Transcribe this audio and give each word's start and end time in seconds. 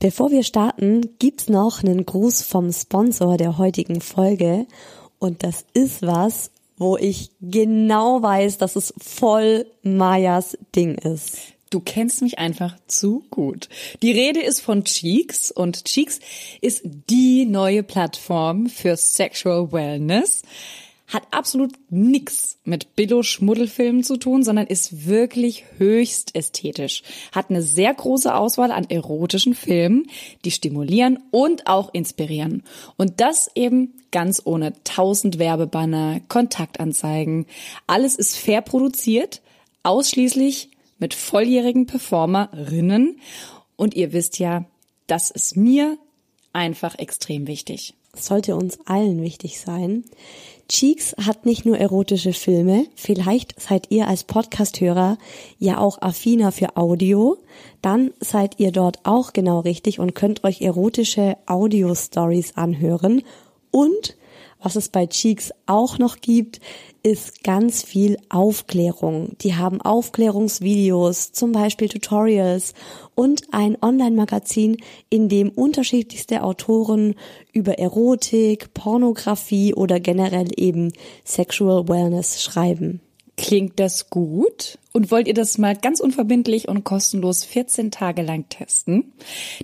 Bevor 0.00 0.30
wir 0.30 0.44
starten, 0.44 1.18
gibt's 1.18 1.48
noch 1.48 1.82
einen 1.82 2.06
Gruß 2.06 2.42
vom 2.42 2.72
Sponsor 2.72 3.36
der 3.36 3.58
heutigen 3.58 4.00
Folge. 4.00 4.66
Und 5.18 5.42
das 5.42 5.64
ist 5.74 6.02
was, 6.02 6.52
wo 6.76 6.96
ich 6.96 7.32
genau 7.40 8.22
weiß, 8.22 8.58
dass 8.58 8.76
es 8.76 8.94
voll 8.98 9.66
Mayas 9.82 10.56
Ding 10.76 10.94
ist. 10.94 11.38
Du 11.70 11.80
kennst 11.80 12.22
mich 12.22 12.38
einfach 12.38 12.76
zu 12.86 13.24
gut. 13.30 13.68
Die 14.00 14.12
Rede 14.12 14.40
ist 14.40 14.60
von 14.60 14.84
Cheeks 14.84 15.50
und 15.50 15.84
Cheeks 15.84 16.20
ist 16.60 16.82
die 16.84 17.44
neue 17.44 17.82
Plattform 17.82 18.68
für 18.68 18.96
Sexual 18.96 19.72
Wellness 19.72 20.42
hat 21.08 21.22
absolut 21.30 21.72
nix 21.88 22.58
mit 22.64 22.94
Billo-Schmuddelfilmen 22.94 24.04
zu 24.04 24.18
tun, 24.18 24.44
sondern 24.44 24.66
ist 24.66 25.06
wirklich 25.06 25.64
höchst 25.78 26.34
ästhetisch. 26.34 27.02
Hat 27.32 27.48
eine 27.48 27.62
sehr 27.62 27.92
große 27.94 28.34
Auswahl 28.34 28.70
an 28.70 28.88
erotischen 28.90 29.54
Filmen, 29.54 30.06
die 30.44 30.50
stimulieren 30.50 31.18
und 31.30 31.66
auch 31.66 31.92
inspirieren. 31.94 32.62
Und 32.96 33.20
das 33.20 33.50
eben 33.54 33.94
ganz 34.10 34.42
ohne 34.44 34.74
tausend 34.84 35.38
Werbebanner, 35.38 36.20
Kontaktanzeigen. 36.28 37.46
Alles 37.86 38.14
ist 38.14 38.36
fair 38.36 38.60
produziert, 38.60 39.40
ausschließlich 39.82 40.70
mit 40.98 41.14
volljährigen 41.14 41.86
Performerinnen. 41.86 43.18
Und 43.76 43.94
ihr 43.94 44.12
wisst 44.12 44.38
ja, 44.38 44.66
das 45.06 45.30
ist 45.30 45.56
mir 45.56 45.96
einfach 46.52 46.98
extrem 46.98 47.46
wichtig. 47.46 47.94
sollte 48.14 48.56
uns 48.56 48.78
allen 48.86 49.22
wichtig 49.22 49.60
sein. 49.60 50.04
Cheeks 50.68 51.14
hat 51.24 51.46
nicht 51.46 51.64
nur 51.64 51.78
erotische 51.78 52.34
Filme, 52.34 52.84
vielleicht 52.94 53.58
seid 53.58 53.86
ihr 53.90 54.06
als 54.06 54.24
Podcasthörer 54.24 55.16
ja 55.58 55.78
auch 55.78 56.02
affiner 56.02 56.52
für 56.52 56.76
Audio, 56.76 57.38
dann 57.80 58.12
seid 58.20 58.60
ihr 58.60 58.70
dort 58.70 58.98
auch 59.04 59.32
genau 59.32 59.60
richtig 59.60 59.98
und 59.98 60.14
könnt 60.14 60.44
euch 60.44 60.60
erotische 60.60 61.38
Audio-Stories 61.46 62.56
anhören 62.56 63.22
und 63.70 64.17
was 64.60 64.76
es 64.76 64.88
bei 64.88 65.06
Cheeks 65.06 65.52
auch 65.66 65.98
noch 65.98 66.20
gibt, 66.20 66.60
ist 67.02 67.44
ganz 67.44 67.82
viel 67.82 68.18
Aufklärung. 68.28 69.36
Die 69.40 69.54
haben 69.54 69.80
Aufklärungsvideos, 69.80 71.32
zum 71.32 71.52
Beispiel 71.52 71.88
Tutorials 71.88 72.74
und 73.14 73.42
ein 73.52 73.76
Online-Magazin, 73.80 74.76
in 75.10 75.28
dem 75.28 75.50
unterschiedlichste 75.50 76.42
Autoren 76.42 77.14
über 77.52 77.78
Erotik, 77.78 78.74
Pornografie 78.74 79.74
oder 79.74 80.00
generell 80.00 80.48
eben 80.56 80.92
Sexual 81.24 81.88
Wellness 81.88 82.42
schreiben. 82.42 83.00
Klingt 83.38 83.78
das 83.78 84.10
gut? 84.10 84.78
Und 84.92 85.12
wollt 85.12 85.28
ihr 85.28 85.34
das 85.34 85.58
mal 85.58 85.76
ganz 85.76 86.00
unverbindlich 86.00 86.66
und 86.66 86.82
kostenlos 86.82 87.44
14 87.44 87.92
Tage 87.92 88.22
lang 88.22 88.48
testen? 88.48 89.12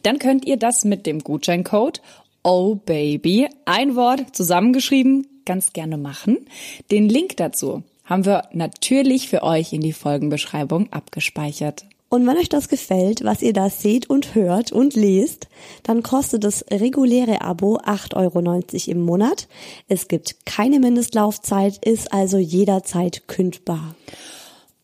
Dann 0.04 0.20
könnt 0.20 0.46
ihr 0.46 0.56
das 0.56 0.84
mit 0.84 1.06
dem 1.06 1.18
Gutscheincode 1.18 2.00
Oh 2.46 2.74
Baby, 2.74 3.48
ein 3.64 3.96
Wort 3.96 4.36
zusammengeschrieben, 4.36 5.26
ganz 5.46 5.72
gerne 5.72 5.96
machen. 5.96 6.46
Den 6.90 7.08
Link 7.08 7.38
dazu 7.38 7.82
haben 8.04 8.26
wir 8.26 8.48
natürlich 8.52 9.30
für 9.30 9.42
euch 9.42 9.72
in 9.72 9.80
die 9.80 9.94
Folgenbeschreibung 9.94 10.92
abgespeichert. 10.92 11.86
Und 12.10 12.26
wenn 12.26 12.36
euch 12.36 12.50
das 12.50 12.68
gefällt, 12.68 13.24
was 13.24 13.40
ihr 13.40 13.54
da 13.54 13.70
seht 13.70 14.10
und 14.10 14.34
hört 14.34 14.72
und 14.72 14.94
lest, 14.94 15.48
dann 15.84 16.02
kostet 16.02 16.44
das 16.44 16.66
reguläre 16.70 17.40
Abo 17.40 17.78
8,90 17.78 18.14
Euro 18.14 18.90
im 18.92 19.00
Monat. 19.00 19.48
Es 19.88 20.06
gibt 20.06 20.44
keine 20.44 20.80
Mindestlaufzeit, 20.80 21.78
ist 21.82 22.12
also 22.12 22.36
jederzeit 22.36 23.26
kündbar. 23.26 23.94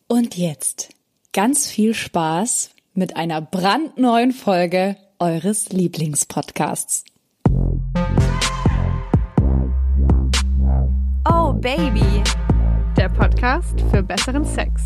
Und 0.07 0.35
jetzt 0.35 0.89
ganz 1.31 1.67
viel 1.67 1.93
Spaß 1.93 2.71
mit 2.95 3.15
einer 3.15 3.39
brandneuen 3.39 4.31
Folge 4.31 4.97
eures 5.19 5.69
Lieblingspodcasts. 5.69 7.05
Oh 11.51 11.55
Baby, 11.55 12.23
der 12.95 13.09
Podcast 13.09 13.81
für 13.91 14.01
besseren 14.01 14.45
Sex. 14.45 14.83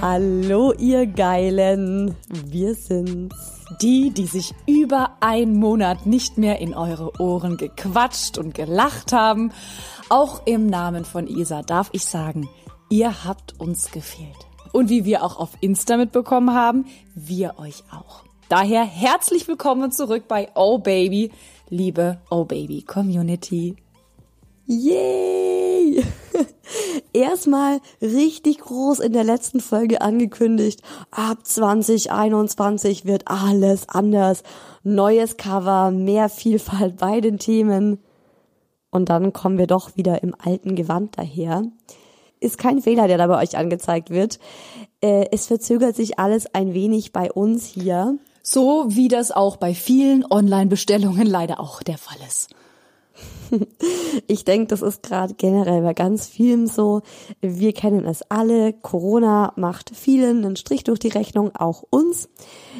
Hallo 0.00 0.72
ihr 0.78 1.06
Geilen, 1.06 2.16
wir 2.46 2.74
sind's. 2.74 3.66
Die, 3.82 4.10
die 4.10 4.24
sich 4.24 4.54
über 4.66 5.18
einen 5.20 5.58
Monat 5.58 6.06
nicht 6.06 6.38
mehr 6.38 6.58
in 6.60 6.72
eure 6.72 7.20
Ohren 7.20 7.58
gequatscht 7.58 8.38
und 8.38 8.54
gelacht 8.54 9.12
haben. 9.12 9.52
Auch 10.08 10.46
im 10.46 10.66
Namen 10.68 11.04
von 11.04 11.26
Isa 11.26 11.60
darf 11.60 11.90
ich 11.92 12.06
sagen, 12.06 12.48
ihr 12.88 13.26
habt 13.26 13.60
uns 13.60 13.90
gefehlt. 13.90 14.46
Und 14.72 14.88
wie 14.88 15.04
wir 15.04 15.22
auch 15.22 15.38
auf 15.38 15.50
Insta 15.60 15.98
mitbekommen 15.98 16.54
haben, 16.54 16.86
wir 17.14 17.58
euch 17.58 17.84
auch. 17.92 18.22
Daher 18.48 18.84
herzlich 18.84 19.46
willkommen 19.46 19.92
zurück 19.92 20.24
bei 20.26 20.48
Oh 20.56 20.78
Baby, 20.78 21.30
liebe 21.70 22.18
Oh 22.30 22.44
Baby 22.44 22.82
Community. 22.82 23.76
Yay! 24.66 26.04
Erstmal 27.12 27.80
richtig 28.00 28.58
groß 28.58 29.00
in 29.00 29.12
der 29.12 29.24
letzten 29.24 29.60
Folge 29.60 30.00
angekündigt. 30.00 30.82
Ab 31.10 31.38
2021 31.42 33.04
wird 33.04 33.26
alles 33.26 33.88
anders. 33.88 34.42
Neues 34.82 35.36
Cover, 35.36 35.90
mehr 35.90 36.28
Vielfalt 36.28 36.98
bei 36.98 37.20
den 37.20 37.38
Themen. 37.38 37.98
Und 38.90 39.08
dann 39.08 39.32
kommen 39.32 39.58
wir 39.58 39.66
doch 39.66 39.96
wieder 39.96 40.22
im 40.22 40.34
alten 40.38 40.76
Gewand 40.76 41.18
daher. 41.18 41.64
Ist 42.40 42.58
kein 42.58 42.80
Fehler, 42.80 43.06
der 43.08 43.18
da 43.18 43.26
bei 43.26 43.40
euch 43.40 43.56
angezeigt 43.56 44.10
wird. 44.10 44.38
Äh, 45.00 45.26
es 45.30 45.46
verzögert 45.46 45.96
sich 45.96 46.18
alles 46.18 46.52
ein 46.54 46.74
wenig 46.74 47.12
bei 47.12 47.30
uns 47.30 47.66
hier. 47.66 48.18
So 48.42 48.86
wie 48.88 49.08
das 49.08 49.30
auch 49.30 49.56
bei 49.56 49.74
vielen 49.74 50.24
Online-Bestellungen 50.30 51.26
leider 51.26 51.60
auch 51.60 51.82
der 51.82 51.98
Fall 51.98 52.18
ist. 52.26 52.50
Ich 54.26 54.44
denke, 54.44 54.68
das 54.68 54.82
ist 54.82 55.02
gerade 55.02 55.34
generell 55.34 55.82
bei 55.82 55.94
ganz 55.94 56.26
vielen 56.26 56.66
so. 56.66 57.02
Wir 57.40 57.72
kennen 57.72 58.06
es 58.06 58.22
alle. 58.30 58.72
Corona 58.72 59.52
macht 59.56 59.94
vielen 59.94 60.44
einen 60.44 60.56
Strich 60.56 60.84
durch 60.84 60.98
die 60.98 61.08
Rechnung, 61.08 61.54
auch 61.54 61.82
uns. 61.90 62.28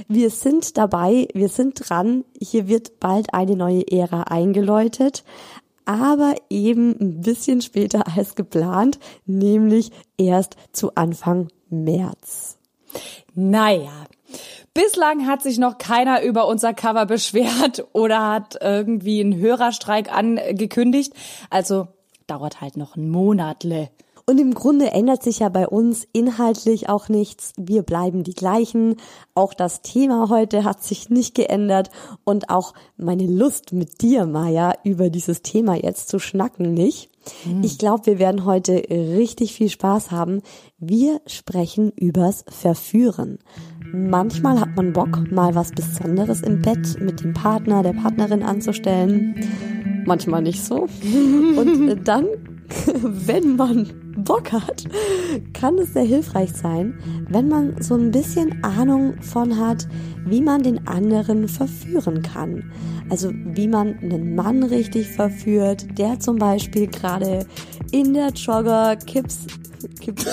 Wir 0.08 0.30
sind 0.30 0.76
dabei, 0.76 1.28
wir 1.34 1.48
sind 1.48 1.88
dran. 1.88 2.24
Hier 2.40 2.68
wird 2.68 3.00
bald 3.00 3.34
eine 3.34 3.56
neue 3.56 3.90
Ära 3.90 4.22
eingeläutet. 4.22 5.24
Aber 5.84 6.34
eben 6.50 6.96
ein 7.00 7.20
bisschen 7.20 7.62
später 7.62 8.04
als 8.16 8.34
geplant, 8.34 8.98
nämlich 9.26 9.90
erst 10.16 10.56
zu 10.72 10.94
Anfang 10.94 11.48
März. 11.68 12.58
Naja, 13.34 14.06
Bislang 14.74 15.26
hat 15.26 15.42
sich 15.42 15.58
noch 15.58 15.78
keiner 15.78 16.22
über 16.22 16.46
unser 16.46 16.74
Cover 16.74 17.06
beschwert 17.06 17.86
oder 17.92 18.28
hat 18.28 18.58
irgendwie 18.60 19.20
einen 19.20 19.36
Hörerstreik 19.36 20.12
angekündigt. 20.12 21.12
Also 21.50 21.88
dauert 22.26 22.60
halt 22.60 22.76
noch 22.76 22.96
ein 22.96 23.10
Monatle. 23.10 23.90
Und 24.26 24.38
im 24.38 24.54
Grunde 24.54 24.92
ändert 24.92 25.24
sich 25.24 25.40
ja 25.40 25.48
bei 25.48 25.66
uns 25.66 26.06
inhaltlich 26.12 26.88
auch 26.88 27.08
nichts. 27.08 27.52
Wir 27.56 27.82
bleiben 27.82 28.22
die 28.22 28.34
gleichen. 28.34 28.94
Auch 29.34 29.54
das 29.54 29.82
Thema 29.82 30.28
heute 30.28 30.62
hat 30.62 30.84
sich 30.84 31.10
nicht 31.10 31.34
geändert 31.34 31.90
und 32.22 32.48
auch 32.48 32.72
meine 32.96 33.26
Lust 33.26 33.72
mit 33.72 34.02
dir, 34.02 34.26
Maja, 34.26 34.74
über 34.84 35.10
dieses 35.10 35.42
Thema 35.42 35.74
jetzt 35.74 36.08
zu 36.08 36.20
schnacken 36.20 36.72
nicht. 36.74 37.10
Mhm. 37.44 37.64
Ich 37.64 37.76
glaube, 37.76 38.06
wir 38.06 38.18
werden 38.20 38.44
heute 38.44 38.74
richtig 38.88 39.52
viel 39.52 39.68
Spaß 39.68 40.12
haben. 40.12 40.42
Wir 40.78 41.20
sprechen 41.26 41.90
übers 41.90 42.44
Verführen. 42.48 43.40
Manchmal 43.92 44.60
hat 44.60 44.76
man 44.76 44.92
Bock, 44.92 45.30
mal 45.30 45.54
was 45.54 45.70
Besonderes 45.72 46.42
im 46.42 46.62
Bett 46.62 47.00
mit 47.00 47.22
dem 47.22 47.34
Partner, 47.34 47.82
der 47.82 47.92
Partnerin 47.92 48.42
anzustellen. 48.42 49.34
Manchmal 50.06 50.42
nicht 50.42 50.62
so. 50.62 50.86
Und 51.56 52.04
dann, 52.04 52.26
wenn 53.02 53.56
man 53.56 53.88
Bock 54.16 54.52
hat, 54.52 54.84
kann 55.52 55.78
es 55.78 55.92
sehr 55.92 56.04
hilfreich 56.04 56.52
sein, 56.52 56.98
wenn 57.28 57.48
man 57.48 57.80
so 57.80 57.94
ein 57.94 58.10
bisschen 58.10 58.62
Ahnung 58.62 59.14
von 59.22 59.58
hat, 59.58 59.88
wie 60.24 60.40
man 60.40 60.62
den 60.62 60.86
anderen 60.86 61.48
verführen 61.48 62.22
kann. 62.22 62.70
Also 63.08 63.32
wie 63.32 63.68
man 63.68 63.98
einen 63.98 64.34
Mann 64.34 64.62
richtig 64.62 65.08
verführt, 65.08 65.86
der 65.98 66.20
zum 66.20 66.36
Beispiel 66.36 66.86
gerade 66.86 67.46
in 67.90 68.14
der 68.14 68.28
Jogger 68.30 68.96
Kips 69.06 69.46
Kips 70.00 70.26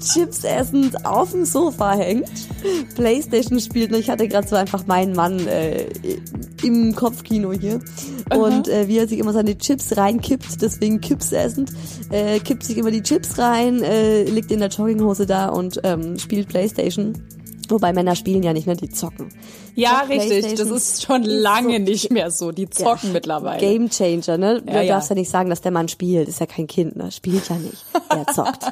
Chips 0.00 0.44
essend 0.44 1.04
auf 1.06 1.32
dem 1.32 1.44
Sofa 1.44 1.94
hängt, 1.94 2.30
Playstation 2.94 3.60
spielt 3.60 3.92
und 3.92 3.98
ich 3.98 4.08
hatte 4.10 4.28
gerade 4.28 4.46
so 4.46 4.56
einfach 4.56 4.86
meinen 4.86 5.14
Mann 5.14 5.46
äh, 5.46 5.86
im 6.62 6.94
Kopfkino 6.94 7.52
hier. 7.52 7.80
Und 8.34 8.68
äh, 8.68 8.88
wie 8.88 8.98
er 8.98 9.08
sich 9.08 9.18
immer 9.18 9.32
seine 9.32 9.56
Chips 9.58 9.96
reinkippt, 9.96 10.60
deswegen 10.62 11.00
Chips 11.00 11.32
essend, 11.32 11.72
äh, 12.10 12.38
kippt 12.40 12.64
sich 12.64 12.76
immer 12.76 12.90
die 12.90 13.02
Chips 13.02 13.38
rein, 13.38 13.82
äh, 13.82 14.24
liegt 14.24 14.50
in 14.50 14.60
der 14.60 14.68
Jogginghose 14.68 15.26
da 15.26 15.48
und 15.48 15.80
ähm, 15.84 16.18
spielt 16.18 16.48
Playstation 16.48 17.14
Wobei 17.70 17.92
Männer 17.92 18.14
spielen 18.16 18.42
ja 18.42 18.52
nicht 18.52 18.66
mehr, 18.66 18.76
die 18.76 18.88
zocken. 18.90 19.28
Ja, 19.74 20.02
Doch, 20.02 20.08
richtig. 20.10 20.54
Das 20.54 20.68
ist 20.70 21.02
schon 21.04 21.22
lange 21.22 21.80
nicht 21.80 22.10
mehr 22.10 22.30
so. 22.30 22.52
Die 22.52 22.68
zocken 22.70 23.08
Ja, 23.08 23.12
mittlerweile. 23.12 23.60
Game 23.60 23.90
Changer, 23.90 24.38
ne? 24.38 24.62
Du 24.62 24.72
Ja, 24.72 24.82
ja. 24.82 24.94
darfst 24.94 25.10
ja 25.10 25.14
nicht 25.16 25.30
sagen, 25.30 25.50
dass 25.50 25.60
der 25.60 25.72
Mann 25.72 25.88
spielt. 25.88 26.28
Ist 26.28 26.40
ja 26.40 26.46
kein 26.46 26.66
Kind, 26.66 26.96
ne? 26.96 27.10
Spielt 27.12 27.48
ja 27.48 27.56
nicht. 27.56 27.84
Er 28.08 28.26
zockt. 28.32 28.64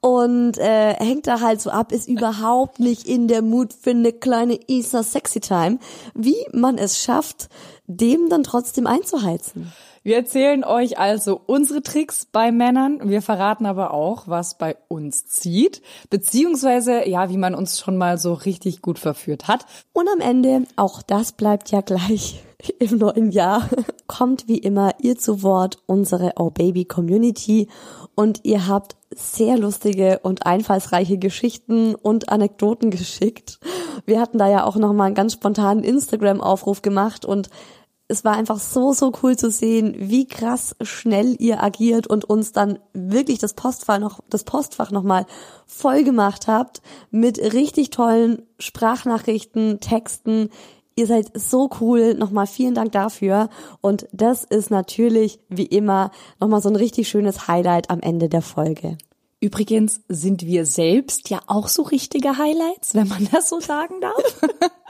Und 0.00 0.58
äh, 0.58 0.94
hängt 0.94 1.26
da 1.26 1.40
halt 1.40 1.62
so 1.62 1.70
ab, 1.70 1.90
ist 1.90 2.08
überhaupt 2.08 2.78
nicht 2.78 3.06
in 3.08 3.26
der 3.26 3.40
Mut 3.40 3.72
für 3.72 3.90
eine 3.90 4.12
kleine 4.12 4.58
Easter 4.68 5.02
Sexy 5.02 5.40
Time, 5.40 5.78
wie 6.14 6.36
man 6.52 6.76
es 6.76 6.98
schafft, 7.02 7.48
dem 7.86 8.28
dann 8.28 8.42
trotzdem 8.42 8.86
einzuheizen. 8.86 9.72
Wir 10.06 10.16
erzählen 10.16 10.64
euch 10.64 10.98
also 10.98 11.40
unsere 11.46 11.82
Tricks 11.82 12.26
bei 12.26 12.52
Männern. 12.52 13.08
Wir 13.08 13.22
verraten 13.22 13.64
aber 13.64 13.94
auch, 13.94 14.28
was 14.28 14.58
bei 14.58 14.76
uns 14.88 15.24
zieht, 15.24 15.80
beziehungsweise 16.10 17.08
ja, 17.08 17.30
wie 17.30 17.38
man 17.38 17.54
uns 17.54 17.80
schon 17.80 17.96
mal 17.96 18.18
so 18.18 18.34
richtig 18.34 18.82
gut 18.82 18.98
verführt 18.98 19.48
hat. 19.48 19.64
Und 19.94 20.06
am 20.12 20.20
Ende, 20.20 20.66
auch 20.76 21.00
das 21.00 21.32
bleibt 21.32 21.70
ja 21.70 21.80
gleich 21.80 22.44
im 22.80 22.98
neuen 22.98 23.30
Jahr, 23.30 23.66
kommt 24.06 24.46
wie 24.46 24.58
immer 24.58 24.92
ihr 25.00 25.16
zu 25.16 25.42
Wort, 25.42 25.78
unsere 25.86 26.32
Oh 26.36 26.50
Baby 26.50 26.84
Community. 26.84 27.68
Und 28.14 28.40
ihr 28.42 28.68
habt 28.68 28.96
sehr 29.10 29.56
lustige 29.56 30.18
und 30.18 30.44
einfallsreiche 30.44 31.16
Geschichten 31.16 31.94
und 31.94 32.28
Anekdoten 32.28 32.90
geschickt. 32.90 33.58
Wir 34.04 34.20
hatten 34.20 34.36
da 34.36 34.50
ja 34.50 34.64
auch 34.64 34.76
nochmal 34.76 35.06
einen 35.06 35.14
ganz 35.14 35.32
spontanen 35.32 35.82
Instagram-Aufruf 35.82 36.82
gemacht 36.82 37.24
und 37.24 37.48
es 38.06 38.24
war 38.24 38.36
einfach 38.36 38.58
so, 38.58 38.92
so 38.92 39.12
cool 39.22 39.36
zu 39.36 39.50
sehen, 39.50 39.94
wie 39.98 40.26
krass 40.26 40.76
schnell 40.82 41.36
ihr 41.38 41.62
agiert 41.62 42.06
und 42.06 42.24
uns 42.24 42.52
dann 42.52 42.78
wirklich 42.92 43.38
das 43.38 43.54
Postfach 43.54 43.98
noch, 43.98 44.20
das 44.28 44.44
Postfach 44.44 44.90
nochmal 44.90 45.26
voll 45.66 46.04
gemacht 46.04 46.46
habt 46.46 46.82
mit 47.10 47.38
richtig 47.38 47.90
tollen 47.90 48.42
Sprachnachrichten, 48.58 49.80
Texten. 49.80 50.50
Ihr 50.96 51.06
seid 51.06 51.32
so 51.34 51.70
cool. 51.80 52.14
Nochmal 52.14 52.46
vielen 52.46 52.74
Dank 52.74 52.92
dafür. 52.92 53.48
Und 53.80 54.06
das 54.12 54.44
ist 54.44 54.70
natürlich, 54.70 55.40
wie 55.48 55.66
immer, 55.66 56.10
nochmal 56.40 56.60
so 56.60 56.68
ein 56.68 56.76
richtig 56.76 57.08
schönes 57.08 57.48
Highlight 57.48 57.90
am 57.90 58.00
Ende 58.00 58.28
der 58.28 58.42
Folge. 58.42 58.98
Übrigens 59.40 60.00
sind 60.08 60.46
wir 60.46 60.66
selbst 60.66 61.30
ja 61.30 61.40
auch 61.46 61.68
so 61.68 61.82
richtige 61.82 62.36
Highlights, 62.38 62.94
wenn 62.94 63.08
man 63.08 63.28
das 63.32 63.48
so 63.48 63.60
sagen 63.60 64.00
darf. 64.00 64.40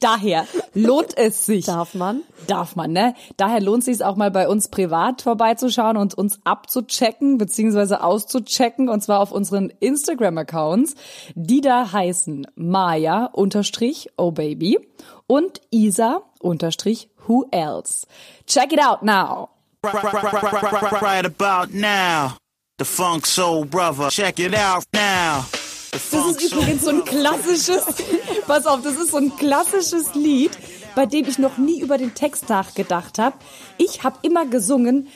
Daher 0.00 0.46
lohnt 0.72 1.16
es 1.18 1.44
sich. 1.44 1.66
Darf 1.66 1.94
man? 1.94 2.22
Darf 2.46 2.76
man, 2.76 2.92
ne? 2.92 3.14
Daher 3.36 3.60
lohnt 3.60 3.80
es 3.80 3.84
sich 3.86 4.04
auch 4.04 4.16
mal 4.16 4.30
bei 4.30 4.48
uns 4.48 4.68
privat 4.68 5.20
vorbeizuschauen 5.22 5.96
und 5.98 6.14
uns 6.14 6.40
abzuchecken 6.44 7.36
beziehungsweise 7.36 8.02
auszuchecken 8.02 8.88
und 8.88 9.02
zwar 9.02 9.20
auf 9.20 9.32
unseren 9.32 9.70
Instagram-Accounts, 9.80 10.94
die 11.34 11.60
da 11.60 11.92
heißen 11.92 12.46
Maya 12.54 13.26
unterstrich 13.26 14.08
oh 14.16 14.30
baby 14.30 14.78
und 15.26 15.60
Isa 15.70 16.22
unterstrich 16.40 17.10
who 17.26 17.46
else. 17.50 18.06
Check 18.46 18.72
it 18.72 18.80
out 18.80 19.02
now. 19.02 19.50
Right 19.82 21.24
about 21.26 21.72
now, 21.72 22.36
the 22.78 22.84
Funk 22.84 23.26
Soul 23.26 23.64
Brother. 23.64 24.08
Check 24.10 24.38
it 24.38 24.54
out 24.54 24.84
now. 24.92 25.44
Das 25.92 26.12
ist 26.12 26.52
übrigens 26.52 26.84
so 26.84 26.90
ein 26.90 27.04
klassisches, 27.04 27.84
pass 28.46 28.66
auf, 28.66 28.82
das 28.82 28.94
ist 28.94 29.10
so 29.10 29.16
ein 29.16 29.34
klassisches 29.36 30.14
Lied, 30.14 30.56
bei 30.94 31.06
dem 31.06 31.26
ich 31.26 31.38
noch 31.38 31.58
nie 31.58 31.80
über 31.80 31.98
den 31.98 32.14
Text 32.14 32.48
nachgedacht 32.48 33.18
habe. 33.18 33.36
Ich 33.76 34.04
habe 34.04 34.18
immer 34.22 34.46
gesungen, 34.46 35.08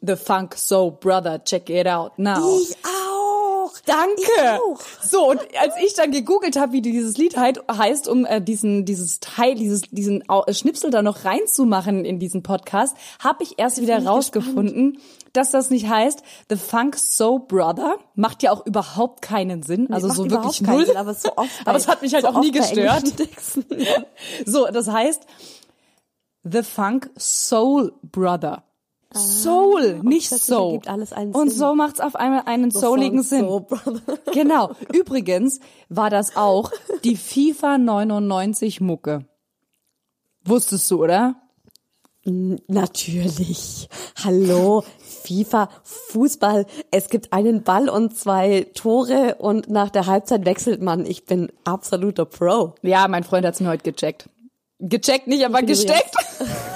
The 0.00 0.16
Funk 0.16 0.54
Soul 0.56 0.92
Brother, 0.92 1.44
check 1.44 1.68
it 1.68 1.86
out 1.86 2.18
now. 2.18 2.38
auch. 2.82 3.05
Danke. 3.86 4.22
Ich 4.22 4.60
auch. 4.60 4.80
So 5.00 5.30
und 5.30 5.40
als 5.58 5.74
ich 5.84 5.94
dann 5.94 6.10
gegoogelt 6.10 6.58
habe, 6.58 6.72
wie 6.72 6.82
dieses 6.82 7.16
Lied 7.16 7.36
heißt, 7.36 8.08
um 8.08 8.26
äh, 8.26 8.42
diesen 8.42 8.84
dieses 8.84 9.20
Teil, 9.20 9.54
dieses 9.54 9.82
diesen 9.82 10.24
Schnipsel 10.50 10.90
da 10.90 11.02
noch 11.02 11.24
reinzumachen 11.24 12.04
in 12.04 12.18
diesen 12.18 12.42
Podcast, 12.42 12.96
habe 13.20 13.44
ich 13.44 13.58
erst 13.58 13.80
wieder 13.80 13.94
bin 13.94 14.04
ich 14.04 14.10
rausgefunden, 14.10 14.98
dass 15.32 15.52
das 15.52 15.70
nicht 15.70 15.88
heißt 15.88 16.22
The 16.50 16.56
Funk 16.56 16.96
Soul 16.96 17.40
Brother. 17.46 17.96
Macht 18.16 18.42
ja 18.42 18.50
auch 18.50 18.66
überhaupt 18.66 19.22
keinen 19.22 19.62
Sinn. 19.62 19.92
Also 19.92 20.08
Macht 20.08 20.16
so 20.16 20.30
wirklich 20.30 20.60
null. 20.62 20.86
Sinn, 20.86 20.96
aber 20.96 21.14
so 21.14 21.30
aber 21.36 21.76
es 21.76 21.86
hat 21.86 22.02
mich 22.02 22.12
halt 22.12 22.24
so 22.24 22.30
auch 22.30 22.40
nie 22.40 22.50
gestört. 22.50 23.04
So, 24.44 24.66
das 24.66 24.88
heißt 24.88 25.22
The 26.42 26.62
Funk 26.62 27.10
Soul 27.16 27.92
Brother. 28.02 28.64
Soul, 29.14 30.00
nicht 30.02 30.28
so. 30.30 30.80
einen 30.86 31.32
Und 31.32 31.50
so 31.50 31.74
macht's 31.74 32.00
auf 32.00 32.16
einmal 32.16 32.42
einen 32.46 32.70
souligen 32.70 33.22
Funk 33.22 33.28
Sinn. 33.28 33.46
Soul. 33.46 34.00
Genau. 34.32 34.72
Übrigens 34.92 35.60
war 35.88 36.10
das 36.10 36.36
auch 36.36 36.70
die 37.04 37.16
FIFA 37.16 37.78
99 37.78 38.80
Mucke. 38.80 39.24
Wusstest 40.44 40.90
du, 40.90 41.02
oder? 41.02 41.36
Natürlich. 42.24 43.88
Hallo, 44.24 44.82
FIFA, 44.98 45.68
Fußball. 45.84 46.66
Es 46.90 47.08
gibt 47.08 47.32
einen 47.32 47.62
Ball 47.62 47.88
und 47.88 48.16
zwei 48.16 48.66
Tore 48.74 49.36
und 49.38 49.70
nach 49.70 49.90
der 49.90 50.06
Halbzeit 50.06 50.44
wechselt 50.44 50.82
man. 50.82 51.06
Ich 51.06 51.24
bin 51.24 51.52
absoluter 51.64 52.24
Pro. 52.24 52.74
Ja, 52.82 53.06
mein 53.06 53.22
Freund 53.22 53.46
hat's 53.46 53.60
mir 53.60 53.68
heute 53.68 53.90
gecheckt. 53.90 54.28
Gecheckt 54.80 55.28
nicht, 55.28 55.46
aber 55.46 55.62
gesteckt. 55.62 56.14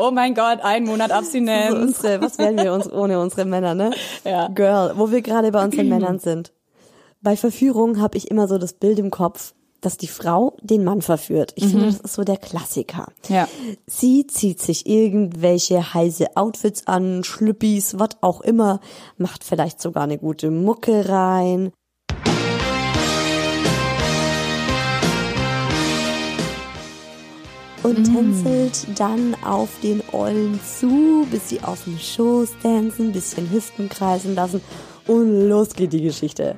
oh 0.00 0.10
mein 0.10 0.34
Gott, 0.34 0.58
ein 0.62 0.84
Monat 0.84 1.10
So 1.10 1.16
Abstinenz. 1.16 1.74
unsere, 1.74 2.20
was 2.20 2.38
wären 2.38 2.56
wir 2.56 2.72
uns 2.72 2.90
ohne 2.90 3.20
unsere 3.20 3.44
Männer, 3.44 3.74
ne? 3.74 3.90
Ja. 4.24 4.48
Girl, 4.48 4.94
wo 4.96 5.10
wir 5.10 5.22
gerade 5.22 5.50
bei 5.52 5.64
unseren 5.64 5.88
Männern 5.90 6.18
sind. 6.18 6.52
Bei 7.22 7.36
Verführung 7.36 8.00
habe 8.00 8.16
ich 8.16 8.30
immer 8.30 8.48
so 8.48 8.58
das 8.58 8.72
Bild 8.72 8.98
im 8.98 9.10
Kopf, 9.10 9.52
dass 9.80 9.96
die 9.96 10.08
Frau 10.08 10.56
den 10.62 10.84
Mann 10.84 11.00
verführt. 11.02 11.52
Ich 11.56 11.68
finde, 11.68 11.86
das 11.86 12.00
ist 12.00 12.14
so 12.14 12.22
der 12.22 12.36
Klassiker. 12.36 13.08
Ja. 13.28 13.48
Sie 13.86 14.26
zieht 14.26 14.60
sich 14.60 14.86
irgendwelche 14.86 15.94
heiße 15.94 16.36
Outfits 16.36 16.86
an, 16.86 17.24
Schlüppis, 17.24 17.98
was 17.98 18.10
auch 18.20 18.40
immer, 18.42 18.80
macht 19.16 19.42
vielleicht 19.44 19.80
sogar 19.80 20.02
eine 20.04 20.18
gute 20.18 20.50
Mucke 20.50 21.08
rein. 21.08 21.72
Und 27.82 28.04
tänzelt 28.04 28.86
dann 28.98 29.34
auf 29.42 29.70
den 29.82 30.02
Ollen 30.12 30.60
zu, 30.62 31.26
bis 31.30 31.48
sie 31.48 31.62
auf 31.62 31.84
dem 31.84 31.98
Schoß 31.98 32.50
tanzen, 32.62 33.12
bisschen 33.12 33.50
Hüften 33.50 33.88
kreisen 33.88 34.34
lassen 34.34 34.60
und 35.06 35.48
los 35.48 35.74
geht 35.74 35.94
die 35.94 36.02
Geschichte. 36.02 36.56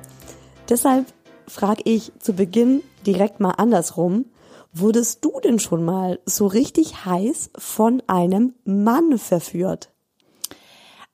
Deshalb 0.67 1.05
frage 1.47 1.83
ich 1.85 2.11
zu 2.19 2.33
Beginn 2.33 2.81
direkt 3.05 3.39
mal 3.39 3.51
andersrum. 3.51 4.25
Wurdest 4.73 5.23
du 5.23 5.39
denn 5.39 5.59
schon 5.59 5.85
mal 5.85 6.19
so 6.25 6.47
richtig 6.47 7.05
heiß 7.05 7.51
von 7.57 8.03
einem 8.07 8.55
Mann 8.65 9.17
verführt? 9.17 9.92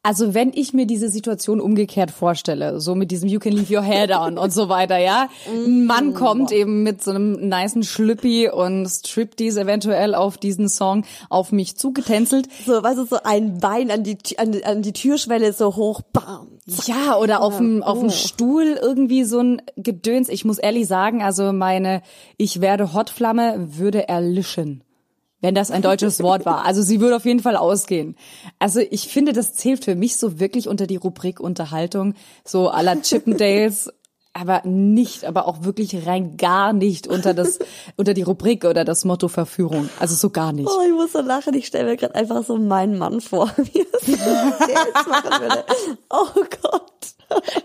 Also 0.02 0.34
wenn 0.34 0.54
ich 0.56 0.74
mir 0.74 0.86
diese 0.88 1.10
Situation 1.10 1.60
umgekehrt 1.60 2.10
vorstelle, 2.10 2.80
so 2.80 2.96
mit 2.96 3.12
diesem 3.12 3.28
You 3.28 3.38
can 3.40 3.52
leave 3.52 3.76
your 3.76 3.84
hair 3.84 4.08
down 4.08 4.38
und 4.38 4.54
so 4.54 4.70
weiter, 4.70 4.98
ja. 4.98 5.28
Ein 5.46 5.86
Mann 5.86 6.14
kommt 6.14 6.54
eben 6.54 6.84
mit 6.84 7.04
so 7.04 7.12
einem 7.12 7.34
nicen 7.50 7.84
Schlüppi 7.84 8.50
und 8.50 8.88
Striptease 8.88 9.60
eventuell 9.60 10.16
auf 10.16 10.38
diesen 10.38 10.70
Song 10.70 11.04
auf 11.30 11.52
mich 11.52 11.76
zugetänzelt. 11.76 12.48
So, 12.66 12.82
weißt 12.82 12.98
du, 12.98 13.06
so 13.06 13.18
ein 13.26 13.58
Bein 13.60 13.92
an 13.92 14.04
die, 14.04 14.18
an, 14.38 14.54
die- 14.54 14.64
an 14.64 14.82
die 14.82 14.94
Türschwelle 14.94 15.52
so 15.52 15.76
hoch, 15.76 16.02
bam. 16.14 16.48
Ja, 16.86 17.18
oder 17.18 17.42
auf 17.42 17.58
dem 17.58 17.84
auf 17.84 18.00
dem 18.00 18.10
Stuhl 18.12 18.78
irgendwie 18.82 19.24
so 19.26 19.40
ein 19.40 19.62
Gedöns. 19.76 20.30
Ich 20.30 20.46
muss 20.46 20.60
ehrlich 20.60 20.88
sagen, 20.88 21.24
also 21.24 21.52
meine 21.52 22.04
ich 22.38 22.62
werde 22.62 22.94
Hotflamme 22.94 23.56
würde 23.78 24.08
erlischen. 24.08 24.84
Wenn 25.42 25.56
das 25.56 25.72
ein 25.72 25.82
deutsches 25.82 26.20
Wort 26.24 26.46
war. 26.46 26.66
Also 26.66 26.82
sie 26.82 27.00
würde 27.00 27.16
auf 27.16 27.26
jeden 27.26 27.40
Fall 27.40 27.56
ausgehen. 27.56 28.16
Also 28.60 28.80
ich 28.80 29.08
finde, 29.08 29.34
das 29.34 29.54
zählt 29.54 29.86
für 29.86 29.96
mich 29.96 30.18
so 30.18 30.40
wirklich 30.40 30.68
unter 30.68 30.88
die 30.88 30.98
Rubrik 30.98 31.40
Unterhaltung, 31.40 32.14
so 32.46 32.70
aller 32.70 33.02
Chippendales, 33.02 33.90
aber 34.34 34.62
nicht, 34.66 35.26
aber 35.26 35.48
auch 35.48 35.64
wirklich 35.64 36.06
rein 36.06 36.38
gar 36.38 36.72
nicht 36.72 37.08
unter 37.08 37.34
das, 37.34 37.60
unter 37.98 38.14
die 38.14 38.22
Rubrik 38.22 38.64
oder 38.66 38.86
das 38.86 39.06
Motto 39.06 39.28
Verführung. 39.28 39.90
Also 40.00 40.16
so 40.16 40.30
gar 40.30 40.54
nicht. 40.54 40.70
Oh, 40.70 40.82
ich 40.86 40.94
muss 40.94 41.14
so 41.14 41.22
lachen. 41.22 41.54
Ich 41.56 41.68
stelle 41.68 41.90
mir 41.90 41.98
gerade 41.98 42.16
einfach 42.16 42.44
so 42.46 42.58
meinen 42.58 42.98
Mann 42.98 43.22
vor, 43.22 43.52
wie 43.58 43.86
es 43.92 44.08
machen 44.08 45.42
würde. 45.42 45.64
Oh 46.10 46.28
Gott. 46.62 46.84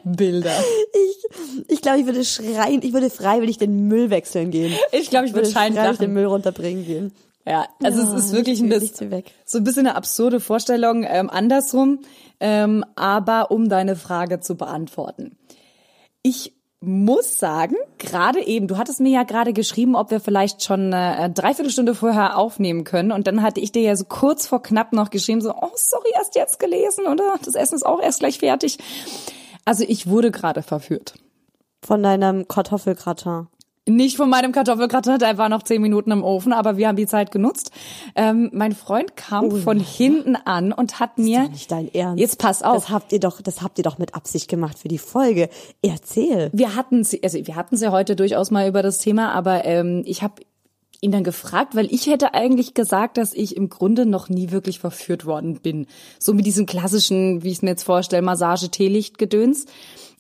Bilder. 0.05 0.53
Ich, 0.93 1.71
ich 1.71 1.83
glaube, 1.83 2.01
ich 2.01 2.07
würde 2.07 2.25
schreien, 2.25 2.83
ich 2.83 2.93
würde 2.93 3.09
freiwillig 3.11 3.59
den 3.59 3.89
Müll 3.89 4.11
wechseln 4.11 4.51
gehen. 4.51 4.75
Ich 4.93 5.11
glaube, 5.11 5.27
ich 5.27 5.35
würde 5.35 5.51
schreiend 5.51 5.77
freiwillig 5.77 5.99
den. 5.99 6.13
Müll 6.13 6.27
runterbringen 6.27 6.85
gehen. 6.85 7.13
Ja, 7.47 7.67
also 7.83 8.03
Ja, 8.03 8.15
es 8.17 8.25
ist 8.27 8.33
wirklich 8.33 8.61
ein 8.61 8.69
bisschen, 8.69 9.23
so 9.45 9.59
ein 9.59 9.65
bisschen 9.65 9.87
eine 9.87 9.97
absurde 9.97 10.41
Vorstellung, 10.41 11.05
ähm, 11.07 11.29
andersrum. 11.31 12.01
Ähm, 12.41 12.85
aber 12.97 13.51
um 13.51 13.69
deine 13.69 13.97
Frage 13.97 14.41
zu 14.41 14.57
beantworten. 14.57 15.37
Ich 16.23 16.55
muss 16.81 17.39
sagen, 17.39 17.77
gerade 17.99 18.45
eben, 18.47 18.67
du 18.67 18.77
hattest 18.77 19.01
mir 19.01 19.11
ja 19.11 19.23
gerade 19.23 19.53
geschrieben, 19.53 19.97
ob 19.97 20.11
wir 20.11 20.21
vielleicht 20.21 20.63
schon 20.63 20.93
äh, 20.93 21.31
dreiviertel 21.31 21.71
Stunde 21.71 21.95
vorher 21.95 22.37
aufnehmen 22.39 22.85
können. 22.85 23.13
Und 23.13 23.27
dann 23.27 23.43
hatte 23.43 23.61
ich 23.61 23.73
dir 23.73 23.83
ja 23.83 23.97
so 23.97 24.05
kurz 24.05 24.47
vor 24.47 24.63
knapp 24.63 24.93
noch 24.93 25.11
geschrieben, 25.11 25.41
so, 25.41 25.55
oh, 25.55 25.71
sorry, 25.75 26.11
erst 26.15 26.35
jetzt 26.35 26.59
gelesen 26.59 27.07
oder 27.07 27.37
das 27.43 27.55
Essen 27.55 27.77
ist 27.77 27.87
auch 27.87 28.01
erst 28.01 28.21
gleich 28.21 28.39
fertig. 28.39 28.79
Also 29.65 29.85
ich 29.87 30.09
wurde 30.09 30.31
gerade 30.31 30.63
verführt. 30.63 31.15
Von 31.83 32.03
deinem 32.03 32.49
Kartoffelgratin. 32.49 33.49
Nicht 33.87 34.17
von 34.17 34.31
meinem 34.31 34.53
Kartoffelgratin, 34.53 35.19
der 35.19 35.37
war 35.37 35.51
noch 35.51 35.63
zehn 35.63 35.83
Minuten 35.83 36.11
im 36.11 36.25
Ofen, 36.25 36.55
aber 36.55 36.79
wir 36.79 36.89
haben 36.89 36.97
die 36.97 37.07
Zeit 37.07 37.31
genutzt. 37.31 37.71
Ähm, 38.15 38.49
mein 38.55 38.73
Freund 38.73 39.15
kam 39.15 39.51
von 39.51 39.79
hinten 39.79 40.37
an 40.37 40.73
und 40.73 41.01
hat 41.01 41.19
mir. 41.19 41.43
Doch 41.43 41.51
nicht 41.51 41.71
dein 41.71 41.93
Ernst. 41.93 42.19
Jetzt 42.19 42.39
pass 42.39 42.63
auf. 42.63 42.77
Das 42.77 42.89
habt 42.89 43.13
ihr 43.13 43.21
doch, 43.21 43.43
das 43.43 43.61
habt 43.61 43.77
ihr 43.79 43.85
doch 43.85 43.99
mit 43.99 44.15
Absicht 44.15 44.49
gemacht 44.49 44.79
für 44.79 44.89
die 44.89 44.97
Folge. 44.97 45.51
Erzähl. 45.83 46.49
Wir 46.55 46.77
hatten 46.77 47.05
sie, 47.05 47.23
also 47.23 47.39
wir 47.47 47.57
hatten 47.57 47.77
sie 47.77 47.93
heute 47.93 48.17
durchaus 48.17 48.51
mal 48.51 48.67
über 48.67 48.83
das 48.83 48.99
Thema, 48.99 49.33
aber 49.33 49.67
ähm, 49.67 50.03
ich 50.07 50.23
habe 50.23 50.41
ihn 51.03 51.13
dann 51.13 51.23
gefragt, 51.23 51.77
weil 51.77 51.93
ich 51.93 52.07
hätte 52.07 52.33
eigentlich 52.33 52.73
gesagt, 52.73 53.19
dass 53.19 53.35
ich 53.35 53.57
im 53.57 53.69
Grunde 53.69 54.07
noch 54.07 54.31
nie 54.31 54.51
wirklich 54.51 54.79
verführt 54.79 55.27
worden 55.27 55.61
bin. 55.61 55.87
So 56.19 56.33
mit 56.33 56.47
diesem 56.47 56.65
klassischen, 56.65 57.43
wie 57.43 57.49
ich 57.49 57.57
es 57.57 57.63
mir 57.63 57.71
jetzt 57.71 57.83
vorstelle, 57.83 58.23
Massage, 58.23 58.71
Teelicht, 58.71 59.19
Gedöns. 59.19 59.67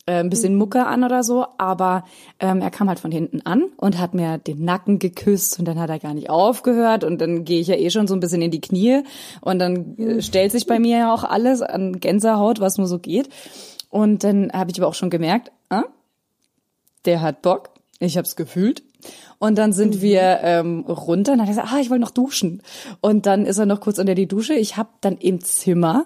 Äh, 0.06 0.20
ein 0.20 0.28
bisschen 0.28 0.56
Mucke 0.56 0.84
an 0.84 1.02
oder 1.02 1.24
so, 1.24 1.46
aber 1.56 2.04
ähm, 2.38 2.60
er 2.60 2.70
kam 2.70 2.88
halt 2.88 3.00
von 3.00 3.10
hinten 3.10 3.40
an 3.46 3.70
und 3.78 3.98
hat 3.98 4.12
mir 4.12 4.36
den 4.36 4.62
Nacken 4.62 4.98
geküsst 4.98 5.58
und 5.58 5.64
dann 5.64 5.80
hat 5.80 5.88
er 5.88 5.98
gar 5.98 6.12
nicht 6.12 6.28
aufgehört 6.28 7.04
und 7.04 7.22
dann 7.22 7.46
gehe 7.46 7.60
ich 7.60 7.68
ja 7.68 7.76
eh 7.76 7.88
schon 7.88 8.06
so 8.06 8.12
ein 8.12 8.20
bisschen 8.20 8.42
in 8.42 8.50
die 8.50 8.60
Knie 8.60 9.02
und 9.40 9.58
dann 9.58 9.96
äh, 9.96 10.20
stellt 10.20 10.52
sich 10.52 10.66
bei 10.66 10.78
mir 10.78 10.98
ja 10.98 11.14
auch 11.14 11.24
alles 11.24 11.62
an 11.62 12.00
Gänsehaut, 12.00 12.60
was 12.60 12.76
nur 12.76 12.86
so 12.86 12.98
geht. 12.98 13.30
Und 13.88 14.24
dann 14.24 14.52
habe 14.52 14.70
ich 14.70 14.78
aber 14.78 14.88
auch 14.88 14.94
schon 14.94 15.08
gemerkt, 15.08 15.52
ah, 15.70 15.84
der 17.06 17.22
hat 17.22 17.40
Bock. 17.40 17.70
Ich 17.98 18.18
habe 18.18 18.26
es 18.26 18.36
gefühlt. 18.36 18.82
Und 19.38 19.56
dann 19.56 19.72
sind 19.72 20.02
wir 20.02 20.40
ähm, 20.42 20.80
runter 20.80 21.32
und 21.32 21.38
dann 21.38 21.42
hat 21.42 21.48
er 21.48 21.62
gesagt, 21.62 21.72
ah, 21.72 21.80
ich 21.80 21.88
wollte 21.88 22.02
noch 22.02 22.10
duschen. 22.10 22.62
Und 23.00 23.24
dann 23.24 23.46
ist 23.46 23.56
er 23.56 23.64
noch 23.64 23.80
kurz 23.80 23.98
unter 23.98 24.14
die 24.14 24.26
Dusche. 24.26 24.54
Ich 24.54 24.76
habe 24.76 24.90
dann 25.00 25.16
im 25.16 25.40
Zimmer 25.40 26.04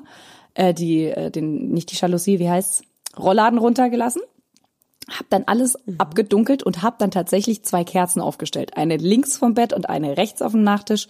äh, 0.55 0.73
die, 0.73 1.07
äh, 1.07 1.33
den, 1.33 1.71
nicht 1.71 1.91
die 1.91 1.97
Jalousie, 1.97 2.39
wie 2.39 2.49
heißt's, 2.49 2.83
Rollladen 3.19 3.59
runtergelassen. 3.59 4.23
Hab 5.09 5.31
dann 5.31 5.45
alles 5.47 5.79
abgedunkelt 5.97 6.63
und 6.63 6.83
hab 6.83 6.99
dann 6.99 7.11
tatsächlich 7.11 7.65
zwei 7.65 7.83
Kerzen 7.83 8.21
aufgestellt. 8.21 8.77
Eine 8.77 8.99
links 8.99 9.39
vom 9.39 9.55
Bett 9.55 9.73
und 9.73 9.89
eine 9.89 10.19
rechts 10.19 10.43
auf 10.43 10.53
dem 10.53 10.63
Nachttisch. 10.63 11.09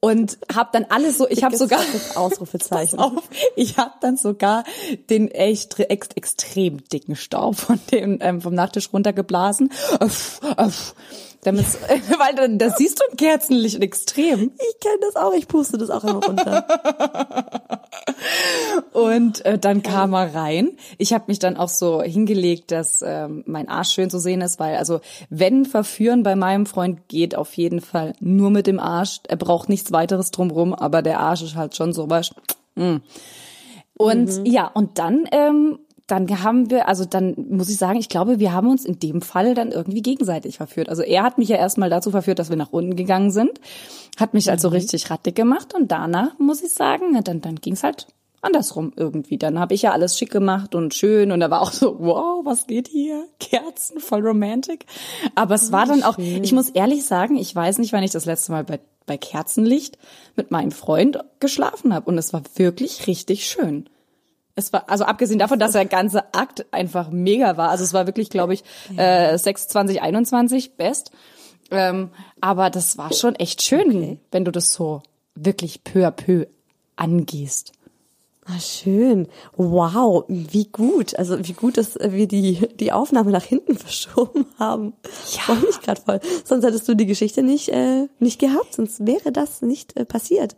Und 0.00 0.38
hab 0.54 0.72
dann 0.72 0.86
alles 0.88 1.18
so, 1.18 1.28
ich 1.28 1.44
habe 1.44 1.56
sogar 1.58 1.80
Ausrufezeichen. 2.14 2.98
Auf, 2.98 3.22
ich 3.54 3.76
habe 3.76 3.92
dann 4.00 4.16
sogar 4.16 4.64
den 5.10 5.30
echt 5.30 5.78
ex, 5.78 6.08
extrem 6.14 6.82
dicken 6.88 7.16
Staub 7.16 7.56
von 7.56 7.78
dem 7.92 8.18
ähm, 8.22 8.40
vom 8.40 8.54
Nachttisch 8.54 8.92
runtergeblasen. 8.94 9.70
Damit, 11.42 11.64
weil 12.18 12.34
dann 12.34 12.58
das 12.58 12.76
siehst 12.76 13.00
du 13.00 13.04
im 13.10 13.16
Kerzenlicht 13.16 13.82
extrem. 13.82 14.52
Ich 14.56 14.80
kenne 14.80 14.98
das 15.00 15.16
auch, 15.16 15.32
ich 15.32 15.48
puste 15.48 15.78
das 15.78 15.88
auch 15.88 16.04
immer 16.04 16.22
runter. 16.22 16.66
Und 18.92 19.44
äh, 19.46 19.58
dann 19.58 19.82
kam 19.82 20.12
er 20.12 20.34
rein. 20.34 20.72
Ich 20.98 21.12
habe 21.14 21.24
mich 21.28 21.38
dann 21.38 21.56
auch 21.56 21.68
so 21.68 22.02
hingelegt, 22.02 22.70
dass 22.70 23.02
ähm, 23.02 23.42
mein 23.46 23.68
Arsch 23.68 23.92
schön 23.92 24.10
zu 24.10 24.18
sehen 24.18 24.42
ist, 24.42 24.60
weil 24.60 24.76
also 24.76 25.00
wenn 25.30 25.64
verführen 25.64 26.22
bei 26.22 26.36
meinem 26.36 26.66
Freund 26.66 27.08
geht 27.08 27.34
auf 27.34 27.54
jeden 27.54 27.80
Fall 27.80 28.12
nur 28.20 28.50
mit 28.50 28.66
dem 28.66 28.78
Arsch. 28.78 29.20
Er 29.26 29.36
braucht 29.36 29.68
nichts 29.70 29.92
weiteres 29.92 30.30
drumrum, 30.30 30.74
aber 30.74 31.00
der 31.00 31.20
Arsch 31.20 31.42
ist 31.42 31.56
halt 31.56 31.74
schon 31.74 31.92
so 31.92 32.10
was. 32.10 32.32
Mm. 32.74 32.96
Und 33.96 34.46
ja, 34.46 34.66
und 34.66 34.98
dann 34.98 35.26
ähm, 35.30 35.78
dann 36.10 36.42
haben 36.42 36.70
wir, 36.70 36.88
also 36.88 37.04
dann 37.04 37.34
muss 37.48 37.68
ich 37.68 37.76
sagen, 37.76 37.98
ich 37.98 38.08
glaube, 38.08 38.38
wir 38.38 38.52
haben 38.52 38.68
uns 38.68 38.84
in 38.84 38.98
dem 38.98 39.22
Fall 39.22 39.54
dann 39.54 39.72
irgendwie 39.72 40.02
gegenseitig 40.02 40.56
verführt. 40.56 40.88
Also 40.88 41.02
er 41.02 41.22
hat 41.22 41.38
mich 41.38 41.48
ja 41.48 41.56
erstmal 41.56 41.90
dazu 41.90 42.10
verführt, 42.10 42.38
dass 42.38 42.50
wir 42.50 42.56
nach 42.56 42.72
unten 42.72 42.96
gegangen 42.96 43.30
sind, 43.30 43.60
hat 44.18 44.34
mich 44.34 44.50
also 44.50 44.68
richtig 44.68 45.10
rattig 45.10 45.34
gemacht 45.34 45.74
und 45.74 45.92
danach 45.92 46.38
muss 46.38 46.62
ich 46.62 46.72
sagen, 46.72 47.18
dann, 47.22 47.40
dann 47.40 47.56
ging's 47.56 47.82
halt 47.82 48.06
andersrum 48.42 48.92
irgendwie. 48.96 49.38
Dann 49.38 49.58
habe 49.58 49.74
ich 49.74 49.82
ja 49.82 49.92
alles 49.92 50.18
schick 50.18 50.30
gemacht 50.30 50.74
und 50.74 50.94
schön 50.94 51.30
und 51.32 51.40
er 51.42 51.50
war 51.50 51.62
auch 51.62 51.72
so, 51.72 51.96
wow, 52.00 52.44
was 52.44 52.66
geht 52.66 52.88
hier? 52.88 53.26
Kerzen, 53.38 54.00
voll 54.00 54.26
romantic. 54.26 54.86
Aber 55.34 55.54
es 55.54 55.72
war 55.72 55.86
dann 55.86 56.02
auch, 56.02 56.18
ich 56.18 56.52
muss 56.52 56.70
ehrlich 56.70 57.04
sagen, 57.04 57.36
ich 57.36 57.54
weiß 57.54 57.78
nicht, 57.78 57.92
wann 57.92 58.02
ich 58.02 58.12
das 58.12 58.24
letzte 58.24 58.52
Mal 58.52 58.64
bei, 58.64 58.80
bei 59.06 59.16
Kerzenlicht 59.16 59.98
mit 60.36 60.50
meinem 60.50 60.70
Freund 60.70 61.18
geschlafen 61.38 61.94
habe 61.94 62.10
und 62.10 62.18
es 62.18 62.32
war 62.32 62.42
wirklich 62.56 63.06
richtig 63.06 63.46
schön. 63.46 63.88
Es 64.60 64.72
war, 64.72 64.88
also 64.88 65.04
abgesehen 65.04 65.38
davon, 65.38 65.58
dass 65.58 65.72
der 65.72 65.86
ganze 65.86 66.34
Akt 66.34 66.66
einfach 66.70 67.10
mega 67.10 67.56
war. 67.56 67.70
Also 67.70 67.82
es 67.82 67.94
war 67.94 68.06
wirklich, 68.06 68.28
glaube 68.28 68.54
ich, 68.54 68.62
äh, 68.96 69.36
6, 69.36 69.68
20, 69.68 70.02
21 70.02 70.76
best. 70.76 71.10
Ähm, 71.70 72.10
aber 72.40 72.68
das 72.68 72.98
war 72.98 73.12
schon 73.12 73.34
echt 73.36 73.62
schön, 73.62 74.18
wenn 74.30 74.44
du 74.44 74.52
das 74.52 74.70
so 74.70 75.02
wirklich 75.34 75.82
peu 75.82 76.06
à 76.06 76.10
peu 76.10 76.46
angehst. 76.96 77.72
Ah, 78.44 78.58
schön. 78.58 79.28
Wow, 79.56 80.24
wie 80.28 80.64
gut. 80.64 81.16
Also 81.18 81.46
wie 81.46 81.52
gut, 81.52 81.76
dass 81.76 81.96
wir 82.00 82.26
die, 82.26 82.68
die 82.74 82.92
Aufnahme 82.92 83.30
nach 83.30 83.44
hinten 83.44 83.78
verschoben 83.78 84.46
haben. 84.58 84.92
Ja. 85.36 85.42
Freue 85.42 85.60
mich 85.60 85.80
gerade 85.80 86.00
voll. 86.00 86.20
Sonst 86.44 86.64
hättest 86.64 86.88
du 86.88 86.94
die 86.94 87.06
Geschichte 87.06 87.42
nicht, 87.42 87.68
äh, 87.68 88.08
nicht 88.18 88.40
gehabt, 88.40 88.74
sonst 88.74 89.06
wäre 89.06 89.32
das 89.32 89.62
nicht 89.62 89.96
äh, 89.96 90.04
passiert. 90.04 90.56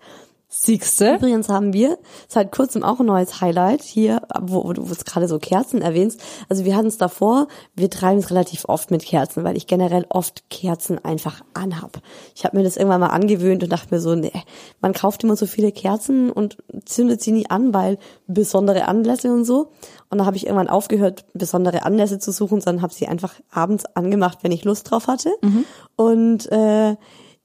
Siegste? 0.55 1.15
Übrigens 1.15 1.49
haben 1.49 1.73
wir 1.73 1.99
seit 2.29 2.53
kurzem 2.53 2.83
auch 2.83 3.01
ein 3.01 3.07
neues 3.07 3.41
Highlight 3.41 3.83
hier, 3.83 4.21
wo, 4.39 4.65
wo 4.65 4.75
du 4.75 4.85
jetzt 4.85 5.07
gerade 5.07 5.27
so 5.27 5.39
Kerzen 5.39 5.81
erwähnst. 5.81 6.21
Also 6.51 6.67
wir 6.67 6.77
hatten 6.77 6.89
es 6.89 6.99
davor, 6.99 7.49
wir 7.75 7.89
treiben 7.89 8.19
es 8.19 8.29
relativ 8.29 8.67
oft 8.67 8.91
mit 8.91 9.03
Kerzen, 9.03 9.45
weil 9.45 9.57
ich 9.57 9.67
generell 9.67 10.05
oft 10.11 10.51
Kerzen 10.51 11.03
einfach 11.03 11.41
anhab. 11.55 12.03
Ich 12.35 12.45
habe 12.45 12.59
mir 12.59 12.65
das 12.65 12.77
irgendwann 12.77 13.01
mal 13.01 13.07
angewöhnt 13.07 13.63
und 13.63 13.73
dachte 13.73 13.95
mir 13.95 14.01
so, 14.01 14.15
nee, 14.15 14.31
man 14.83 14.93
kauft 14.93 15.25
immer 15.25 15.37
so 15.37 15.47
viele 15.47 15.73
Kerzen 15.73 16.31
und 16.31 16.59
zündet 16.85 17.23
sie 17.23 17.33
nie 17.33 17.49
an, 17.49 17.73
weil 17.73 17.97
besondere 18.27 18.89
Anlässe 18.89 19.33
und 19.33 19.47
so. 19.47 19.71
Und 20.11 20.19
dann 20.19 20.27
habe 20.27 20.37
ich 20.37 20.45
irgendwann 20.45 20.69
aufgehört, 20.69 21.25
besondere 21.33 21.87
Anlässe 21.87 22.19
zu 22.19 22.31
suchen, 22.31 22.61
sondern 22.61 22.83
habe 22.83 22.93
sie 22.93 23.09
einfach 23.09 23.37
abends 23.51 23.87
angemacht, 23.95 24.41
wenn 24.43 24.53
ich 24.53 24.65
Lust 24.65 24.91
drauf 24.91 25.07
hatte. 25.07 25.31
Und 25.97 26.53
äh, 26.53 26.97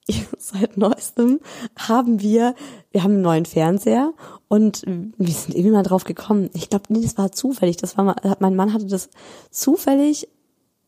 seit 0.38 0.78
neuestem 0.78 1.40
haben 1.78 2.22
wir, 2.22 2.56
wir 2.92 3.04
haben 3.04 3.14
einen 3.14 3.22
neuen 3.22 3.46
Fernseher 3.46 4.14
und 4.48 4.84
wir 4.86 5.34
sind 5.34 5.56
irgendwie 5.56 5.72
mal 5.72 5.84
drauf 5.84 6.04
gekommen. 6.04 6.50
Ich 6.54 6.70
glaube, 6.70 6.86
nee, 6.90 7.02
das 7.02 7.18
war 7.18 7.32
zufällig. 7.32 7.78
Das 7.78 7.98
war 7.98 8.06
mal, 8.06 8.16
mein 8.40 8.56
Mann 8.56 8.74
hatte 8.74 8.88
das 8.88 9.10
zufällig 9.52 10.28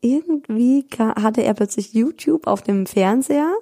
irgendwie 0.02 0.86
hatte 0.98 1.44
er 1.44 1.54
plötzlich 1.54 1.94
YouTube 1.94 2.48
auf 2.48 2.62
dem 2.62 2.86
Fernseher 2.86 3.54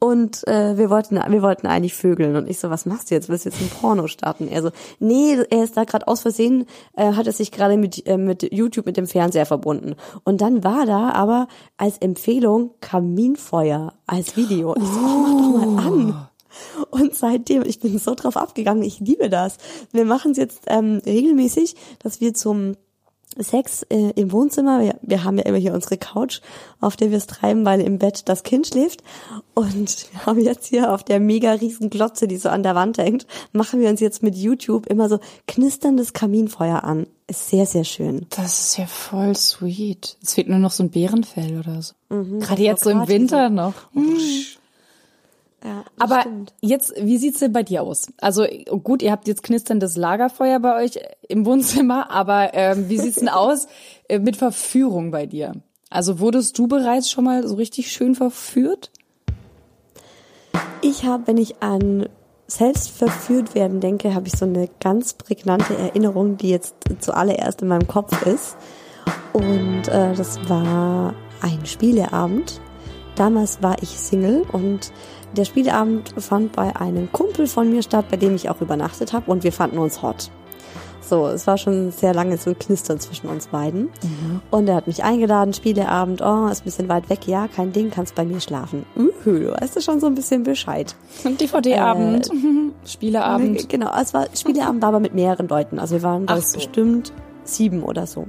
und 0.00 0.48
äh, 0.48 0.78
wir 0.78 0.88
wollten 0.90 1.20
wir 1.28 1.42
wollten 1.42 1.66
eigentlich 1.66 1.94
vögeln. 1.94 2.34
Und 2.34 2.48
ich 2.48 2.58
so 2.58 2.70
was 2.70 2.86
machst 2.86 3.10
du 3.10 3.14
jetzt? 3.14 3.28
Willst 3.28 3.44
du 3.44 3.50
jetzt 3.50 3.60
ein 3.60 3.68
Porno 3.68 4.06
starten? 4.06 4.48
Er 4.48 4.62
so 4.62 4.70
nee 4.98 5.36
er 5.50 5.62
ist 5.62 5.76
da 5.76 5.84
gerade 5.84 6.08
aus 6.08 6.22
Versehen 6.22 6.66
äh, 6.96 7.12
hat 7.12 7.26
er 7.26 7.32
sich 7.32 7.52
gerade 7.52 7.76
mit 7.76 8.06
äh, 8.06 8.16
mit 8.16 8.50
YouTube 8.52 8.86
mit 8.86 8.96
dem 8.96 9.06
Fernseher 9.06 9.46
verbunden. 9.46 9.94
Und 10.24 10.40
dann 10.40 10.64
war 10.64 10.86
da 10.86 11.10
aber 11.10 11.48
als 11.76 11.98
Empfehlung 11.98 12.70
Kaminfeuer 12.80 13.92
als 14.06 14.36
Video. 14.36 14.74
Ich 14.74 14.82
so 14.82 15.00
mach 15.00 15.38
doch 15.38 15.66
mal 15.66 15.86
an. 15.86 16.26
Und 16.90 17.14
seitdem, 17.14 17.62
ich 17.64 17.78
bin 17.78 17.98
so 17.98 18.14
drauf 18.14 18.36
abgegangen, 18.36 18.82
ich 18.82 18.98
liebe 18.98 19.28
das. 19.28 19.58
Wir 19.92 20.04
machen 20.04 20.32
es 20.32 20.38
jetzt 20.38 20.62
ähm, 20.66 21.00
regelmäßig, 21.06 21.76
dass 22.00 22.20
wir 22.20 22.34
zum 22.34 22.74
Sex 23.38 23.82
äh, 23.84 24.10
im 24.16 24.32
Wohnzimmer, 24.32 24.80
wir, 24.80 24.96
wir 25.02 25.24
haben 25.24 25.38
ja 25.38 25.44
immer 25.44 25.58
hier 25.58 25.72
unsere 25.72 25.96
Couch, 25.96 26.40
auf 26.80 26.96
der 26.96 27.10
wir 27.10 27.18
es 27.18 27.26
treiben, 27.26 27.64
weil 27.64 27.80
im 27.80 27.98
Bett 27.98 28.28
das 28.28 28.42
Kind 28.42 28.66
schläft. 28.66 29.02
Und 29.54 30.08
wir 30.12 30.26
haben 30.26 30.40
jetzt 30.40 30.66
hier 30.66 30.92
auf 30.92 31.04
der 31.04 31.20
mega 31.20 31.52
riesen 31.52 31.90
Glotze, 31.90 32.26
die 32.26 32.36
so 32.36 32.48
an 32.48 32.62
der 32.62 32.74
Wand 32.74 32.98
hängt, 32.98 33.26
machen 33.52 33.80
wir 33.80 33.88
uns 33.88 34.00
jetzt 34.00 34.22
mit 34.22 34.34
YouTube 34.34 34.86
immer 34.86 35.08
so 35.08 35.20
knisterndes 35.46 36.12
Kaminfeuer 36.12 36.82
an. 36.82 37.06
Ist 37.28 37.48
sehr, 37.48 37.66
sehr 37.66 37.84
schön. 37.84 38.26
Das 38.30 38.60
ist 38.60 38.76
ja 38.78 38.86
voll 38.86 39.36
sweet. 39.36 40.16
Es 40.22 40.34
fehlt 40.34 40.48
nur 40.48 40.58
noch 40.58 40.72
so 40.72 40.82
ein 40.82 40.90
Bärenfell 40.90 41.60
oder 41.60 41.80
so. 41.80 41.94
Gerade 42.08 42.62
jetzt 42.62 42.82
so 42.82 42.90
im 42.90 43.06
Winter 43.06 43.48
noch. 43.50 43.74
Ja, 45.64 45.84
Aber 45.98 46.22
stimmt. 46.22 46.54
jetzt, 46.60 46.94
wie 46.96 47.18
sieht's 47.18 47.40
denn 47.40 47.52
bei 47.52 47.62
dir 47.62 47.82
aus? 47.82 48.06
Also 48.20 48.46
gut, 48.82 49.02
ihr 49.02 49.12
habt 49.12 49.28
jetzt 49.28 49.42
knisterndes 49.42 49.96
Lagerfeuer 49.96 50.58
bei 50.58 50.82
euch 50.82 50.98
im 51.28 51.44
Wohnzimmer, 51.44 52.10
aber 52.10 52.54
ähm, 52.54 52.88
wie 52.88 52.98
sieht's 52.98 53.16
denn 53.16 53.28
aus 53.30 53.68
äh, 54.08 54.18
mit 54.18 54.36
Verführung 54.36 55.10
bei 55.10 55.26
dir? 55.26 55.52
Also 55.90 56.20
wurdest 56.20 56.56
du 56.58 56.66
bereits 56.66 57.10
schon 57.10 57.24
mal 57.24 57.46
so 57.46 57.56
richtig 57.56 57.92
schön 57.92 58.14
verführt? 58.14 58.90
Ich 60.82 61.04
habe, 61.04 61.26
wenn 61.26 61.36
ich 61.36 61.62
an 61.62 62.08
selbst 62.46 62.90
verführt 62.90 63.54
werden 63.54 63.80
denke, 63.80 64.14
habe 64.14 64.26
ich 64.26 64.36
so 64.36 64.44
eine 64.44 64.68
ganz 64.80 65.14
prägnante 65.14 65.76
Erinnerung, 65.76 66.36
die 66.36 66.50
jetzt 66.50 66.74
zuallererst 67.00 67.62
in 67.62 67.68
meinem 67.68 67.86
Kopf 67.86 68.26
ist. 68.26 68.56
Und 69.32 69.88
äh, 69.88 70.14
das 70.14 70.48
war 70.48 71.14
ein 71.42 71.64
Spieleabend. 71.66 72.60
Damals 73.14 73.62
war 73.62 73.82
ich 73.82 73.90
Single 73.90 74.42
und 74.52 74.92
der 75.36 75.44
Spieleabend 75.44 76.14
fand 76.18 76.52
bei 76.52 76.74
einem 76.76 77.10
Kumpel 77.12 77.46
von 77.46 77.70
mir 77.70 77.82
statt, 77.82 78.06
bei 78.10 78.16
dem 78.16 78.34
ich 78.34 78.48
auch 78.48 78.60
übernachtet 78.60 79.12
habe 79.12 79.30
und 79.30 79.44
wir 79.44 79.52
fanden 79.52 79.78
uns 79.78 80.02
hot. 80.02 80.30
So, 81.10 81.26
es 81.26 81.46
war 81.48 81.58
schon 81.58 81.90
sehr 81.90 82.14
lange 82.14 82.36
so 82.36 82.50
ein 82.50 82.58
Knistern 82.58 83.00
zwischen 83.00 83.28
uns 83.28 83.48
beiden. 83.48 83.88
Und 84.50 84.68
er 84.68 84.76
hat 84.76 84.86
mich 84.86 85.02
eingeladen, 85.02 85.52
Spieleabend, 85.52 86.22
oh, 86.22 86.46
ist 86.46 86.60
ein 86.60 86.64
bisschen 86.64 86.88
weit 86.88 87.10
weg, 87.10 87.26
ja, 87.26 87.48
kein 87.48 87.72
Ding, 87.72 87.90
kannst 87.90 88.14
bei 88.14 88.24
mir 88.24 88.40
schlafen. 88.40 88.86
Uhu, 88.96 89.10
du 89.24 89.50
weißt 89.50 89.82
schon 89.82 89.98
so 89.98 90.06
ein 90.06 90.14
bisschen 90.14 90.44
Bescheid. 90.44 90.94
DVD-Abend, 91.24 92.30
Spieleabend. 92.84 93.68
Genau, 93.68 93.90
es 94.00 94.14
war 94.14 94.26
Spieleabend 94.34 94.82
war 94.82 94.90
aber 94.90 95.00
mit 95.00 95.14
mehreren 95.14 95.48
Leuten. 95.48 95.80
Also 95.80 95.96
wir 95.96 96.02
waren 96.04 96.28
so. 96.28 96.58
bestimmt 96.58 97.12
sieben 97.42 97.82
oder 97.82 98.06
so. 98.06 98.26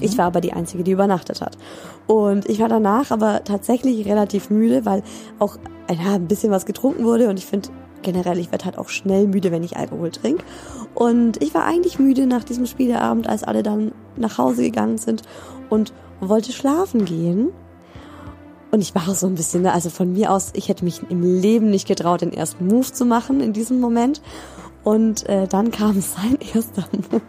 Ich 0.00 0.18
war 0.18 0.26
aber 0.26 0.40
die 0.40 0.52
Einzige, 0.52 0.84
die 0.84 0.92
übernachtet 0.92 1.40
hat. 1.40 1.56
Und 2.06 2.48
ich 2.48 2.60
war 2.60 2.68
danach 2.68 3.10
aber 3.10 3.42
tatsächlich 3.44 4.06
relativ 4.06 4.50
müde, 4.50 4.84
weil 4.84 5.02
auch 5.38 5.56
ja, 5.90 6.14
ein 6.14 6.28
bisschen 6.28 6.50
was 6.50 6.66
getrunken 6.66 7.04
wurde. 7.04 7.28
Und 7.28 7.38
ich 7.38 7.46
finde 7.46 7.70
generell, 8.02 8.38
ich 8.38 8.52
werde 8.52 8.66
halt 8.66 8.78
auch 8.78 8.88
schnell 8.88 9.26
müde, 9.26 9.50
wenn 9.50 9.62
ich 9.62 9.76
Alkohol 9.76 10.10
trinke. 10.10 10.44
Und 10.94 11.42
ich 11.42 11.54
war 11.54 11.64
eigentlich 11.64 11.98
müde 11.98 12.26
nach 12.26 12.44
diesem 12.44 12.66
Spieleabend, 12.66 13.28
als 13.28 13.44
alle 13.44 13.62
dann 13.62 13.92
nach 14.16 14.38
Hause 14.38 14.62
gegangen 14.62 14.98
sind 14.98 15.22
und 15.70 15.92
wollte 16.20 16.52
schlafen 16.52 17.04
gehen. 17.04 17.48
Und 18.70 18.80
ich 18.80 18.94
war 18.94 19.08
auch 19.08 19.14
so 19.14 19.26
ein 19.26 19.34
bisschen, 19.34 19.62
ne, 19.62 19.72
also 19.72 19.88
von 19.88 20.12
mir 20.12 20.30
aus, 20.30 20.50
ich 20.54 20.68
hätte 20.68 20.84
mich 20.84 21.00
im 21.08 21.22
Leben 21.22 21.70
nicht 21.70 21.88
getraut, 21.88 22.20
den 22.20 22.32
ersten 22.32 22.66
Move 22.66 22.92
zu 22.92 23.06
machen 23.06 23.40
in 23.40 23.52
diesem 23.52 23.80
Moment. 23.80 24.20
Und 24.84 25.26
äh, 25.28 25.46
dann 25.46 25.70
kam 25.70 26.00
sein 26.00 26.38
erster 26.54 26.84
Move. 27.10 27.22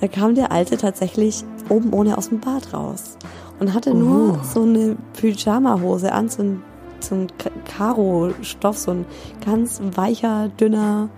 Da 0.00 0.08
kam 0.08 0.34
der 0.34 0.52
Alte 0.52 0.76
tatsächlich 0.76 1.44
oben 1.68 1.92
ohne 1.92 2.18
aus 2.18 2.28
dem 2.28 2.40
Bad 2.40 2.74
raus 2.74 3.16
und 3.58 3.72
hatte 3.72 3.94
nur 3.94 4.40
so 4.44 4.62
eine 4.62 4.96
Pyjama-Hose 5.14 6.12
an, 6.12 6.28
so 6.28 6.42
ein, 6.42 6.62
so 7.00 7.14
ein 7.14 7.26
Ka- 7.38 7.50
Karo-Stoff, 7.76 8.76
so 8.76 8.90
ein 8.90 9.06
ganz 9.44 9.80
weicher, 9.94 10.48
dünner, 10.60 11.08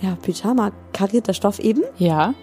ja, 0.00 0.16
Pyjama, 0.22 0.72
karierter 0.92 1.34
Stoff 1.34 1.58
eben. 1.58 1.82
Ja. 1.98 2.34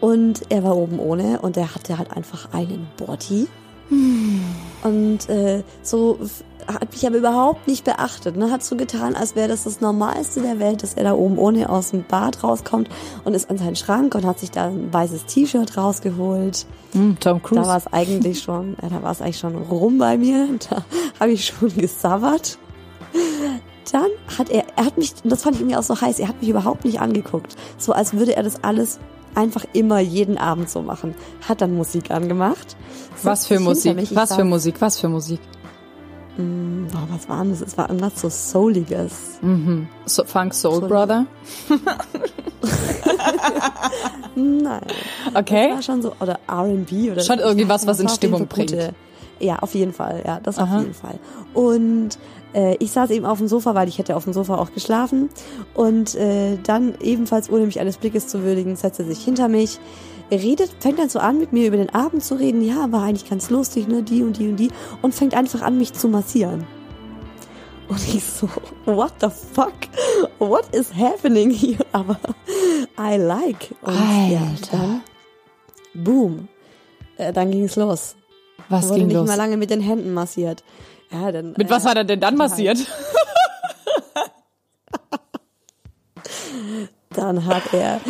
Und 0.00 0.42
er 0.50 0.62
war 0.62 0.76
oben 0.76 0.98
ohne 0.98 1.40
und 1.40 1.56
er 1.56 1.74
hatte 1.74 1.96
halt 1.96 2.14
einfach 2.14 2.52
einen 2.52 2.86
Body. 2.98 3.48
Und 4.82 5.28
äh, 5.30 5.62
so 5.82 6.18
hat 6.68 6.92
mich 6.92 7.06
aber 7.06 7.16
überhaupt 7.16 7.66
nicht 7.68 7.84
beachtet. 7.84 8.36
Ne? 8.36 8.50
Hat 8.50 8.64
so 8.64 8.76
getan, 8.76 9.14
als 9.14 9.34
wäre 9.36 9.48
das 9.48 9.64
das 9.64 9.80
Normalste 9.80 10.40
der 10.42 10.58
Welt, 10.58 10.82
dass 10.82 10.94
er 10.94 11.04
da 11.04 11.12
oben 11.14 11.38
ohne 11.38 11.68
aus 11.70 11.90
dem 11.90 12.04
Bad 12.04 12.42
rauskommt 12.42 12.88
und 13.24 13.34
ist 13.34 13.48
an 13.50 13.58
seinen 13.58 13.76
Schrank 13.76 14.14
und 14.14 14.24
hat 14.26 14.38
sich 14.40 14.50
da 14.50 14.66
ein 14.66 14.92
weißes 14.92 15.26
T-Shirt 15.26 15.76
rausgeholt. 15.76 16.66
Hm, 16.92 17.16
Tom 17.20 17.40
Da 17.42 17.48
Cruise. 17.48 17.68
war 17.68 17.76
es 17.76 17.86
eigentlich 17.92 18.42
schon, 18.42 18.76
ja, 18.82 18.88
da 18.88 19.02
war 19.02 19.12
es 19.12 19.20
eigentlich 19.22 19.38
schon 19.38 19.56
rum 19.56 19.98
bei 19.98 20.16
mir. 20.18 20.48
Da 20.70 20.84
habe 21.20 21.32
ich 21.32 21.46
schon 21.46 21.74
gesabbert. 21.76 22.58
Dann 23.92 24.10
hat 24.36 24.50
er, 24.50 24.64
er 24.76 24.86
hat 24.86 24.98
mich, 24.98 25.12
und 25.22 25.30
das 25.30 25.42
fand 25.42 25.54
ich 25.56 25.62
irgendwie 25.62 25.76
auch 25.76 25.82
so 25.84 26.00
heiß, 26.00 26.18
er 26.18 26.28
hat 26.28 26.40
mich 26.40 26.50
überhaupt 26.50 26.84
nicht 26.84 27.00
angeguckt. 27.00 27.54
So 27.78 27.92
als 27.92 28.14
würde 28.14 28.34
er 28.34 28.42
das 28.42 28.64
alles 28.64 28.98
einfach 29.36 29.64
immer 29.74 30.00
jeden 30.00 30.38
Abend 30.38 30.68
so 30.68 30.82
machen. 30.82 31.14
Hat 31.46 31.60
dann 31.60 31.74
Musik 31.76 32.10
angemacht. 32.10 32.74
was 33.22 33.46
für 33.46 33.60
Musik? 33.60 33.96
Was 34.14 34.34
für 34.34 34.40
saß- 34.42 34.44
Musik? 34.44 34.76
Was 34.80 34.98
für 34.98 35.08
Musik? 35.08 35.40
Boah, 36.36 37.08
was 37.10 37.28
war 37.28 37.42
denn 37.42 37.50
das? 37.50 37.60
Es 37.62 37.78
war 37.78 37.88
irgendwas 37.88 38.20
so 38.20 38.28
Souliges. 38.28 39.38
So, 40.04 40.24
Funk 40.24 40.52
Soul 40.54 40.80
So- 40.82 40.88
Brother. 40.88 41.26
Nein. 44.34 44.80
Okay. 45.34 45.68
Das 45.68 45.76
war 45.76 45.82
schon 45.82 46.02
so, 46.02 46.12
oder 46.20 46.38
R&B 46.48 47.10
oder 47.12 47.22
Schon 47.22 47.38
irgendwie 47.38 47.68
was, 47.68 47.86
was 47.86 48.00
in 48.00 48.08
Stimmung 48.08 48.46
bringt. 48.46 48.76
Ja, 49.38 49.58
auf 49.58 49.74
jeden 49.74 49.92
Fall, 49.92 50.22
ja, 50.26 50.40
das 50.40 50.58
Aha. 50.58 50.76
auf 50.76 50.80
jeden 50.82 50.94
Fall. 50.94 51.18
Und 51.52 52.10
äh, 52.54 52.76
ich 52.76 52.90
saß 52.90 53.10
eben 53.10 53.26
auf 53.26 53.36
dem 53.38 53.48
Sofa, 53.48 53.74
weil 53.74 53.86
ich 53.88 53.98
hätte 53.98 54.16
auf 54.16 54.24
dem 54.24 54.32
Sofa 54.32 54.56
auch 54.56 54.72
geschlafen. 54.72 55.28
Und 55.74 56.14
äh, 56.14 56.56
dann 56.62 56.94
ebenfalls, 57.02 57.50
ohne 57.50 57.66
mich 57.66 57.78
eines 57.78 57.98
Blickes 57.98 58.28
zu 58.28 58.42
würdigen, 58.42 58.76
setzt 58.76 58.98
er 58.98 59.04
sich 59.04 59.22
hinter 59.22 59.48
mich, 59.48 59.78
redet, 60.30 60.70
fängt 60.80 60.98
dann 60.98 61.08
so 61.08 61.18
an, 61.18 61.38
mit 61.38 61.52
mir 61.52 61.68
über 61.68 61.76
den 61.76 61.90
Abend 61.94 62.22
zu 62.24 62.34
reden. 62.34 62.62
Ja, 62.62 62.90
war 62.92 63.02
eigentlich 63.04 63.28
ganz 63.28 63.50
lustig, 63.50 63.88
ne, 63.88 64.02
die 64.02 64.22
und 64.22 64.38
die 64.38 64.48
und 64.48 64.56
die. 64.56 64.70
Und 65.02 65.14
fängt 65.14 65.34
einfach 65.34 65.62
an, 65.62 65.78
mich 65.78 65.92
zu 65.92 66.08
massieren. 66.08 66.66
Und 67.88 68.00
ich 68.14 68.24
so, 68.24 68.48
what 68.84 69.12
the 69.20 69.28
fuck? 69.28 69.72
What 70.38 70.74
is 70.74 70.92
happening 70.92 71.50
here? 71.50 71.84
Aber 71.92 72.18
I 72.98 73.16
like. 73.16 73.70
Und 73.82 73.94
ja, 73.94 74.40
Alter. 74.40 74.76
dann, 74.76 75.02
boom. 75.94 76.48
Äh, 77.16 77.32
dann 77.32 77.50
ging's 77.50 77.76
los. 77.76 78.16
Was 78.68 78.88
Wurde 78.88 78.98
ging 78.98 79.06
nicht 79.08 79.16
los? 79.16 79.28
mal 79.28 79.36
lange 79.36 79.56
mit 79.56 79.70
den 79.70 79.80
Händen 79.80 80.12
massiert. 80.12 80.64
Ja, 81.12 81.30
dann, 81.30 81.54
Mit 81.56 81.68
äh, 81.68 81.70
was 81.70 81.84
hat 81.84 81.96
er 81.96 82.04
denn 82.04 82.18
dann 82.18 82.36
massiert? 82.36 82.78
Dann 87.16 87.46
hat 87.46 87.72
er, 87.72 88.00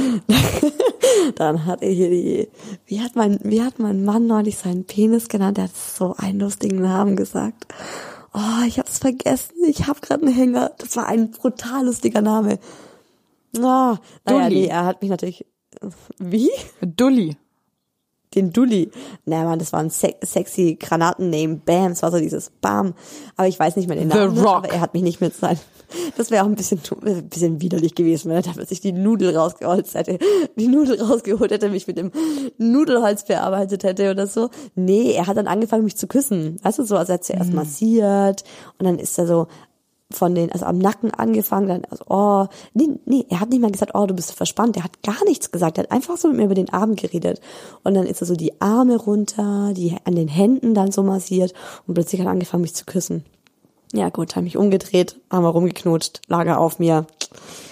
dann 1.36 1.64
hat 1.64 1.82
er 1.82 1.90
hier 1.90 2.10
die, 2.10 2.48
wie 2.86 3.00
hat 3.00 3.14
mein, 3.14 3.38
wie 3.42 3.62
hat 3.62 3.78
mein 3.78 4.04
Mann 4.04 4.26
neulich 4.26 4.58
seinen 4.58 4.84
Penis 4.84 5.28
genannt? 5.28 5.58
Der 5.58 5.64
hat 5.64 5.76
so 5.76 6.14
einen 6.19 6.40
lustigen 6.40 6.80
Namen 6.82 7.14
gesagt. 7.14 7.66
Oh, 8.34 8.64
ich 8.66 8.78
hab's 8.78 8.99
vergessen. 8.99 9.54
Ich 9.66 9.86
hab 9.86 10.02
gerade 10.02 10.26
einen 10.26 10.34
Hänger. 10.34 10.73
Das 10.78 10.97
war 10.97 11.06
ein 11.06 11.30
brutal 11.30 11.86
lustiger 11.86 12.21
Name. 12.21 12.58
Oh, 13.56 13.97
naja, 14.26 14.49
nee, 14.50 14.66
er 14.66 14.84
hat 14.84 15.00
mich 15.00 15.10
natürlich, 15.10 15.47
wie? 16.19 16.50
Dulli. 16.82 17.36
den 18.34 18.52
Dulli. 18.52 18.90
Naja, 19.25 19.45
Mann, 19.45 19.58
das 19.58 19.73
war 19.73 19.80
ein 19.80 19.88
se 19.90 20.14
sexy 20.23 20.76
Granatenname. 20.80 21.56
Bam, 21.64 21.92
es 21.92 22.02
war 22.02 22.10
so 22.10 22.19
dieses 22.19 22.50
Bam. 22.50 22.95
Aber 23.36 23.49
ich 23.49 23.58
weiß 23.58 23.76
nicht 23.76 23.88
mehr 23.88 23.97
den 23.97 24.10
The 24.10 24.19
Namen. 24.19 24.34
ne? 24.34 24.42
Rock. 24.42 24.56
Aber 24.56 24.69
er 24.71 24.80
hat 24.80 24.95
mich 24.95 25.02
nicht 25.02 25.21
mit 25.21 25.34
sein. 25.34 25.58
Das 26.16 26.30
wäre 26.30 26.44
auch 26.44 26.49
ein 26.49 26.54
bisschen, 26.54 26.80
ein 27.04 27.28
bisschen 27.28 27.60
widerlich 27.60 27.94
gewesen, 27.94 28.28
wenn 28.30 28.36
er 28.36 28.42
da 28.42 28.64
sich 28.64 28.80
die 28.80 28.92
Nudel 28.92 29.36
rausgeholt 29.36 29.92
hätte, 29.94 30.18
die 30.56 30.68
Nudel 30.68 31.00
rausgeholt 31.00 31.50
hätte, 31.50 31.68
mich 31.68 31.86
mit 31.86 31.99
dem 31.99 32.10
Nudelholz 32.58 33.25
bearbeitet 33.26 33.84
hätte 33.84 34.10
oder 34.10 34.26
so. 34.26 34.50
Nee, 34.75 35.12
er 35.12 35.26
hat 35.26 35.36
dann 35.36 35.46
angefangen, 35.46 35.84
mich 35.84 35.96
zu 35.96 36.06
küssen. 36.06 36.58
Weißt 36.62 36.78
du, 36.78 36.84
so, 36.84 36.96
also 36.96 37.12
er 37.12 37.18
hat 37.18 37.25
zuerst 37.25 37.50
Mhm. 37.50 37.56
massiert 37.56 38.44
und 38.78 38.86
dann 38.86 38.99
ist 38.99 39.18
er 39.18 39.26
so 39.26 39.46
von 40.12 40.36
den, 40.36 40.52
also 40.52 40.66
am 40.66 40.78
Nacken 40.78 41.10
angefangen, 41.10 41.66
dann, 41.68 41.82
also, 41.90 42.04
oh, 42.08 42.46
nee, 42.75 42.90
nee, 43.06 43.26
er 43.28 43.40
hat 43.40 43.50
nicht 43.50 43.60
mal 43.60 43.72
gesagt, 43.72 43.92
oh, 43.94 44.06
du 44.06 44.14
bist 44.14 44.32
verspannt, 44.32 44.76
er 44.76 44.84
hat 44.84 45.02
gar 45.02 45.25
nichts 45.25 45.50
gesagt, 45.50 45.78
er 45.78 45.84
hat 45.84 45.90
einfach 45.90 46.16
so 46.16 46.28
mit 46.28 46.36
mir 46.36 46.44
über 46.44 46.54
den 46.54 46.72
Abend 46.72 47.00
geredet. 47.00 47.40
Und 47.82 47.94
dann 47.94 48.06
ist 48.06 48.20
er 48.22 48.26
so 48.26 48.36
die 48.36 48.60
Arme 48.60 48.96
runter, 48.99 49.72
die 49.76 49.96
an 50.04 50.14
den 50.14 50.28
Händen 50.28 50.75
dann 50.75 50.92
so 50.92 51.02
massiert 51.02 51.54
und 51.86 51.94
plötzlich 51.94 52.20
hat 52.20 52.28
er 52.28 52.32
angefangen, 52.32 52.62
mich 52.62 52.75
zu 52.75 52.84
küssen. 52.84 53.25
Ja 53.92 54.08
gut, 54.08 54.36
habe 54.36 54.44
mich 54.44 54.56
umgedreht, 54.56 55.20
haben 55.30 55.44
wir 55.44 55.50
rumgeknutscht, 55.50 56.20
Lager 56.26 56.58
auf 56.58 56.78
mir. 56.78 57.06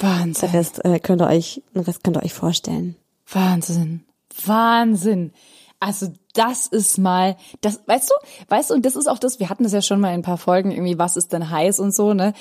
Wahnsinn. 0.01 0.51
Der 0.51 0.59
Rest 0.59 0.85
äh, 0.85 0.99
könnt 0.99 1.23
ihr 1.23 1.29
euch, 1.29 1.63
den 1.75 1.83
Rest 1.83 2.05
könnt 2.05 2.17
ihr 2.17 2.23
euch 2.23 2.35
vorstellen. 2.35 2.97
Wahnsinn. 3.31 4.05
Wahnsinn. 4.45 5.33
Also 5.81 6.09
das 6.33 6.67
ist 6.67 6.99
mal, 6.99 7.37
das, 7.61 7.83
weißt 7.87 8.11
du, 8.11 8.15
weißt 8.49 8.71
du, 8.71 8.75
und 8.75 8.87
das 8.87 8.97
ist 8.97 9.07
auch 9.07 9.19
das, 9.19 9.39
wir 9.39 9.51
hatten 9.51 9.65
das 9.65 9.73
ja 9.73 9.83
schon 9.83 10.01
mal 10.01 10.09
in 10.09 10.21
ein 10.21 10.23
paar 10.23 10.39
Folgen, 10.39 10.71
irgendwie, 10.71 10.99
was 10.99 11.17
ist 11.17 11.33
denn 11.33 11.51
heiß 11.51 11.79
und 11.81 11.95
so, 11.95 12.15
ne? 12.15 12.33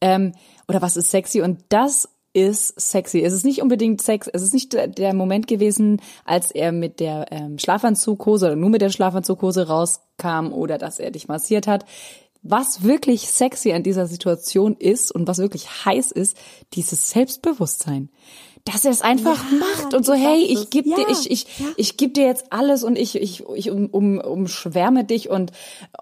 Ähm, 0.00 0.32
oder 0.68 0.82
was 0.82 0.96
ist 0.96 1.10
sexy? 1.10 1.42
Und 1.42 1.60
das 1.68 2.08
ist 2.36 2.78
sexy. 2.78 3.22
Es 3.22 3.32
ist 3.32 3.46
nicht 3.46 3.62
unbedingt 3.62 4.02
Sex, 4.02 4.28
es 4.30 4.42
ist 4.42 4.52
nicht 4.52 4.74
der, 4.74 5.14
Moment 5.14 5.46
gewesen, 5.46 6.02
als 6.26 6.50
er 6.50 6.70
mit 6.70 7.00
der 7.00 7.26
ähm, 7.30 7.58
Schlafanzughose 7.58 8.46
oder 8.46 8.56
nur 8.56 8.68
mit 8.68 8.82
der 8.82 8.90
Schlafanzughose 8.90 9.68
rauskam 9.68 10.52
oder 10.52 10.76
dass 10.76 10.98
er 10.98 11.10
dich 11.10 11.28
massiert 11.28 11.66
hat. 11.66 11.86
Was 12.50 12.82
wirklich 12.82 13.28
sexy 13.28 13.72
an 13.72 13.82
dieser 13.82 14.06
Situation 14.06 14.76
ist 14.76 15.12
und 15.12 15.26
was 15.26 15.38
wirklich 15.38 15.84
heiß 15.84 16.12
ist, 16.12 16.36
dieses 16.74 17.10
Selbstbewusstsein. 17.10 18.10
Dass 18.64 18.84
er 18.84 18.90
es 18.90 19.00
einfach 19.00 19.44
Ja, 19.52 19.58
macht 19.58 19.94
und 19.94 20.04
so, 20.04 20.12
hey, 20.12 20.42
ich 20.42 20.54
es. 20.58 20.70
geb 20.70 20.86
dir, 20.86 20.98
Ja, 20.98 21.06
ich, 21.08 21.30
ich, 21.30 21.44
ja. 21.60 21.66
ich 21.76 21.96
geb 21.96 22.14
dir 22.14 22.24
jetzt 22.26 22.52
alles 22.52 22.82
und 22.82 22.96
ich, 22.98 23.14
ich, 23.14 23.44
ich 23.54 23.70
um, 23.70 23.86
um, 23.86 24.18
umschwärme 24.18 25.04
dich 25.04 25.30
und, 25.30 25.52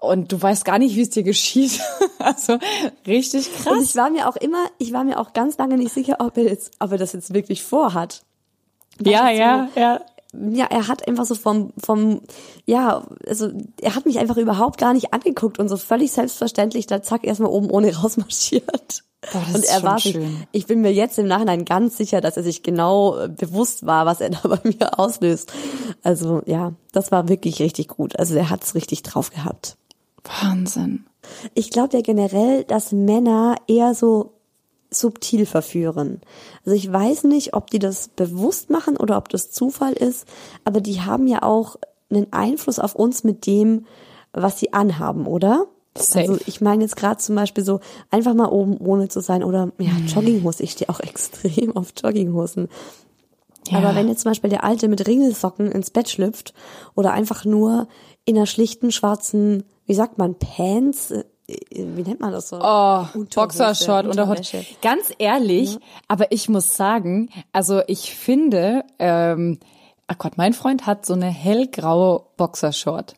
und 0.01 0.31
du 0.31 0.41
weißt 0.41 0.65
gar 0.65 0.79
nicht, 0.79 0.95
wie 0.95 1.01
es 1.01 1.11
dir 1.11 1.21
geschieht. 1.21 1.79
also, 2.19 2.57
richtig 3.05 3.47
Und 3.49 3.63
krass. 3.63 3.83
ich 3.83 3.95
war 3.95 4.09
mir 4.09 4.27
auch 4.27 4.35
immer, 4.35 4.65
ich 4.79 4.93
war 4.93 5.03
mir 5.03 5.19
auch 5.19 5.33
ganz 5.33 5.59
lange 5.59 5.77
nicht 5.77 5.93
sicher, 5.93 6.15
ob 6.19 6.37
er 6.37 6.45
jetzt, 6.45 6.71
ob 6.79 6.91
er 6.91 6.97
das 6.97 7.13
jetzt 7.13 7.33
wirklich 7.35 7.61
vorhat. 7.61 8.23
Ja, 8.99 9.29
ja, 9.29 9.69
ja. 9.75 10.01
Ja, 10.51 10.65
er 10.65 10.87
hat 10.87 11.07
einfach 11.07 11.25
so 11.25 11.35
vom, 11.35 11.71
vom, 11.77 12.21
ja, 12.65 13.05
also 13.27 13.49
er 13.81 13.95
hat 13.95 14.05
mich 14.05 14.19
einfach 14.19 14.37
überhaupt 14.37 14.79
gar 14.79 14.93
nicht 14.93 15.13
angeguckt 15.13 15.59
und 15.59 15.69
so 15.69 15.77
völlig 15.77 16.11
selbstverständlich 16.11 16.87
da 16.87 17.01
zack 17.01 17.25
erstmal 17.25 17.51
oben 17.51 17.69
ohne 17.69 17.95
rausmarschiert. 17.95 19.03
Boah, 19.31 19.43
das 19.47 19.55
und 19.55 19.63
er 19.65 19.83
war 19.83 19.99
sich, 19.99 20.13
schön. 20.13 20.43
ich 20.51 20.67
bin 20.67 20.81
mir 20.81 20.93
jetzt 20.93 21.17
im 21.17 21.27
Nachhinein 21.27 21.65
ganz 21.65 21.97
sicher, 21.97 22.21
dass 22.21 22.37
er 22.37 22.43
sich 22.43 22.63
genau 22.63 23.17
äh, 23.17 23.27
bewusst 23.27 23.85
war, 23.85 24.05
was 24.05 24.21
er 24.21 24.29
da 24.31 24.47
bei 24.47 24.59
mir 24.63 24.99
auslöst. 24.99 25.51
Also 26.03 26.41
ja, 26.45 26.73
das 26.91 27.11
war 27.11 27.27
wirklich 27.27 27.59
richtig 27.59 27.87
gut. 27.87 28.17
Also 28.19 28.35
er 28.35 28.49
hat's 28.49 28.75
richtig 28.75 29.03
drauf 29.03 29.31
gehabt. 29.31 29.77
Wahnsinn. 30.23 31.05
Ich 31.53 31.71
glaube 31.71 31.97
ja 31.97 32.01
generell, 32.01 32.63
dass 32.63 32.91
Männer 32.91 33.55
eher 33.67 33.95
so 33.95 34.33
subtil 34.89 35.45
verführen. 35.45 36.21
Also 36.65 36.75
ich 36.75 36.91
weiß 36.91 37.25
nicht, 37.25 37.53
ob 37.53 37.69
die 37.69 37.79
das 37.79 38.07
bewusst 38.09 38.69
machen 38.69 38.97
oder 38.97 39.17
ob 39.17 39.29
das 39.29 39.51
Zufall 39.51 39.93
ist, 39.93 40.27
aber 40.63 40.81
die 40.81 41.01
haben 41.01 41.27
ja 41.27 41.43
auch 41.43 41.77
einen 42.09 42.31
Einfluss 42.31 42.79
auf 42.79 42.95
uns 42.95 43.23
mit 43.23 43.45
dem, 43.45 43.85
was 44.31 44.59
sie 44.59 44.73
anhaben, 44.73 45.27
oder? 45.27 45.67
Safe. 45.97 46.19
Also 46.19 46.37
ich 46.45 46.61
meine 46.61 46.83
jetzt 46.83 46.97
gerade 46.97 47.17
zum 47.17 47.35
Beispiel 47.35 47.63
so 47.63 47.79
einfach 48.11 48.33
mal 48.33 48.49
oben 48.49 48.77
ohne 48.77 49.07
zu 49.07 49.21
sein 49.21 49.43
oder 49.43 49.71
ja 49.79 49.91
Jogginghose. 50.07 50.63
Ich 50.63 50.71
stehe 50.71 50.89
auch 50.89 50.99
extrem 51.01 51.75
auf 51.75 51.93
Jogginghosen. 52.01 52.67
Ja. 53.69 53.79
Aber 53.79 53.95
wenn 53.95 54.07
jetzt 54.07 54.21
zum 54.21 54.31
Beispiel 54.31 54.49
der 54.49 54.63
Alte 54.63 54.87
mit 54.87 55.07
Ringelsocken 55.07 55.71
ins 55.71 55.89
Bett 55.89 56.09
schlüpft 56.09 56.53
oder 56.95 57.13
einfach 57.13 57.45
nur 57.45 57.87
in 58.25 58.35
einer 58.35 58.45
schlichten 58.45 58.91
schwarzen, 58.91 59.63
wie 59.85 59.95
sagt 59.95 60.17
man, 60.17 60.35
Pants, 60.35 61.11
äh, 61.11 61.23
wie 61.47 62.01
nennt 62.01 62.19
man 62.19 62.31
das 62.31 62.49
so? 62.49 62.59
Oh, 62.61 63.05
Boxershort, 63.35 64.07
Unterhose. 64.07 64.65
Ganz 64.81 65.11
ehrlich, 65.19 65.77
aber 66.07 66.31
ich 66.31 66.49
muss 66.49 66.75
sagen, 66.75 67.29
also 67.51 67.81
ich 67.87 68.15
finde, 68.15 68.83
ähm, 68.99 69.59
ach 70.07 70.17
Gott, 70.17 70.37
mein 70.37 70.53
Freund 70.53 70.87
hat 70.87 71.05
so 71.05 71.13
eine 71.13 71.27
hellgraue 71.27 72.23
Boxershort. 72.37 73.15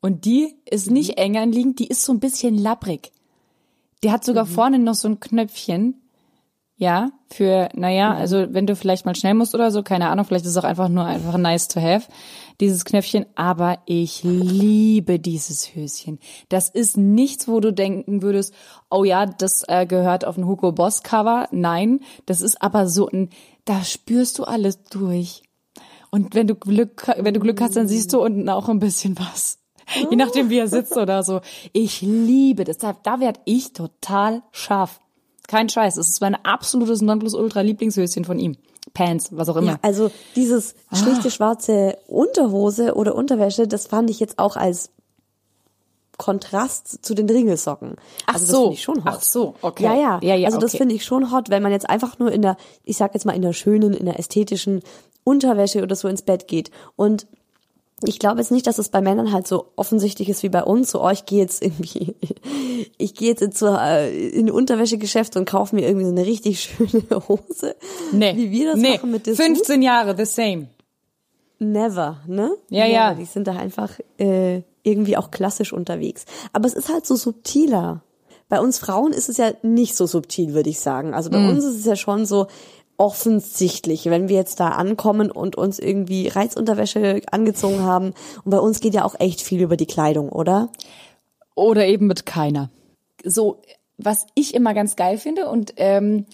Und 0.00 0.24
die 0.24 0.56
ist 0.64 0.90
nicht 0.90 1.18
eng 1.18 1.36
anliegend, 1.36 1.78
die 1.78 1.86
ist 1.86 2.02
so 2.02 2.12
ein 2.12 2.20
bisschen 2.20 2.56
labbrig. 2.56 3.12
Die 4.02 4.10
hat 4.10 4.24
sogar 4.24 4.46
vorne 4.46 4.78
noch 4.78 4.94
so 4.94 5.08
ein 5.08 5.20
Knöpfchen. 5.20 6.00
Ja, 6.76 7.10
für, 7.28 7.68
naja, 7.74 8.14
also 8.14 8.46
wenn 8.54 8.66
du 8.66 8.74
vielleicht 8.74 9.04
mal 9.04 9.14
schnell 9.14 9.34
musst 9.34 9.54
oder 9.54 9.70
so, 9.70 9.82
keine 9.82 10.08
Ahnung, 10.08 10.24
vielleicht 10.24 10.46
ist 10.46 10.52
es 10.52 10.56
auch 10.56 10.64
einfach 10.64 10.88
nur 10.88 11.04
einfach 11.04 11.36
nice 11.36 11.68
to 11.68 11.78
have, 11.78 12.08
dieses 12.60 12.84
Knöpfchen. 12.84 13.26
Aber 13.34 13.78
ich 13.86 14.22
liebe 14.22 15.18
dieses 15.18 15.74
Höschen. 15.74 16.18
Das 16.48 16.68
ist 16.68 16.96
nichts, 16.96 17.48
wo 17.48 17.60
du 17.60 17.72
denken 17.72 18.22
würdest, 18.22 18.54
oh 18.90 19.04
ja, 19.04 19.26
das 19.26 19.64
äh, 19.68 19.86
gehört 19.86 20.24
auf 20.24 20.36
ein 20.36 20.46
Hugo 20.46 20.72
Boss 20.72 21.02
Cover. 21.02 21.48
Nein, 21.50 22.00
das 22.26 22.40
ist 22.40 22.62
aber 22.62 22.88
so 22.88 23.08
ein, 23.08 23.30
da 23.64 23.82
spürst 23.84 24.38
du 24.38 24.44
alles 24.44 24.82
durch. 24.84 25.42
Und 26.10 26.34
wenn 26.34 26.46
du 26.46 26.54
Glück, 26.54 27.06
wenn 27.18 27.34
du 27.34 27.40
Glück 27.40 27.60
hast, 27.60 27.76
dann 27.76 27.88
siehst 27.88 28.12
du 28.12 28.22
unten 28.22 28.48
auch 28.48 28.68
ein 28.68 28.80
bisschen 28.80 29.16
was. 29.18 29.58
Je 30.10 30.16
nachdem, 30.16 30.50
wie 30.50 30.58
er 30.58 30.68
sitzt 30.68 30.96
oder 30.96 31.22
so. 31.22 31.40
Ich 31.72 32.00
liebe 32.00 32.64
das. 32.64 32.78
Da, 32.78 32.96
da 33.02 33.20
werd 33.20 33.40
ich 33.44 33.72
total 33.72 34.42
scharf. 34.52 35.00
Kein 35.48 35.68
Scheiß. 35.68 35.96
Es 35.96 36.08
ist 36.08 36.20
mein 36.20 36.36
absolutes 36.36 37.02
Nonplusultra-Lieblingshöschen 37.02 38.24
von 38.24 38.38
ihm. 38.38 38.56
Pants, 38.94 39.28
was 39.32 39.48
auch 39.48 39.56
immer. 39.56 39.72
Ja, 39.72 39.78
also 39.82 40.10
dieses 40.36 40.74
Ah. 40.90 40.96
schlichte 40.96 41.30
schwarze 41.30 41.98
Unterhose 42.06 42.94
oder 42.94 43.14
Unterwäsche, 43.14 43.68
das 43.68 43.86
fand 43.86 44.10
ich 44.10 44.20
jetzt 44.20 44.38
auch 44.38 44.56
als 44.56 44.90
Kontrast 46.18 47.02
zu 47.04 47.14
den 47.14 47.28
Ringelsocken. 47.30 47.96
Ach 48.26 48.34
also 48.34 48.46
so. 48.46 48.52
das 48.52 48.60
finde 48.60 48.74
ich 48.74 48.82
schon 48.82 49.04
hot. 49.04 49.12
Ach 49.16 49.22
so, 49.22 49.54
okay. 49.62 49.84
Ja, 49.84 49.94
ja. 49.94 50.20
Ja, 50.22 50.34
ja, 50.34 50.46
also 50.48 50.58
das 50.58 50.72
okay. 50.72 50.78
finde 50.78 50.94
ich 50.94 51.04
schon 51.04 51.32
hot, 51.32 51.48
wenn 51.48 51.62
man 51.62 51.72
jetzt 51.72 51.88
einfach 51.88 52.18
nur 52.18 52.30
in 52.30 52.42
der, 52.42 52.56
ich 52.84 52.98
sag 52.98 53.14
jetzt 53.14 53.24
mal 53.24 53.34
in 53.34 53.42
der 53.42 53.54
schönen, 53.54 53.94
in 53.94 54.04
der 54.04 54.18
ästhetischen 54.18 54.82
Unterwäsche 55.24 55.82
oder 55.82 55.96
so 55.96 56.08
ins 56.08 56.22
Bett 56.22 56.46
geht. 56.46 56.70
Und 56.94 57.26
ich 58.04 58.18
glaube 58.18 58.38
jetzt 58.40 58.50
nicht, 58.50 58.66
dass 58.66 58.78
es 58.78 58.88
bei 58.88 59.00
Männern 59.00 59.32
halt 59.32 59.46
so 59.46 59.72
offensichtlich 59.76 60.28
ist 60.28 60.42
wie 60.42 60.48
bei 60.48 60.62
uns. 60.62 60.90
So, 60.90 61.04
oh, 61.04 61.10
ich 61.10 61.26
gehe 61.26 61.40
jetzt 61.40 61.62
irgendwie, 61.62 62.14
ich 62.98 63.14
gehe 63.14 63.28
jetzt 63.28 63.42
in, 63.42 63.52
zur, 63.52 63.80
äh, 63.80 64.28
in 64.28 64.46
ein 64.46 64.50
Unterwäschegeschäft 64.50 65.36
und 65.36 65.44
kaufe 65.44 65.74
mir 65.76 65.86
irgendwie 65.86 66.06
so 66.06 66.12
eine 66.12 66.24
richtig 66.24 66.60
schöne 66.60 67.02
Hose. 67.28 67.76
Nee. 68.12 68.34
Wie 68.36 68.50
wir 68.50 68.72
das 68.72 68.80
nee. 68.80 68.94
machen 68.94 69.10
mit 69.10 69.26
Dessous. 69.26 69.44
15 69.44 69.82
Jahre, 69.82 70.14
the 70.16 70.24
same. 70.24 70.68
Never, 71.58 72.18
ne? 72.26 72.56
Ja, 72.70 72.84
Never. 72.84 72.94
ja. 72.94 73.14
Die 73.14 73.26
sind 73.26 73.46
da 73.46 73.52
einfach 73.52 73.90
äh, 74.18 74.62
irgendwie 74.82 75.16
auch 75.18 75.30
klassisch 75.30 75.72
unterwegs. 75.72 76.24
Aber 76.52 76.66
es 76.66 76.74
ist 76.74 76.88
halt 76.88 77.04
so 77.06 77.16
subtiler. 77.16 78.02
Bei 78.48 78.60
uns 78.60 78.78
Frauen 78.78 79.12
ist 79.12 79.28
es 79.28 79.36
ja 79.36 79.52
nicht 79.62 79.94
so 79.94 80.06
subtil, 80.06 80.54
würde 80.54 80.70
ich 80.70 80.80
sagen. 80.80 81.12
Also 81.14 81.30
bei 81.30 81.38
Mm. 81.38 81.50
uns 81.50 81.64
ist 81.64 81.76
es 81.76 81.84
ja 81.84 81.96
schon 81.96 82.24
so 82.26 82.46
offensichtlich, 83.00 84.04
wenn 84.04 84.28
wir 84.28 84.36
jetzt 84.36 84.60
da 84.60 84.68
ankommen 84.68 85.30
und 85.30 85.56
uns 85.56 85.78
irgendwie 85.78 86.28
Reizunterwäsche 86.28 87.22
angezogen 87.32 87.80
haben. 87.82 88.12
Und 88.44 88.50
bei 88.50 88.58
uns 88.58 88.80
geht 88.80 88.92
ja 88.92 89.06
auch 89.06 89.18
echt 89.18 89.40
viel 89.40 89.62
über 89.62 89.78
die 89.78 89.86
Kleidung, 89.86 90.28
oder? 90.28 90.68
Oder 91.54 91.86
eben 91.86 92.06
mit 92.06 92.26
keiner. 92.26 92.68
So, 93.24 93.62
was 93.96 94.26
ich 94.34 94.54
immer 94.54 94.74
ganz 94.74 94.96
geil 94.96 95.16
finde 95.16 95.48
und 95.48 95.72
ähm, 95.78 96.26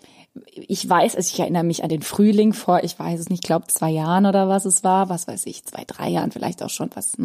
ich 0.54 0.86
weiß, 0.88 1.14
also 1.14 1.32
ich 1.32 1.38
erinnere 1.38 1.62
mich 1.62 1.84
an 1.84 1.88
den 1.88 2.02
Frühling 2.02 2.52
vor, 2.52 2.82
ich 2.82 2.98
weiß 2.98 3.20
es 3.20 3.30
nicht, 3.30 3.44
glaube 3.44 3.68
zwei 3.68 3.90
Jahren 3.90 4.26
oder 4.26 4.48
was 4.48 4.64
es 4.64 4.82
war, 4.82 5.08
was 5.08 5.28
weiß 5.28 5.46
ich, 5.46 5.64
zwei, 5.64 5.84
drei 5.86 6.08
Jahren 6.08 6.32
vielleicht 6.32 6.64
auch 6.64 6.70
schon 6.70 6.90
was. 6.94 7.16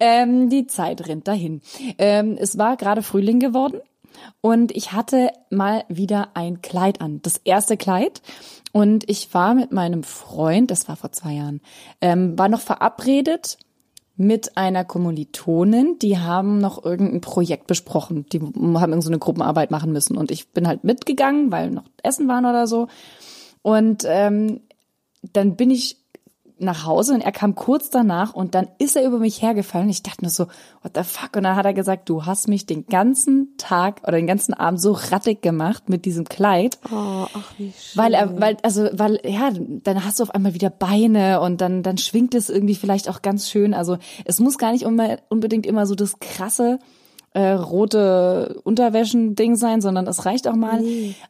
Ähm, 0.00 0.48
die 0.48 0.66
Zeit 0.66 1.06
rennt 1.08 1.26
dahin. 1.26 1.60
Ähm, 1.98 2.36
es 2.38 2.56
war 2.56 2.76
gerade 2.76 3.02
Frühling 3.02 3.40
geworden 3.40 3.80
und 4.40 4.72
ich 4.72 4.92
hatte 4.92 5.30
mal 5.50 5.84
wieder 5.88 6.28
ein 6.34 6.62
Kleid 6.62 7.00
an, 7.00 7.20
das 7.22 7.38
erste 7.38 7.76
Kleid. 7.76 8.22
Und 8.72 9.08
ich 9.08 9.32
war 9.32 9.54
mit 9.54 9.72
meinem 9.72 10.02
Freund, 10.02 10.70
das 10.70 10.88
war 10.88 10.96
vor 10.96 11.12
zwei 11.12 11.34
Jahren, 11.34 11.60
ähm, 12.00 12.36
war 12.38 12.48
noch 12.48 12.60
verabredet 12.60 13.56
mit 14.16 14.56
einer 14.56 14.84
Kommilitonin, 14.84 15.98
die 16.00 16.18
haben 16.18 16.58
noch 16.58 16.84
irgendein 16.84 17.20
Projekt 17.20 17.66
besprochen. 17.66 18.26
Die 18.32 18.40
haben 18.40 18.92
irgend 18.92 19.02
so 19.02 19.10
Gruppenarbeit 19.18 19.70
machen 19.70 19.92
müssen. 19.92 20.16
Und 20.16 20.30
ich 20.30 20.50
bin 20.50 20.68
halt 20.68 20.84
mitgegangen, 20.84 21.50
weil 21.50 21.70
noch 21.70 21.84
Essen 22.02 22.28
waren 22.28 22.46
oder 22.46 22.66
so. 22.66 22.86
Und 23.62 24.04
ähm, 24.06 24.60
dann 25.32 25.56
bin 25.56 25.70
ich 25.70 26.03
nach 26.58 26.86
Hause 26.86 27.14
und 27.14 27.20
er 27.20 27.32
kam 27.32 27.54
kurz 27.54 27.90
danach 27.90 28.32
und 28.32 28.54
dann 28.54 28.68
ist 28.78 28.96
er 28.96 29.04
über 29.04 29.18
mich 29.18 29.42
hergefallen. 29.42 29.88
Ich 29.88 30.02
dachte 30.02 30.22
nur 30.22 30.30
so, 30.30 30.46
what 30.82 30.92
the 30.94 31.02
fuck? 31.02 31.36
Und 31.36 31.42
dann 31.42 31.56
hat 31.56 31.66
er 31.66 31.74
gesagt, 31.74 32.08
du 32.08 32.26
hast 32.26 32.46
mich 32.46 32.64
den 32.64 32.86
ganzen 32.86 33.56
Tag 33.58 34.02
oder 34.02 34.12
den 34.12 34.26
ganzen 34.26 34.54
Abend 34.54 34.80
so 34.80 34.92
rattig 34.92 35.42
gemacht 35.42 35.88
mit 35.88 36.04
diesem 36.04 36.24
Kleid. 36.26 36.78
Oh, 36.92 37.26
ach 37.32 37.52
wie 37.58 37.72
schön. 37.72 38.02
Weil 38.02 38.14
er, 38.14 38.40
weil, 38.40 38.56
also, 38.62 38.88
weil, 38.92 39.20
ja, 39.24 39.50
dann 39.52 40.04
hast 40.04 40.20
du 40.20 40.22
auf 40.22 40.34
einmal 40.34 40.54
wieder 40.54 40.70
Beine 40.70 41.40
und 41.40 41.60
dann, 41.60 41.82
dann 41.82 41.98
schwingt 41.98 42.34
es 42.34 42.50
irgendwie 42.50 42.76
vielleicht 42.76 43.08
auch 43.08 43.22
ganz 43.22 43.50
schön. 43.50 43.74
Also, 43.74 43.98
es 44.24 44.38
muss 44.38 44.56
gar 44.56 44.72
nicht 44.72 44.84
unbedingt 44.84 45.66
immer 45.66 45.86
so 45.86 45.94
das 45.94 46.20
krasse, 46.20 46.78
äh, 47.34 47.50
rote 47.50 48.60
Unterwäschen-Ding 48.62 49.56
sein, 49.56 49.80
sondern 49.80 50.06
es 50.06 50.24
reicht 50.24 50.48
auch 50.48 50.54
mal, 50.54 50.82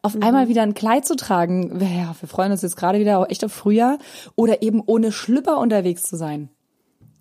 auf 0.02 0.16
einmal 0.20 0.48
wieder 0.48 0.62
ein 0.62 0.74
Kleid 0.74 1.06
zu 1.06 1.16
tragen. 1.16 1.80
Ja, 1.80 2.14
wir 2.20 2.28
freuen 2.28 2.52
uns 2.52 2.62
jetzt 2.62 2.76
gerade 2.76 3.00
wieder 3.00 3.18
auch 3.18 3.28
echt 3.28 3.44
auf 3.44 3.52
Frühjahr 3.52 3.98
oder 4.36 4.62
eben 4.62 4.82
ohne 4.84 5.12
Schlüpper 5.12 5.58
unterwegs 5.58 6.04
zu 6.04 6.16
sein. 6.16 6.50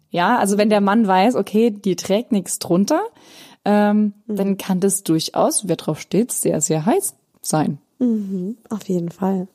Ja, 0.10 0.38
also 0.38 0.58
wenn 0.58 0.69
der 0.69 0.82
Mann 0.82 1.08
weiß, 1.08 1.36
okay, 1.36 1.72
die 1.72 1.96
trägt 1.96 2.32
nichts 2.32 2.60
drunter, 2.60 3.02
ähm, 3.65 4.13
dann 4.28 4.58
kann 4.58 4.80
das 4.80 5.04
durchaus, 5.04 5.67
wer 5.67 5.78
drauf 5.78 6.00
steht, 6.00 6.32
sehr, 6.32 6.62
sehr 6.62 6.86
heiß 6.86 7.15
sein. 7.41 7.80
Auf 8.69 8.84
jeden 8.89 9.10
Fall. 9.10 9.48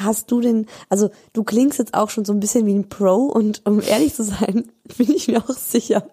Hast 0.00 0.30
du 0.30 0.40
denn, 0.40 0.66
also 0.88 1.10
du 1.32 1.42
klingst 1.42 1.78
jetzt 1.78 1.94
auch 1.94 2.10
schon 2.10 2.24
so 2.24 2.32
ein 2.32 2.40
bisschen 2.40 2.66
wie 2.66 2.74
ein 2.74 2.88
Pro 2.88 3.16
und 3.26 3.62
um 3.66 3.80
ehrlich 3.80 4.14
zu 4.14 4.22
sein, 4.24 4.70
bin 4.96 5.10
ich 5.10 5.28
mir 5.28 5.42
auch 5.42 5.56
sicher, 5.56 6.08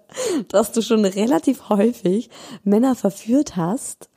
dass 0.47 0.71
du 0.71 0.81
schon 0.81 1.05
relativ 1.05 1.69
häufig 1.69 2.29
Männer 2.63 2.95
verführt 2.95 3.55
hast. 3.55 4.09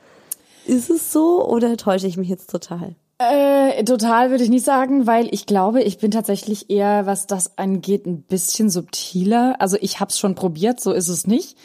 Ist 0.66 0.90
es 0.90 1.12
so 1.12 1.46
oder 1.46 1.76
täusche 1.76 2.06
ich 2.06 2.16
mich 2.16 2.28
jetzt 2.28 2.50
total? 2.50 2.94
Äh, 3.20 3.82
total 3.82 4.30
würde 4.30 4.44
ich 4.44 4.50
nicht 4.50 4.64
sagen, 4.64 5.08
weil 5.08 5.28
ich 5.34 5.44
glaube, 5.44 5.82
ich 5.82 5.98
bin 5.98 6.12
tatsächlich 6.12 6.70
eher, 6.70 7.04
was 7.04 7.26
das 7.26 7.58
angeht, 7.58 8.06
ein 8.06 8.22
bisschen 8.22 8.70
subtiler. 8.70 9.56
Also 9.58 9.76
ich 9.80 9.98
habe 9.98 10.10
es 10.10 10.18
schon 10.20 10.36
probiert, 10.36 10.78
so 10.78 10.92
ist 10.92 11.08
es 11.08 11.26
nicht. 11.26 11.58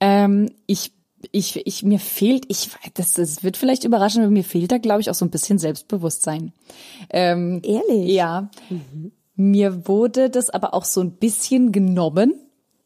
Ähm, 0.00 0.50
ich 0.66 0.92
ich, 1.32 1.66
ich, 1.66 1.82
mir 1.82 1.98
fehlt, 1.98 2.44
ich 2.48 2.72
weiß, 2.72 2.92
das, 2.94 3.12
das 3.12 3.42
wird 3.42 3.56
vielleicht 3.56 3.84
überraschen, 3.84 4.22
aber 4.22 4.30
mir 4.30 4.44
fehlt 4.44 4.72
da, 4.72 4.78
glaube 4.78 5.00
ich, 5.00 5.10
auch 5.10 5.14
so 5.14 5.24
ein 5.24 5.30
bisschen 5.30 5.58
Selbstbewusstsein. 5.58 6.52
Ähm, 7.10 7.60
Ehrlich? 7.64 8.12
Ja. 8.12 8.50
Mir 9.34 9.86
wurde 9.88 10.30
das 10.30 10.50
aber 10.50 10.74
auch 10.74 10.84
so 10.84 11.00
ein 11.00 11.12
bisschen 11.12 11.72
genommen 11.72 12.34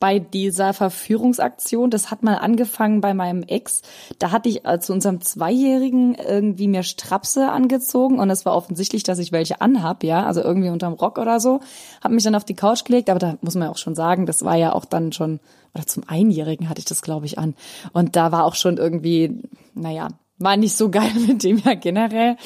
bei 0.02 0.18
dieser 0.18 0.72
Verführungsaktion. 0.72 1.88
Das 1.88 2.10
hat 2.10 2.24
mal 2.24 2.34
angefangen 2.34 3.00
bei 3.00 3.14
meinem 3.14 3.44
Ex. 3.44 3.82
Da 4.18 4.32
hatte 4.32 4.48
ich 4.48 4.66
äh, 4.66 4.80
zu 4.80 4.92
unserem 4.92 5.20
Zweijährigen 5.20 6.16
irgendwie 6.16 6.66
mir 6.66 6.82
Strapse 6.82 7.48
angezogen 7.50 8.18
und 8.18 8.28
es 8.28 8.44
war 8.44 8.56
offensichtlich, 8.56 9.04
dass 9.04 9.20
ich 9.20 9.30
welche 9.30 9.60
anhab, 9.60 10.02
ja, 10.02 10.26
also 10.26 10.42
irgendwie 10.42 10.70
unterm 10.70 10.94
Rock 10.94 11.18
oder 11.18 11.38
so. 11.38 11.60
Hab 12.02 12.10
mich 12.10 12.24
dann 12.24 12.34
auf 12.34 12.44
die 12.44 12.56
Couch 12.56 12.84
gelegt, 12.84 13.10
aber 13.10 13.20
da 13.20 13.38
muss 13.42 13.54
man 13.54 13.68
ja 13.68 13.70
auch 13.70 13.78
schon 13.78 13.94
sagen, 13.94 14.26
das 14.26 14.44
war 14.44 14.56
ja 14.56 14.72
auch 14.72 14.84
dann 14.84 15.12
schon, 15.12 15.38
oder 15.74 15.86
zum 15.86 16.04
Einjährigen 16.06 16.68
hatte 16.68 16.80
ich 16.80 16.84
das, 16.84 17.02
glaube 17.02 17.26
ich, 17.26 17.38
an. 17.38 17.54
Und 17.92 18.16
da 18.16 18.32
war 18.32 18.44
auch 18.44 18.54
schon 18.54 18.76
irgendwie, 18.76 19.42
naja, 19.74 20.08
war 20.38 20.56
nicht 20.56 20.76
so 20.76 20.90
geil 20.90 21.12
mit 21.26 21.42
dem 21.42 21.58
ja 21.58 21.74
generell. 21.74 22.36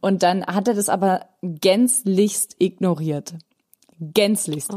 Und 0.00 0.22
dann 0.22 0.44
hat 0.44 0.68
er 0.68 0.74
das 0.74 0.88
aber 0.88 1.26
gänzlichst 1.42 2.56
ignoriert. 2.58 3.34
Gänzlichst. 4.00 4.72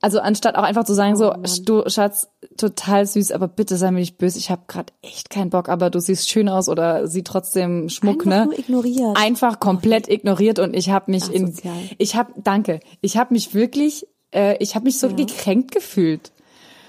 Also 0.00 0.20
anstatt 0.20 0.54
auch 0.54 0.62
einfach 0.62 0.84
zu 0.84 0.94
sagen, 0.94 1.16
so, 1.16 1.34
du 1.64 1.88
Schatz, 1.88 2.28
total 2.56 3.04
süß, 3.04 3.32
aber 3.32 3.48
bitte 3.48 3.76
sei 3.76 3.90
mir 3.90 3.98
nicht 3.98 4.16
böse, 4.16 4.38
ich 4.38 4.50
habe 4.50 4.62
gerade 4.68 4.92
echt 5.02 5.28
keinen 5.28 5.50
Bock, 5.50 5.68
aber 5.68 5.90
du 5.90 6.00
siehst 6.00 6.30
schön 6.30 6.48
aus 6.48 6.68
oder 6.68 7.08
sieh 7.08 7.24
trotzdem 7.24 7.88
Schmuck, 7.88 8.24
Einfach 8.24 8.30
ne? 8.30 8.44
nur 8.46 8.58
ignoriert. 8.58 9.16
Einfach 9.16 9.58
komplett 9.58 10.08
ignoriert 10.08 10.60
und 10.60 10.74
ich 10.74 10.90
habe 10.90 11.10
mich 11.10 11.28
in, 11.32 11.46
Asozial. 11.46 11.74
ich 11.98 12.14
habe, 12.14 12.32
danke, 12.36 12.78
ich 13.00 13.16
habe 13.16 13.34
mich 13.34 13.54
wirklich, 13.54 14.06
äh, 14.32 14.56
ich 14.60 14.76
habe 14.76 14.84
mich 14.84 14.98
so 14.98 15.08
gekränkt 15.08 15.72
gefühlt. 15.72 16.32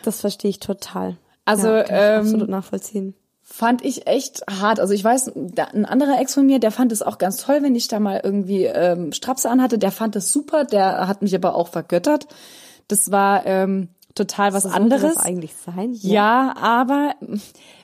Das 0.04 0.22
verstehe 0.22 0.50
ich 0.50 0.60
total. 0.60 1.18
Also, 1.46 1.68
ja, 1.68 1.86
ähm, 1.90 2.22
absolut 2.22 2.50
nachvollziehen. 2.50 3.16
fand 3.42 3.84
ich 3.84 4.06
echt 4.08 4.44
hart. 4.50 4.80
Also 4.80 4.94
ich 4.94 5.04
weiß, 5.04 5.32
da- 5.36 5.66
ein 5.66 5.86
anderer 5.86 6.20
Ex 6.22 6.36
von 6.36 6.46
mir, 6.46 6.60
der 6.60 6.72
fand 6.72 6.92
es 6.92 7.02
auch 7.02 7.18
ganz 7.18 7.38
toll, 7.38 7.60
wenn 7.64 7.76
ich 7.76 7.88
da 7.88 8.00
mal 8.00 8.22
irgendwie 8.24 8.66
ähm, 8.66 9.12
Strapse 9.12 9.50
anhatte. 9.50 9.78
Der 9.80 9.92
fand 9.92 10.16
es 10.16 10.32
super, 10.32 10.66
der 10.66 11.08
hat 11.08 11.22
mich 11.24 11.34
aber 11.36 11.56
auch 11.56 11.68
vergöttert. 11.70 12.28
Das 12.88 13.12
war 13.12 13.46
ähm, 13.48 13.90
total 14.16 14.54
was 14.54 14.64
Sollte 14.64 14.78
anderes. 14.78 15.16
Das 15.16 15.26
eigentlich 15.26 15.56
sein? 15.56 15.94
Ja, 15.94 16.56
aber 16.58 17.16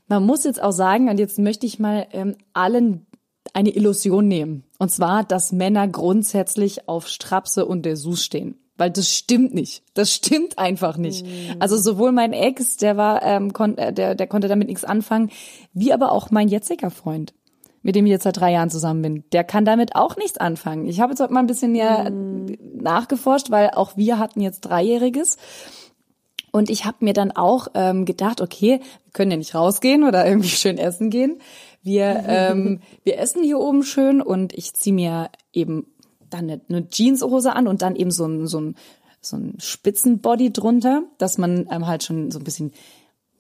man 0.07 0.23
muss 0.23 0.43
jetzt 0.43 0.61
auch 0.61 0.71
sagen, 0.71 1.09
und 1.09 1.19
jetzt 1.19 1.39
möchte 1.39 1.65
ich 1.65 1.79
mal 1.79 2.05
ähm, 2.11 2.35
allen 2.53 3.07
eine 3.53 3.69
Illusion 3.69 4.27
nehmen. 4.27 4.63
Und 4.79 4.91
zwar, 4.91 5.23
dass 5.23 5.51
Männer 5.51 5.87
grundsätzlich 5.87 6.87
auf 6.89 7.07
Strapse 7.07 7.65
und 7.65 7.83
Dessous 7.85 8.23
stehen. 8.23 8.59
Weil 8.77 8.91
das 8.91 9.09
stimmt 9.09 9.53
nicht. 9.53 9.83
Das 9.93 10.11
stimmt 10.11 10.57
einfach 10.57 10.97
nicht. 10.97 11.25
Also 11.59 11.77
sowohl 11.77 12.11
mein 12.11 12.33
Ex, 12.33 12.75
der 12.77 12.97
war, 12.97 13.23
ähm, 13.23 13.53
kon 13.53 13.77
äh, 13.77 13.93
der, 13.93 14.15
der 14.15 14.27
konnte 14.27 14.49
damit 14.49 14.67
nichts 14.67 14.83
anfangen, 14.83 15.31
wie 15.73 15.93
aber 15.93 16.11
auch 16.11 16.29
mein 16.31 16.49
jetziger 16.49 16.89
Freund. 16.91 17.33
mit 17.83 17.95
dem 17.95 18.07
ich 18.07 18.11
jetzt 18.11 18.23
seit 18.23 18.37
drei 18.37 18.51
Jahren 18.51 18.71
zusammen 18.71 19.03
bin, 19.03 19.23
der 19.31 19.43
kann 19.43 19.63
damit 19.63 19.95
auch 19.95 20.17
nichts 20.17 20.39
anfangen. 20.39 20.87
Ich 20.87 20.99
habe 20.99 21.11
jetzt 21.11 21.19
heute 21.19 21.31
mal 21.31 21.41
ein 21.41 21.45
bisschen 21.45 21.71
näher 21.71 22.09
nachgeforscht, 22.09 23.51
weil 23.51 23.69
auch 23.69 23.95
wir 23.95 24.17
hatten 24.17 24.41
jetzt 24.41 24.61
Dreijähriges. 24.61 25.37
Und 26.51 26.71
ich 26.71 26.85
habe 26.85 26.97
mir 27.01 27.13
dann 27.13 27.31
auch 27.31 27.67
ähm, 27.75 28.05
gedacht, 28.05 28.41
okay, 28.41 28.79
wir 28.79 29.11
können 29.13 29.29
ja 29.29 29.37
nicht 29.37 29.53
rausgehen 29.53 30.03
oder 30.03 30.25
irgendwie 30.25 30.49
schön 30.49 30.79
essen 30.79 31.11
gehen. 31.11 31.39
Wir, 31.83 32.23
ähm, 32.27 32.79
wir 33.03 33.19
essen 33.19 33.43
hier 33.43 33.59
oben 33.59 33.83
schön 33.83 34.19
und 34.19 34.51
ich 34.53 34.73
ziehe 34.73 34.95
mir 34.95 35.29
eben 35.53 35.85
dann 36.29 36.49
eine, 36.49 36.61
eine 36.69 36.89
Jeanshose 36.89 37.53
an 37.53 37.67
und 37.67 37.81
dann 37.81 37.95
eben 37.95 38.11
so 38.11 38.25
ein, 38.25 38.47
so 38.47 38.59
ein, 38.59 38.75
so 39.21 39.37
ein 39.37 39.55
Spitzenbody 39.59 40.51
drunter, 40.51 41.03
dass 41.17 41.37
man 41.37 41.67
ähm, 41.71 41.87
halt 41.87 42.03
schon 42.03 42.31
so 42.31 42.39
ein 42.39 42.43
bisschen 42.43 42.71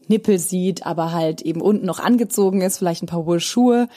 Nippel 0.07 0.39
sieht, 0.39 0.85
aber 0.85 1.11
halt 1.11 1.41
eben 1.41 1.61
unten 1.61 1.85
noch 1.85 1.99
angezogen 1.99 2.61
ist, 2.61 2.77
vielleicht 2.77 3.03
ein 3.03 3.07
paar 3.07 3.25
hohe 3.25 3.39
Schuhe. 3.39 3.87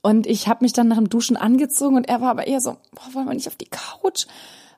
Und 0.00 0.26
ich 0.26 0.48
habe 0.48 0.64
mich 0.64 0.72
dann 0.72 0.88
nach 0.88 0.96
dem 0.96 1.08
Duschen 1.08 1.36
angezogen 1.36 1.96
und 1.96 2.08
er 2.08 2.20
war 2.20 2.30
aber 2.30 2.46
eher 2.46 2.60
so, 2.60 2.76
boah, 2.92 3.14
wollen 3.14 3.26
wir 3.26 3.34
nicht 3.34 3.48
auf 3.48 3.56
die 3.56 3.68
Couch? 3.68 4.26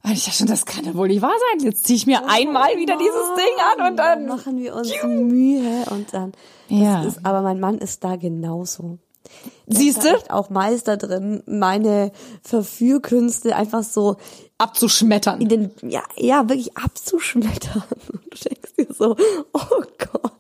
Und 0.03 0.13
ich 0.13 0.25
dachte 0.25 0.39
schon, 0.39 0.47
das 0.47 0.65
kann 0.65 0.85
ja 0.85 0.95
wohl 0.95 1.09
nicht 1.09 1.21
wahr 1.21 1.35
sein. 1.53 1.67
Jetzt 1.67 1.87
ziehe 1.87 1.97
ich 1.97 2.07
mir 2.07 2.27
einmal 2.27 2.77
wieder 2.77 2.97
dieses 2.97 3.35
Ding 3.37 3.83
an 3.83 3.91
und 3.91 3.97
dann 3.99 4.27
machen 4.27 4.59
wir 4.59 4.75
uns 4.75 4.91
Mühe 5.05 5.85
und 5.91 6.13
dann. 6.15 6.33
Ja. 6.69 7.03
Ist, 7.05 7.25
aber 7.25 7.43
mein 7.43 7.61
Mann 7.61 7.79
ist 7.79 8.03
da 8.03 8.17
genauso. 8.17 8.99
Siehst 9.67 10.05
du? 10.05 10.09
echt 10.09 10.31
auch 10.31 10.51
Meister 10.51 10.97
drin, 10.97 11.43
meine 11.47 12.13
Verführkünste 12.43 13.55
einfach 13.55 13.85
so 13.85 14.17
abzuschmettern. 14.59 15.41
in 15.41 15.49
den, 15.49 15.71
ja, 15.83 16.03
ja, 16.17 16.49
wirklich 16.49 16.77
abzuschmettern. 16.77 17.85
Und 18.13 18.23
du 18.31 18.49
denkst 18.49 18.75
dir 18.77 18.95
so, 18.95 19.17
oh 19.53 19.83
Gott. 19.99 20.33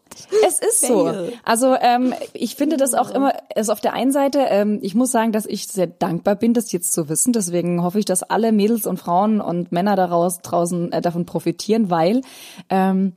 Es 0.47 0.59
ist 0.59 0.83
so. 0.83 1.13
Also 1.45 1.77
ähm, 1.81 2.15
ich 2.35 2.55
finde 2.55 2.77
das 2.77 2.95
auch 2.95 3.11
immer, 3.11 3.33
also 3.57 3.73
auf 3.73 3.81
der 3.81 3.95
einen 3.95 4.13
Seite, 4.13 4.41
ähm, 4.49 4.79
ich 4.83 4.95
muss 4.95 5.11
sagen, 5.11 5.33
dass 5.33 5.47
ich 5.47 5.67
sehr 5.67 5.87
dankbar 5.87 6.37
bin, 6.37 6.55
das 6.55 6.73
jetzt 6.73 6.93
zu 6.93 7.09
wissen. 7.09 7.33
Deswegen 7.33 7.83
hoffe 7.83 7.99
ich, 7.99 8.05
dass 8.05 8.23
alle 8.23 8.53
Mädels 8.53 8.87
und 8.87 8.99
Frauen 8.99 9.41
und 9.41 9.73
Männer 9.73 9.97
daraus 9.97 10.41
draußen 10.41 10.93
äh, 10.93 11.01
davon 11.01 11.27
profitieren, 11.27 11.91
weil 11.91 12.21
ähm, 12.69 13.15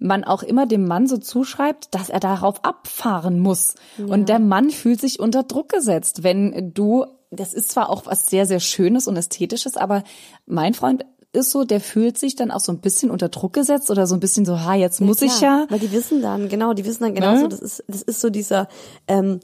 man 0.00 0.24
auch 0.24 0.42
immer 0.42 0.66
dem 0.66 0.86
Mann 0.86 1.06
so 1.06 1.18
zuschreibt, 1.18 1.94
dass 1.94 2.08
er 2.08 2.20
darauf 2.20 2.64
abfahren 2.64 3.38
muss. 3.38 3.74
Und 3.98 4.28
der 4.28 4.38
Mann 4.38 4.70
fühlt 4.70 5.00
sich 5.00 5.20
unter 5.20 5.42
Druck 5.44 5.68
gesetzt, 5.68 6.22
wenn 6.22 6.72
du, 6.74 7.04
das 7.30 7.52
ist 7.54 7.70
zwar 7.70 7.90
auch 7.90 8.06
was 8.06 8.26
sehr, 8.26 8.46
sehr 8.46 8.60
Schönes 8.60 9.06
und 9.06 9.16
Ästhetisches, 9.16 9.76
aber 9.76 10.02
mein 10.46 10.74
Freund 10.74 11.04
ist 11.32 11.50
so, 11.52 11.64
der 11.64 11.80
fühlt 11.80 12.18
sich 12.18 12.34
dann 12.34 12.50
auch 12.50 12.60
so 12.60 12.72
ein 12.72 12.80
bisschen 12.80 13.10
unter 13.10 13.28
Druck 13.28 13.52
gesetzt 13.52 13.90
oder 13.90 14.06
so 14.06 14.14
ein 14.16 14.20
bisschen 14.20 14.44
so, 14.44 14.60
ha, 14.60 14.74
jetzt 14.74 15.00
muss 15.00 15.22
ich 15.22 15.40
ja. 15.40 15.66
Weil 15.68 15.78
die 15.78 15.92
wissen 15.92 16.22
dann, 16.22 16.48
genau, 16.48 16.72
die 16.72 16.84
wissen 16.84 17.04
dann 17.04 17.14
genauso, 17.14 17.42
Ne? 17.42 17.48
das 17.50 17.60
ist, 17.60 17.84
das 17.86 18.02
ist 18.02 18.20
so 18.20 18.30
dieser, 18.30 18.68
ähm, 19.06 19.38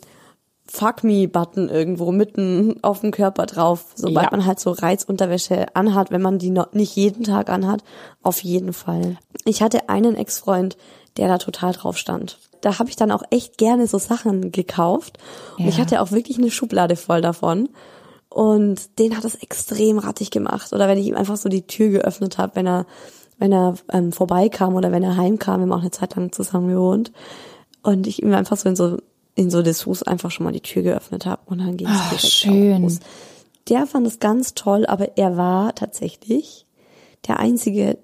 Fuck 0.68 1.04
me 1.04 1.28
Button 1.28 1.68
irgendwo 1.68 2.10
mitten 2.12 2.82
auf 2.82 3.00
dem 3.00 3.12
Körper 3.12 3.46
drauf, 3.46 3.86
sobald 3.94 4.26
Ja. 4.26 4.30
man 4.32 4.46
halt 4.46 4.58
so 4.60 4.72
Reizunterwäsche 4.72 5.66
anhat, 5.74 6.10
wenn 6.10 6.22
man 6.22 6.38
die 6.38 6.50
noch 6.50 6.72
nicht 6.72 6.96
jeden 6.96 7.22
Tag 7.24 7.48
anhat, 7.50 7.84
auf 8.22 8.42
jeden 8.42 8.72
Fall. 8.72 9.16
Ich 9.44 9.62
hatte 9.62 9.88
einen 9.88 10.16
Ex-Freund, 10.16 10.76
der 11.16 11.28
da 11.28 11.38
total 11.38 11.72
drauf 11.72 11.96
stand. 11.96 12.38
Da 12.62 12.78
habe 12.78 12.88
ich 12.90 12.96
dann 12.96 13.12
auch 13.12 13.22
echt 13.30 13.58
gerne 13.58 13.86
so 13.86 13.98
Sachen 13.98 14.50
gekauft 14.50 15.18
und 15.56 15.64
Ja. 15.64 15.70
ich 15.70 15.78
hatte 15.78 16.00
auch 16.02 16.10
wirklich 16.10 16.38
eine 16.38 16.50
Schublade 16.50 16.96
voll 16.96 17.20
davon. 17.20 17.68
Und 18.28 18.98
den 18.98 19.16
hat 19.16 19.24
das 19.24 19.36
extrem 19.36 19.98
rattig 19.98 20.30
gemacht. 20.30 20.72
Oder 20.74 20.88
wenn 20.88 20.98
ich 20.98 21.06
ihm 21.06 21.14
einfach 21.16 21.36
so 21.38 21.48
die 21.48 21.66
Tür 21.66 21.88
geöffnet 21.88 22.36
habe, 22.38 22.56
wenn 22.56 22.66
er, 22.66 22.84
wenn 23.38 23.50
er 23.52 23.76
ähm, 23.92 24.12
vorbeikam 24.12 24.74
oder 24.74 24.92
wenn 24.92 25.02
er 25.02 25.16
heimkam, 25.16 25.60
wir 25.60 25.62
haben 25.62 25.72
auch 25.72 25.80
eine 25.80 25.90
Zeit 25.90 26.16
lang 26.16 26.32
zusammen 26.32 26.68
gewohnt. 26.68 27.12
Und 27.82 28.06
ich 28.06 28.22
ihm 28.22 28.34
einfach 28.34 28.56
so 28.58 28.68
in 28.68 28.76
so 28.76 28.98
in 29.36 29.50
so 29.50 29.62
Dessous 29.62 30.02
einfach 30.02 30.32
schon 30.32 30.44
mal 30.44 30.52
die 30.52 30.60
Tür 30.62 30.82
geöffnet 30.82 31.24
habe 31.26 31.42
und 31.46 31.58
dann 31.58 31.76
ging 31.76 31.86
es 31.86 32.08
direkt 32.08 32.26
schön. 32.32 32.82
los. 32.82 32.98
Der 33.68 33.86
fand 33.86 34.06
es 34.06 34.18
ganz 34.18 34.54
toll, 34.54 34.84
aber 34.86 35.16
er 35.16 35.36
war 35.36 35.74
tatsächlich 35.74 36.66
der 37.28 37.38
einzige, 37.38 37.98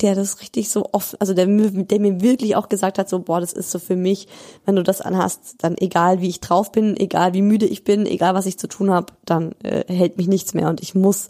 der 0.00 0.14
das 0.16 0.40
richtig 0.40 0.68
so 0.68 0.88
offen, 0.92 1.16
also 1.20 1.32
der, 1.32 1.46
mir- 1.46 1.70
der 1.70 2.00
mir 2.00 2.20
wirklich 2.20 2.56
auch 2.56 2.68
gesagt 2.68 2.98
hat, 2.98 3.08
so, 3.08 3.20
boah, 3.20 3.40
das 3.40 3.52
ist 3.52 3.70
so 3.70 3.78
für 3.78 3.94
mich, 3.96 4.26
wenn 4.66 4.74
du 4.76 4.82
das 4.82 5.00
anhast, 5.00 5.54
dann 5.58 5.76
egal 5.78 6.20
wie 6.20 6.28
ich 6.28 6.40
drauf 6.40 6.72
bin, 6.72 6.96
egal 6.96 7.34
wie 7.34 7.42
müde 7.42 7.66
ich 7.66 7.84
bin, 7.84 8.04
egal 8.06 8.34
was 8.34 8.46
ich 8.46 8.58
zu 8.58 8.66
tun 8.66 8.90
habe, 8.90 9.12
dann 9.24 9.52
äh, 9.62 9.84
hält 9.86 10.16
mich 10.16 10.26
nichts 10.26 10.54
mehr 10.54 10.68
und 10.68 10.80
ich 10.82 10.94
muss 10.96 11.28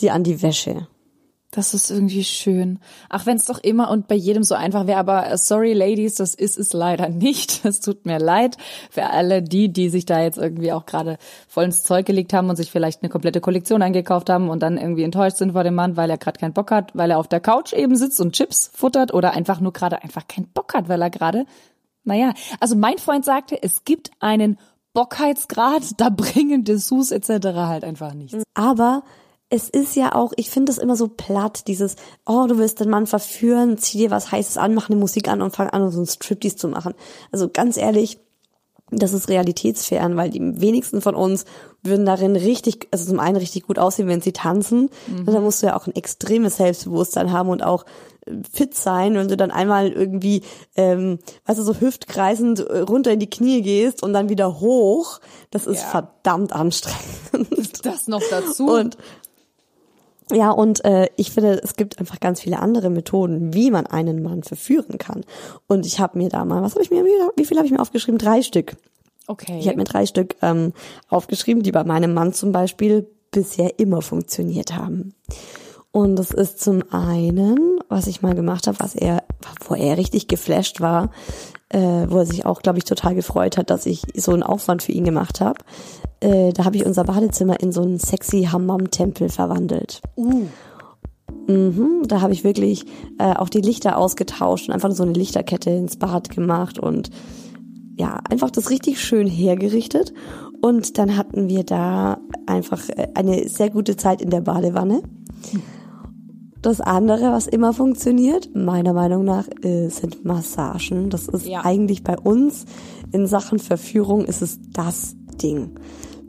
dir 0.00 0.14
an 0.14 0.24
die 0.24 0.40
Wäsche. 0.42 0.88
Das 1.52 1.74
ist 1.74 1.90
irgendwie 1.90 2.24
schön. 2.24 2.80
Ach, 3.08 3.24
wenn 3.24 3.36
es 3.36 3.44
doch 3.44 3.58
immer 3.58 3.90
und 3.90 4.08
bei 4.08 4.14
jedem 4.14 4.42
so 4.42 4.54
einfach 4.54 4.86
wäre, 4.86 4.98
aber 4.98 5.30
äh, 5.30 5.38
sorry 5.38 5.72
Ladies, 5.72 6.16
das 6.16 6.34
ist 6.34 6.58
es 6.58 6.72
leider 6.72 7.08
nicht. 7.08 7.64
Es 7.66 7.80
tut 7.80 8.06
mir 8.06 8.18
leid 8.18 8.56
für 8.90 9.10
alle 9.10 9.42
die, 9.42 9.72
die 9.72 9.88
sich 9.88 10.06
da 10.06 10.20
jetzt 10.20 10.38
irgendwie 10.38 10.72
auch 10.72 10.86
gerade 10.86 11.18
voll 11.48 11.64
ins 11.64 11.82
Zeug 11.82 12.06
gelegt 12.06 12.32
haben 12.32 12.48
und 12.48 12.56
sich 12.56 12.70
vielleicht 12.70 13.02
eine 13.02 13.10
komplette 13.10 13.40
Kollektion 13.40 13.82
eingekauft 13.82 14.30
haben 14.30 14.48
und 14.48 14.62
dann 14.62 14.76
irgendwie 14.76 15.02
enttäuscht 15.02 15.36
sind 15.36 15.52
vor 15.52 15.64
dem 15.64 15.74
Mann, 15.74 15.96
weil 15.96 16.10
er 16.10 16.18
gerade 16.18 16.38
keinen 16.38 16.52
Bock 16.52 16.70
hat, 16.70 16.94
weil 16.94 17.10
er 17.10 17.18
auf 17.18 17.28
der 17.28 17.40
Couch 17.40 17.72
eben 17.72 17.96
sitzt 17.96 18.20
und 18.20 18.34
Chips 18.34 18.70
futtert 18.72 19.12
oder 19.12 19.32
einfach 19.32 19.60
nur 19.60 19.72
gerade 19.72 20.02
einfach 20.02 20.28
keinen 20.28 20.48
Bock 20.48 20.74
hat, 20.74 20.88
weil 20.88 21.02
er 21.02 21.10
gerade, 21.10 21.46
naja, 22.04 22.34
also 22.60 22.76
mein 22.76 22.98
Freund 22.98 23.24
sagte, 23.24 23.60
es 23.62 23.84
gibt 23.84 24.10
einen 24.20 24.58
Bockheitsgrad, 24.92 25.82
da 25.98 26.08
bringen 26.08 26.64
Dessous 26.64 27.10
etc. 27.10 27.28
halt 27.56 27.84
einfach 27.84 28.14
nichts. 28.14 28.42
Aber 28.54 29.02
es 29.48 29.68
ist 29.68 29.94
ja 29.94 30.14
auch, 30.14 30.32
ich 30.36 30.50
finde 30.50 30.72
es 30.72 30.78
immer 30.78 30.96
so 30.96 31.08
platt, 31.08 31.68
dieses, 31.68 31.96
oh, 32.26 32.46
du 32.48 32.58
willst 32.58 32.80
den 32.80 32.90
Mann 32.90 33.06
verführen, 33.06 33.78
zieh 33.78 33.98
dir 33.98 34.10
was 34.10 34.32
Heißes 34.32 34.56
an, 34.58 34.74
mach 34.74 34.90
eine 34.90 34.98
Musik 34.98 35.28
an 35.28 35.40
und 35.40 35.54
fang 35.54 35.68
an, 35.70 35.88
so 35.90 36.00
ein 36.00 36.06
Striptease 36.06 36.56
zu 36.56 36.68
machen. 36.68 36.94
Also 37.30 37.48
ganz 37.48 37.76
ehrlich, 37.76 38.18
das 38.90 39.12
ist 39.12 39.28
realitätsfern, 39.28 40.16
weil 40.16 40.30
die 40.30 40.60
wenigsten 40.60 41.00
von 41.00 41.14
uns 41.16 41.44
würden 41.82 42.06
darin 42.06 42.36
richtig, 42.36 42.86
also 42.92 43.04
zum 43.04 43.18
einen 43.20 43.36
richtig 43.36 43.64
gut 43.66 43.78
aussehen, 43.80 44.06
wenn 44.08 44.20
sie 44.20 44.32
tanzen. 44.32 44.90
Und 45.08 45.26
dann 45.26 45.42
musst 45.42 45.62
du 45.62 45.66
ja 45.66 45.76
auch 45.76 45.86
ein 45.88 45.94
extremes 45.96 46.56
Selbstbewusstsein 46.58 47.32
haben 47.32 47.48
und 47.48 47.64
auch 47.64 47.84
äh, 48.26 48.32
fit 48.52 48.74
sein, 48.76 49.14
wenn 49.14 49.26
du 49.26 49.36
dann 49.36 49.50
einmal 49.50 49.90
irgendwie, 49.90 50.42
ähm, 50.76 51.18
weißt 51.46 51.58
du, 51.58 51.64
so 51.64 51.74
hüftkreisend 51.80 52.60
äh, 52.60 52.78
runter 52.80 53.10
in 53.12 53.18
die 53.20 53.30
Knie 53.30 53.62
gehst 53.62 54.04
und 54.04 54.12
dann 54.12 54.28
wieder 54.28 54.60
hoch. 54.60 55.20
Das 55.50 55.66
ist 55.66 55.82
Ja. 55.82 55.88
verdammt 55.88 56.52
anstrengend. 56.52 57.84
Das 57.84 58.06
noch 58.06 58.22
dazu. 58.30 58.66
Und 58.66 58.96
ja, 60.32 60.50
und 60.50 60.84
äh, 60.84 61.08
ich 61.16 61.30
finde, 61.30 61.60
es 61.62 61.76
gibt 61.76 61.98
einfach 62.00 62.18
ganz 62.18 62.40
viele 62.40 62.58
andere 62.58 62.90
Methoden, 62.90 63.54
wie 63.54 63.70
man 63.70 63.86
einen 63.86 64.22
Mann 64.22 64.42
verführen 64.42 64.98
kann. 64.98 65.24
Und 65.68 65.86
ich 65.86 66.00
habe 66.00 66.18
mir 66.18 66.28
da 66.28 66.44
mal, 66.44 66.62
was 66.62 66.72
habe 66.72 66.82
ich 66.82 66.90
mir, 66.90 67.04
wie, 67.04 67.44
viel 67.44 67.56
habe 67.56 67.66
ich 67.66 67.72
mir 67.72 67.80
aufgeschrieben? 67.80 68.18
Drei 68.18 68.42
Stück. 68.42 68.76
okay. 69.28 69.58
Ich 69.60 69.68
habe 69.68 69.76
mir 69.76 69.84
drei 69.84 70.04
Stück 70.04 70.34
ähm, 70.42 70.72
aufgeschrieben, 71.08 71.62
die 71.62 71.72
bei 71.72 71.84
meinem 71.84 72.12
Mann 72.12 72.32
zum 72.32 72.50
Beispiel 72.50 73.06
bisher 73.30 73.78
immer 73.78 74.02
funktioniert 74.02 74.74
haben. 74.74 75.14
Und 75.92 76.16
das 76.16 76.30
ist 76.30 76.60
zum 76.60 76.82
einen, 76.92 77.78
was 77.88 78.06
ich 78.06 78.20
mal 78.20 78.34
gemacht 78.34 78.66
habe, 78.66 78.80
was 78.80 78.94
er, 78.94 79.22
wo 79.66 79.74
er 79.74 79.96
richtig 79.96 80.28
geflasht 80.28 80.80
war, 80.80 81.10
äh, 81.68 81.78
wo 81.78 82.18
er 82.18 82.26
sich 82.26 82.44
auch, 82.44 82.62
glaube 82.62 82.78
ich, 82.78 82.84
total 82.84 83.14
gefreut 83.14 83.56
hat, 83.56 83.70
dass 83.70 83.86
ich 83.86 84.02
so 84.14 84.32
einen 84.32 84.42
Aufwand 84.42 84.82
für 84.82 84.92
ihn 84.92 85.04
gemacht 85.04 85.40
habe. 85.40 85.60
Äh, 86.26 86.52
da 86.52 86.64
habe 86.64 86.76
ich 86.76 86.84
unser 86.84 87.04
Badezimmer 87.04 87.60
in 87.60 87.70
so 87.70 87.82
einen 87.82 87.98
sexy 88.00 88.48
Hammam-Tempel 88.50 89.28
verwandelt. 89.28 90.02
Mhm, 91.46 92.02
da 92.08 92.20
habe 92.20 92.32
ich 92.32 92.42
wirklich 92.42 92.84
äh, 93.18 93.32
auch 93.34 93.48
die 93.48 93.60
Lichter 93.60 93.96
ausgetauscht 93.96 94.68
und 94.68 94.74
einfach 94.74 94.90
so 94.90 95.04
eine 95.04 95.12
Lichterkette 95.12 95.70
ins 95.70 95.96
Bad 95.96 96.30
gemacht 96.30 96.78
und 96.80 97.10
ja, 97.96 98.18
einfach 98.28 98.50
das 98.50 98.70
richtig 98.70 99.00
schön 99.00 99.28
hergerichtet. 99.28 100.12
Und 100.60 100.98
dann 100.98 101.16
hatten 101.16 101.48
wir 101.48 101.62
da 101.62 102.18
einfach 102.46 102.88
äh, 102.88 103.08
eine 103.14 103.48
sehr 103.48 103.70
gute 103.70 103.96
Zeit 103.96 104.20
in 104.20 104.30
der 104.30 104.40
Badewanne. 104.40 105.02
Das 106.60 106.80
andere, 106.80 107.30
was 107.30 107.46
immer 107.46 107.72
funktioniert, 107.72 108.50
meiner 108.56 108.92
Meinung 108.92 109.24
nach, 109.24 109.46
äh, 109.62 109.88
sind 109.88 110.24
Massagen. 110.24 111.10
Das 111.10 111.28
ist 111.28 111.46
Ja. 111.46 111.64
eigentlich 111.64 112.02
bei 112.02 112.18
uns 112.18 112.64
in 113.12 113.28
Sachen 113.28 113.60
Verführung 113.60 114.24
ist 114.24 114.42
es 114.42 114.58
das 114.72 115.14
Ding. 115.40 115.70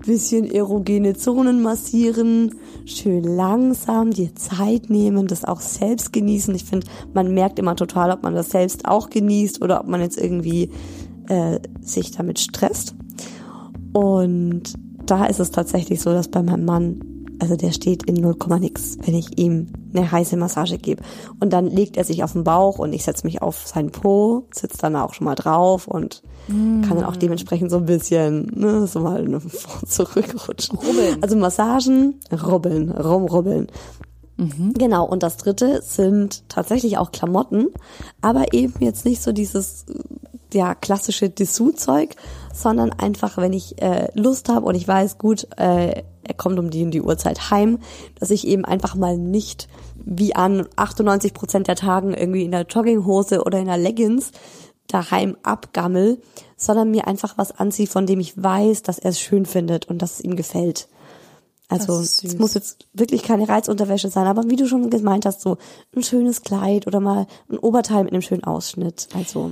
Bisschen 0.06 0.50
erogene 0.50 1.16
Zonen 1.16 1.62
massieren, 1.62 2.56
schön 2.86 3.24
langsam 3.24 4.12
dir 4.12 4.34
Zeit 4.36 4.90
nehmen, 4.90 5.28
das 5.28 5.44
auch 5.44 5.60
selbst 5.60 6.14
genießen. 6.14 6.54
Ich 6.56 6.64
finde, 6.64 6.88
man 7.14 7.34
merkt 7.34 7.60
immer 7.60 7.76
total, 7.76 8.12
ob 8.12 8.24
man 8.24 8.36
das 8.36 8.52
selbst 8.52 8.86
auch 8.86 9.10
genießt 9.10 9.62
oder 9.62 9.82
ob 9.82 9.88
man 9.88 10.02
jetzt 10.02 10.18
irgendwie 10.18 10.70
äh, 11.28 11.60
sich 11.82 12.12
damit 12.12 12.40
stresst. 12.40 12.96
Und 13.94 14.74
da 15.06 15.26
ist 15.26 15.40
es 15.40 15.52
tatsächlich 15.52 16.02
so, 16.02 16.12
dass 16.12 16.28
bei 16.28 16.44
meinem 16.44 16.66
Mann, 16.66 17.02
also 17.40 17.56
der 17.56 17.72
steht 17.72 18.04
in 18.04 18.16
0, 18.16 18.36
nix, 18.60 18.98
wenn 19.06 19.16
ich 19.16 19.38
ihm 19.38 19.68
eine 19.94 20.12
heiße 20.12 20.38
Massage 20.38 20.78
gebe. 20.78 21.04
Und 21.40 21.54
dann 21.54 21.68
legt 21.68 21.98
er 21.98 22.04
sich 22.04 22.24
auf 22.24 22.34
den 22.34 22.44
Bauch 22.44 22.80
und 22.80 22.94
ich 22.94 23.04
setze 23.04 23.26
mich 23.26 23.42
auf 23.42 23.68
seinen 23.68 23.92
Po, 23.92 24.46
sitze 24.54 24.78
dann 24.80 24.96
auch 24.96 25.14
schon 25.14 25.26
mal 25.26 25.36
drauf 25.36 25.88
und 25.88 26.24
kann 26.48 26.96
dann 26.96 27.04
auch 27.04 27.18
dementsprechend 27.18 27.72
so 27.72 27.78
ein 27.78 27.86
bisschen, 27.86 28.52
ne, 28.56 28.88
so 28.88 29.02
mal 29.02 29.40
vor 29.40 29.88
zurückrutschen. 29.88 30.78
Rubbeln. 30.78 31.18
Also 31.22 31.36
Massagen, 31.36 32.16
rubbeln, 32.32 32.92
rumrubbeln. 32.92 33.68
Genau, 34.38 35.06
und 35.06 35.24
das 35.24 35.38
dritte 35.38 35.82
sind 35.82 36.48
tatsächlich 36.48 37.00
auch 37.00 37.12
Klamotten, 37.12 37.70
aber 38.22 38.54
eben 38.54 38.76
jetzt 38.82 39.04
nicht 39.04 39.24
so 39.24 39.32
dieses 39.32 39.86
ja 40.54 40.76
klassische 40.76 41.30
Dessous-Zeug, 41.30 42.16
sondern 42.54 42.92
einfach, 42.92 43.38
wenn 43.38 43.52
ich 43.52 43.82
äh, 43.82 44.10
Lust 44.14 44.50
habe 44.50 44.66
und 44.68 44.76
ich 44.76 44.88
weiß, 44.88 45.18
gut, 45.18 45.48
äh, 45.58 46.04
er 46.28 46.34
kommt 46.34 46.60
um 46.60 46.70
die 46.70 46.82
in 46.82 46.92
die 46.92 47.02
Uhrzeit 47.02 47.50
heim, 47.50 47.80
dass 48.20 48.30
ich 48.30 48.48
eben 48.48 48.66
einfach 48.66 48.96
mal 48.96 49.18
nicht 49.18 49.68
wie 50.04 50.36
an 50.36 50.68
98 50.76 51.34
Prozent 51.34 51.68
der 51.68 51.76
Tagen 51.76 52.14
irgendwie 52.14 52.44
in 52.44 52.52
der 52.52 52.66
Jogginghose 52.66 53.44
oder 53.44 53.60
in 53.60 53.66
der 53.66 53.78
Leggings 53.78 54.32
daheim 54.88 55.36
abgammel, 55.44 56.22
sondern 56.56 56.92
mir 56.92 57.08
einfach 57.08 57.38
was 57.38 57.52
anziehe, 57.52 57.88
von 57.88 58.06
dem 58.06 58.20
ich 58.20 58.42
weiß, 58.42 58.84
dass 58.84 59.00
er 59.00 59.12
es 59.12 59.20
schön 59.20 59.46
findet 59.46 59.86
und 59.90 60.02
dass 60.02 60.14
es 60.14 60.22
ihm 60.22 60.36
gefällt. 60.36 60.88
Also 61.70 62.00
es 62.00 62.38
muss 62.38 62.54
jetzt 62.54 62.88
wirklich 62.94 63.24
keine 63.24 63.50
Reizunterwäsche 63.50 64.10
sein, 64.10 64.26
aber 64.26 64.50
wie 64.50 64.56
du 64.56 64.68
schon 64.68 64.90
gemeint 64.90 65.26
hast, 65.26 65.42
so 65.42 65.58
ein 65.94 66.02
schönes 66.02 66.42
Kleid 66.42 66.88
oder 66.88 67.02
mal 67.02 67.28
ein 67.52 67.58
Oberteil 67.58 68.06
mit 68.06 68.14
einem 68.14 68.22
schönen 68.22 68.46
Ausschnitt. 68.46 69.10
Also 69.14 69.52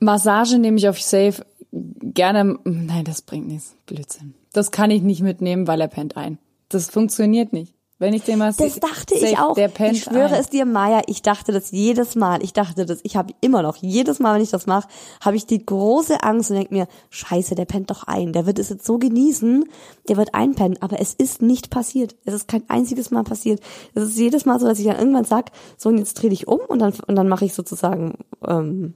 Massage 0.00 0.58
nehme 0.58 0.76
ich 0.76 0.88
auf 0.88 1.00
Safe 1.00 1.42
gerne. 1.72 2.58
Nein, 2.64 3.04
das 3.04 3.22
bringt 3.22 3.48
nichts. 3.48 3.74
Blödsinn. 3.86 4.34
Das 4.58 4.72
kann 4.72 4.90
ich 4.90 5.02
nicht 5.02 5.22
mitnehmen, 5.22 5.68
weil 5.68 5.80
er 5.80 5.86
pennt 5.86 6.16
ein. 6.16 6.36
Das 6.68 6.90
funktioniert 6.90 7.52
nicht. 7.52 7.76
Wenn 8.00 8.12
ich 8.12 8.24
den 8.24 8.40
mal 8.40 8.52
Das 8.52 8.80
dachte 8.80 9.14
ich 9.14 9.38
auch. 9.38 9.54
Der 9.54 9.68
pennt 9.68 9.98
ich 9.98 10.02
schwöre 10.02 10.34
ein. 10.34 10.40
es 10.40 10.48
dir, 10.48 10.64
Maya, 10.64 11.02
ich 11.06 11.22
dachte 11.22 11.52
das 11.52 11.70
jedes 11.70 12.16
Mal. 12.16 12.42
Ich 12.42 12.54
dachte 12.54 12.84
das, 12.84 12.98
ich 13.04 13.14
habe 13.14 13.34
immer 13.40 13.62
noch, 13.62 13.76
jedes 13.76 14.18
Mal, 14.18 14.34
wenn 14.34 14.42
ich 14.42 14.50
das 14.50 14.66
mache, 14.66 14.88
habe 15.20 15.36
ich 15.36 15.46
die 15.46 15.64
große 15.64 16.24
Angst 16.24 16.50
und 16.50 16.56
denke 16.56 16.74
mir, 16.74 16.88
scheiße, 17.10 17.54
der 17.54 17.66
pennt 17.66 17.92
doch 17.92 18.02
ein. 18.02 18.32
Der 18.32 18.46
wird 18.46 18.58
es 18.58 18.68
jetzt 18.68 18.84
so 18.84 18.98
genießen, 18.98 19.64
der 20.08 20.16
wird 20.16 20.34
einpennen. 20.34 20.82
Aber 20.82 20.98
es 21.00 21.14
ist 21.14 21.40
nicht 21.40 21.70
passiert. 21.70 22.16
Es 22.24 22.34
ist 22.34 22.48
kein 22.48 22.68
einziges 22.68 23.12
Mal 23.12 23.22
passiert. 23.22 23.60
Es 23.94 24.02
ist 24.02 24.18
jedes 24.18 24.44
Mal 24.44 24.58
so, 24.58 24.66
dass 24.66 24.80
ich 24.80 24.86
dann 24.86 24.98
irgendwann 24.98 25.24
sag, 25.24 25.52
so 25.76 25.88
und 25.88 25.98
jetzt 25.98 26.14
dreh 26.14 26.30
dich 26.30 26.48
um 26.48 26.58
und 26.66 26.80
dann, 26.80 26.94
und 27.06 27.14
dann 27.14 27.28
mache 27.28 27.44
ich 27.44 27.54
sozusagen, 27.54 28.18
ähm, 28.44 28.94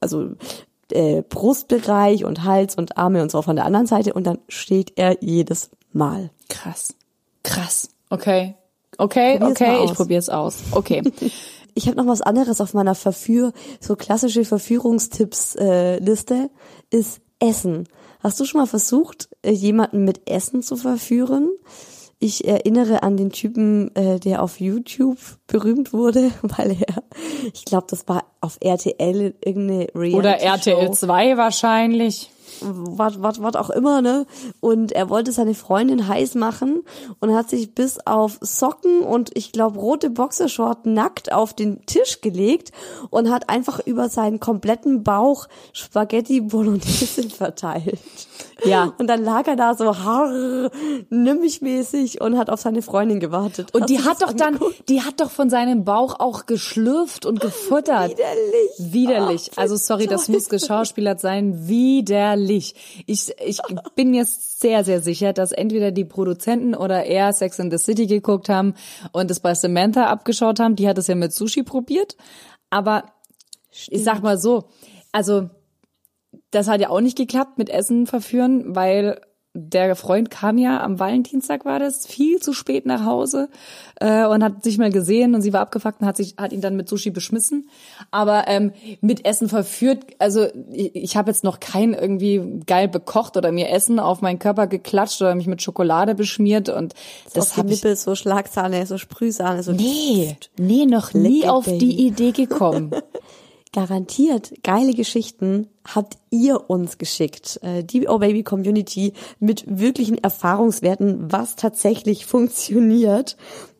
also 0.00 0.30
äh, 0.92 1.22
Brustbereich 1.28 2.24
und 2.24 2.44
Hals 2.44 2.74
und 2.74 2.96
Arme 2.96 3.22
und 3.22 3.30
so 3.30 3.42
von 3.42 3.56
der 3.56 3.64
anderen 3.64 3.86
Seite 3.86 4.14
und 4.14 4.26
dann 4.26 4.38
steht 4.48 4.92
er 4.96 5.22
jedes 5.22 5.70
Mal. 5.92 6.30
Krass. 6.48 6.94
Krass. 7.42 7.88
Okay. 8.10 8.54
Okay, 8.98 9.38
probier's 9.38 9.60
okay, 9.60 9.84
ich 9.84 9.94
probier's 9.94 10.28
aus. 10.28 10.58
Okay. 10.72 11.02
ich 11.74 11.86
habe 11.86 11.96
noch 11.96 12.06
was 12.06 12.22
anderes 12.22 12.60
auf 12.60 12.74
meiner 12.74 12.94
Verführ, 12.94 13.52
so 13.80 13.96
klassische 13.96 14.44
Verführungstipps-Liste, 14.44 15.60
äh, 15.64 15.98
Liste, 15.98 16.50
ist 16.90 17.20
Essen. 17.38 17.88
Hast 18.20 18.38
du 18.38 18.44
schon 18.44 18.60
mal 18.60 18.66
versucht, 18.66 19.28
äh, 19.42 19.50
jemanden 19.50 20.04
mit 20.04 20.28
Essen 20.30 20.62
zu 20.62 20.76
verführen? 20.76 21.50
Ich 22.24 22.46
erinnere 22.46 23.02
an 23.02 23.16
den 23.16 23.32
Typen, 23.32 23.92
äh, 23.96 24.20
der 24.20 24.44
auf 24.44 24.60
YouTube 24.60 25.18
berühmt 25.48 25.92
wurde, 25.92 26.30
weil 26.42 26.76
er, 26.80 27.02
ich 27.52 27.64
glaube, 27.64 27.86
das 27.90 28.06
war 28.06 28.26
auf 28.40 28.58
RTL 28.60 29.34
irgendeine 29.44 29.88
Reality 29.92 30.16
Oder 30.16 30.40
RTL 30.40 30.92
2 30.92 31.36
wahrscheinlich 31.36 32.30
was, 32.62 33.20
was, 33.22 33.42
was 33.42 33.56
auch 33.56 33.70
immer, 33.70 34.02
ne? 34.02 34.26
Und 34.60 34.92
er 34.92 35.10
wollte 35.10 35.32
seine 35.32 35.54
Freundin 35.54 36.08
heiß 36.08 36.34
machen 36.34 36.82
und 37.20 37.34
hat 37.34 37.50
sich 37.50 37.74
bis 37.74 37.98
auf 38.06 38.38
Socken 38.40 39.00
und 39.00 39.30
ich 39.34 39.52
glaube 39.52 39.78
rote 39.78 40.10
Boxershort 40.10 40.86
nackt 40.86 41.32
auf 41.32 41.54
den 41.54 41.84
Tisch 41.86 42.20
gelegt 42.20 42.72
und 43.10 43.30
hat 43.30 43.48
einfach 43.48 43.80
über 43.84 44.08
seinen 44.08 44.40
kompletten 44.40 45.02
Bauch 45.02 45.48
Spaghetti 45.72 46.40
Bolognese 46.40 47.28
verteilt. 47.30 47.98
Ja. 48.64 48.92
Und 48.98 49.08
dann 49.08 49.24
lag 49.24 49.46
er 49.46 49.56
da 49.56 49.74
so 49.74 49.98
harr, 49.98 50.70
mäßig 51.10 52.20
und 52.20 52.38
hat 52.38 52.50
auf 52.50 52.60
seine 52.60 52.82
Freundin 52.82 53.20
gewartet. 53.20 53.74
Und 53.74 53.82
Hast 53.82 53.90
die 53.90 53.98
hat 54.00 54.22
doch 54.22 54.28
angeguckt? 54.28 54.78
dann, 54.78 54.86
die 54.88 55.02
hat 55.02 55.20
doch 55.20 55.30
von 55.30 55.50
seinem 55.50 55.84
Bauch 55.84 56.20
auch 56.20 56.46
geschlürft 56.46 57.26
und 57.26 57.40
gefuttert. 57.40 58.12
Widerlich. 58.12 58.92
Widerlich. 58.92 59.50
Ach, 59.54 59.58
also 59.58 59.76
sorry, 59.76 60.06
das 60.06 60.28
muss 60.28 60.48
geschauspielert 60.48 61.20
sein. 61.20 61.66
Widerlich. 61.68 62.51
Ich, 62.56 63.34
ich 63.38 63.60
bin 63.94 64.10
mir 64.10 64.24
sehr, 64.26 64.84
sehr 64.84 65.00
sicher, 65.00 65.32
dass 65.32 65.52
entweder 65.52 65.90
die 65.90 66.04
Produzenten 66.04 66.74
oder 66.74 67.04
er 67.04 67.32
Sex 67.32 67.58
in 67.58 67.70
the 67.70 67.78
City 67.78 68.06
geguckt 68.06 68.48
haben 68.48 68.74
und 69.12 69.30
es 69.30 69.40
bei 69.40 69.54
Samantha 69.54 70.06
abgeschaut 70.06 70.60
haben. 70.60 70.76
Die 70.76 70.88
hat 70.88 70.98
es 70.98 71.06
ja 71.06 71.14
mit 71.14 71.32
Sushi 71.32 71.62
probiert. 71.62 72.16
Aber 72.70 73.04
Stimmt. 73.70 73.98
ich 73.98 74.04
sag 74.04 74.22
mal 74.22 74.38
so, 74.38 74.64
also 75.12 75.50
das 76.50 76.68
hat 76.68 76.80
ja 76.80 76.90
auch 76.90 77.00
nicht 77.00 77.16
geklappt 77.16 77.58
mit 77.58 77.70
Essen 77.70 78.06
verführen, 78.06 78.74
weil 78.74 79.20
der 79.54 79.94
Freund 79.96 80.30
kam 80.30 80.56
ja 80.56 80.82
am 80.82 80.98
Valentinstag 80.98 81.66
war 81.66 81.78
das 81.78 82.06
viel 82.06 82.38
zu 82.38 82.54
spät 82.54 82.86
nach 82.86 83.04
Hause 83.04 83.50
äh, 84.00 84.24
und 84.24 84.42
hat 84.42 84.64
sich 84.64 84.78
mal 84.78 84.90
gesehen 84.90 85.34
und 85.34 85.42
sie 85.42 85.52
war 85.52 85.60
abgefuckt 85.60 86.00
und 86.00 86.06
hat 86.06 86.16
sich 86.16 86.36
hat 86.38 86.52
ihn 86.52 86.62
dann 86.62 86.74
mit 86.74 86.88
Sushi 86.88 87.10
beschmissen. 87.10 87.68
Aber 88.10 88.44
ähm, 88.48 88.72
mit 89.02 89.26
Essen 89.26 89.50
verführt 89.50 90.06
also 90.18 90.46
ich, 90.72 90.96
ich 90.96 91.16
habe 91.18 91.30
jetzt 91.30 91.44
noch 91.44 91.60
kein 91.60 91.92
irgendwie 91.92 92.62
geil 92.66 92.88
bekocht 92.88 93.36
oder 93.36 93.52
mir 93.52 93.68
Essen 93.68 93.98
auf 93.98 94.22
meinen 94.22 94.38
Körper 94.38 94.66
geklatscht 94.66 95.20
oder 95.20 95.34
mich 95.34 95.46
mit 95.46 95.60
Schokolade 95.60 96.14
beschmiert 96.14 96.70
und 96.70 96.94
das, 97.34 97.50
das 97.50 97.56
habe 97.58 97.72
ich 97.72 97.82
so 97.82 98.14
Schlagsahne 98.14 98.86
so 98.86 98.96
Sprühsahne 98.96 99.62
so 99.62 99.72
nee 99.72 100.36
nee 100.58 100.86
noch 100.86 101.12
nie 101.12 101.46
auf 101.46 101.66
die 101.66 102.06
Idee 102.06 102.32
gekommen 102.32 102.90
garantiert 103.72 104.52
geile 104.62 104.94
Geschichten 104.94 105.68
habt 105.86 106.18
ihr 106.30 106.70
uns 106.70 106.98
geschickt. 106.98 107.58
Äh, 107.62 107.84
die 107.84 108.06
Oh 108.08 108.18
Baby 108.18 108.42
Community 108.42 109.14
mit 109.40 109.64
wirklichen 109.66 110.18
Erfahrungswerten, 110.18 111.32
was 111.32 111.56
tatsächlich 111.56 112.26
funktioniert. 112.26 113.36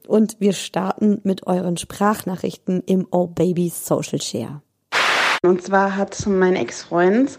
Und 0.09 0.37
wir 0.41 0.53
starten 0.53 1.21
mit 1.23 1.47
euren 1.47 1.77
Sprachnachrichten 1.77 2.83
im 2.87 3.07
Oh 3.11 3.29
Baby 3.29 3.69
Social 3.69 4.21
Share. 4.21 4.63
Und 5.45 5.63
zwar 5.63 5.97
hat 5.97 6.27
mein 6.27 6.57
Ex-Freund 6.57 7.39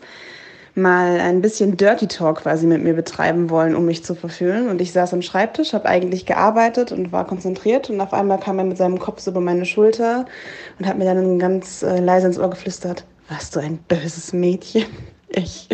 mal 0.76 1.20
ein 1.20 1.42
bisschen 1.42 1.78
Dirty 1.78 2.08
Talk 2.08 2.42
quasi 2.42 2.66
mit 2.66 2.84
mir 2.84 2.94
betreiben 2.94 3.50
wollen, 3.50 3.76
um 3.76 3.86
mich 3.86 4.04
zu 4.04 4.16
verführen. 4.16 4.70
Und 4.70 4.82
ich 4.82 4.92
saß 4.92 5.14
am 5.14 5.22
Schreibtisch, 5.22 5.74
habe 5.74 5.88
eigentlich 5.88 6.26
gearbeitet 6.26 6.92
und 6.92 7.12
war 7.12 7.28
konzentriert. 7.28 7.90
Und 7.90 8.02
auf 8.02 8.14
einmal 8.14 8.40
kam 8.40 8.58
er 8.58 8.66
mit 8.66 8.78
seinem 8.78 9.00
Kopf 9.00 9.20
so 9.20 9.32
über 9.32 9.42
meine 9.42 9.66
Schulter 9.66 10.26
und 10.80 10.88
hat 10.88 10.98
mir 10.98 11.06
dann 11.06 11.38
ganz 11.38 11.84
äh, 11.84 12.00
leise 12.00 12.28
ins 12.28 12.40
Ohr 12.40 12.50
geflüstert, 12.50 13.06
was 13.30 13.52
du 13.52 13.60
ein 13.60 13.78
böses 13.88 14.34
Mädchen. 14.34 14.86
Ich, 15.36 15.68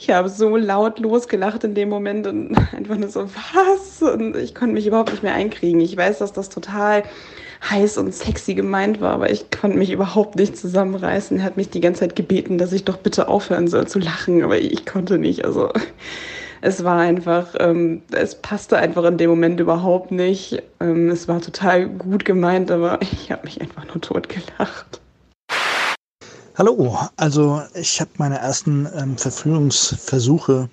ich 0.00 0.10
habe 0.10 0.28
so 0.28 0.56
laut 0.56 0.98
losgelacht 0.98 1.62
in 1.62 1.76
dem 1.76 1.88
Moment 1.88 2.26
und 2.26 2.56
einfach 2.76 2.96
nur 2.96 3.10
so, 3.10 3.28
was? 3.28 4.02
Und 4.02 4.36
ich 4.36 4.56
konnte 4.56 4.74
mich 4.74 4.88
überhaupt 4.88 5.12
nicht 5.12 5.22
mehr 5.22 5.34
einkriegen. 5.34 5.80
Ich 5.80 5.96
weiß, 5.96 6.18
dass 6.18 6.32
das 6.32 6.48
total 6.48 7.04
heiß 7.70 7.98
und 7.98 8.14
sexy 8.14 8.54
gemeint 8.54 9.00
war, 9.00 9.12
aber 9.12 9.30
ich 9.30 9.50
konnte 9.50 9.78
mich 9.78 9.90
überhaupt 9.90 10.36
nicht 10.36 10.56
zusammenreißen. 10.56 11.38
Er 11.38 11.44
hat 11.44 11.56
mich 11.56 11.70
die 11.70 11.80
ganze 11.80 12.00
Zeit 12.00 12.16
gebeten, 12.16 12.58
dass 12.58 12.72
ich 12.72 12.84
doch 12.84 12.96
bitte 12.96 13.28
aufhören 13.28 13.68
soll 13.68 13.86
zu 13.86 13.98
lachen, 13.98 14.42
aber 14.42 14.58
ich 14.58 14.84
konnte 14.84 15.18
nicht. 15.18 15.44
Also 15.44 15.70
es 16.60 16.84
war 16.84 16.98
einfach, 16.98 17.54
ähm, 17.58 18.02
es 18.10 18.34
passte 18.36 18.78
einfach 18.78 19.04
in 19.04 19.18
dem 19.18 19.30
Moment 19.30 19.60
überhaupt 19.60 20.10
nicht. 20.10 20.62
Ähm, 20.80 21.10
es 21.10 21.28
war 21.28 21.40
total 21.40 21.88
gut 21.88 22.24
gemeint, 22.24 22.70
aber 22.70 23.00
ich 23.02 23.30
habe 23.30 23.44
mich 23.44 23.60
einfach 23.60 23.86
nur 23.86 24.00
tot 24.00 24.28
gelacht. 24.28 25.00
Hallo, 26.56 26.98
also 27.16 27.62
ich 27.74 28.00
habe 28.00 28.10
meine 28.18 28.38
ersten 28.38 28.86
ähm, 28.96 29.16
Verführungsversuche 29.16 30.68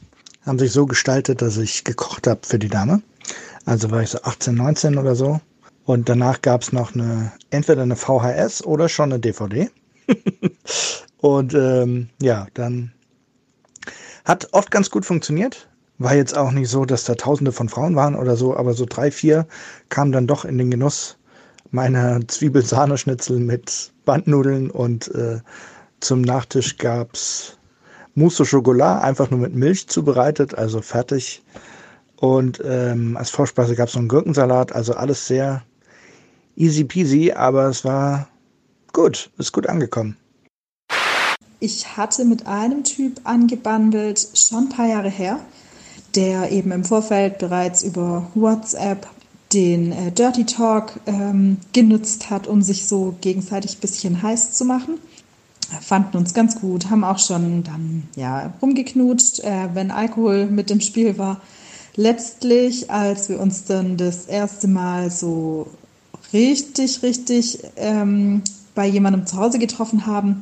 haben 0.45 0.59
sich 0.59 0.71
so 0.71 0.85
gestaltet, 0.85 1.41
dass 1.41 1.57
ich 1.57 1.83
gekocht 1.83 2.27
habe 2.27 2.41
für 2.43 2.59
die 2.59 2.67
Dame. 2.67 3.01
Also 3.65 3.91
war 3.91 4.01
ich 4.01 4.09
so 4.09 4.21
18, 4.21 4.55
19 4.55 4.97
oder 4.97 5.15
so. 5.15 5.39
Und 5.89 6.07
danach 6.07 6.43
gab 6.43 6.61
es 6.61 6.71
noch 6.71 6.93
eine, 6.93 7.31
entweder 7.49 7.81
eine 7.81 7.95
VHS 7.95 8.63
oder 8.63 8.89
schon 8.89 9.11
eine 9.11 9.19
DVD. 9.19 9.71
und 11.17 11.55
ähm, 11.55 12.09
ja, 12.21 12.45
dann 12.53 12.91
hat 14.23 14.49
oft 14.51 14.69
ganz 14.69 14.91
gut 14.91 15.03
funktioniert. 15.03 15.67
War 15.97 16.13
jetzt 16.13 16.37
auch 16.37 16.51
nicht 16.51 16.69
so, 16.69 16.85
dass 16.85 17.05
da 17.05 17.15
tausende 17.15 17.51
von 17.51 17.69
Frauen 17.69 17.95
waren 17.95 18.13
oder 18.13 18.35
so, 18.35 18.55
aber 18.55 18.75
so 18.75 18.85
drei, 18.87 19.09
vier 19.09 19.47
kamen 19.89 20.11
dann 20.11 20.27
doch 20.27 20.45
in 20.45 20.59
den 20.59 20.69
Genuss 20.69 21.17
meiner 21.71 22.19
Zwiebelsahneschnitzel 22.27 23.39
mit 23.39 23.91
Bandnudeln 24.05 24.69
und 24.69 25.07
äh, 25.15 25.39
zum 26.01 26.21
Nachtisch 26.21 26.77
gab's 26.77 27.57
Mousse 28.13 28.43
au 28.43 28.45
Chocolat, 28.45 29.01
einfach 29.01 29.31
nur 29.31 29.39
mit 29.39 29.55
Milch 29.55 29.87
zubereitet, 29.87 30.53
also 30.53 30.83
fertig. 30.83 31.43
Und 32.15 32.61
ähm, 32.63 33.17
als 33.17 33.31
Vorspeise 33.31 33.75
gab 33.75 33.87
es 33.87 33.95
noch 33.95 34.01
einen 34.01 34.09
Gurkensalat, 34.09 34.71
also 34.71 34.93
alles 34.93 35.25
sehr 35.25 35.63
easy 36.59 36.83
peasy, 36.83 37.31
aber 37.31 37.69
es 37.69 37.83
war 37.83 38.27
gut, 38.93 39.31
ist 39.37 39.53
gut 39.53 39.67
angekommen. 39.67 40.17
Ich 41.59 41.97
hatte 41.97 42.23
mit 42.25 42.45
einem 42.45 42.83
Typ 42.83 43.21
angebandelt, 43.23 44.27
schon 44.33 44.65
ein 44.65 44.69
paar 44.69 44.87
Jahre 44.87 45.09
her, 45.09 45.39
der 46.15 46.51
eben 46.51 46.71
im 46.71 46.83
Vorfeld 46.83 47.39
bereits 47.39 47.83
über 47.83 48.27
WhatsApp 48.35 49.07
den 49.53 49.91
äh, 49.91 50.11
Dirty 50.11 50.45
Talk 50.45 50.99
ähm, 51.07 51.57
genutzt 51.73 52.29
hat, 52.29 52.47
um 52.47 52.61
sich 52.61 52.87
so 52.87 53.15
gegenseitig 53.21 53.77
ein 53.77 53.81
bisschen 53.81 54.21
heiß 54.21 54.53
zu 54.53 54.63
machen. 54.63 54.99
Fanden 55.81 56.17
uns 56.17 56.33
ganz 56.33 56.59
gut, 56.59 56.89
haben 56.89 57.03
auch 57.03 57.19
schon 57.19 57.63
dann 57.63 58.07
ja 58.15 58.53
rumgeknutscht, 58.61 59.39
äh, 59.39 59.69
wenn 59.73 59.91
Alkohol 59.91 60.45
mit 60.47 60.69
dem 60.69 60.81
Spiel 60.81 61.17
war. 61.17 61.41
Letztlich, 61.95 62.89
als 62.89 63.29
wir 63.29 63.39
uns 63.39 63.65
dann 63.65 63.97
das 63.97 64.25
erste 64.25 64.67
Mal 64.67 65.11
so 65.11 65.67
richtig, 66.33 67.03
richtig 67.03 67.59
ähm, 67.75 68.41
bei 68.75 68.87
jemandem 68.87 69.25
zu 69.25 69.37
Hause 69.37 69.59
getroffen 69.59 70.05
haben, 70.05 70.41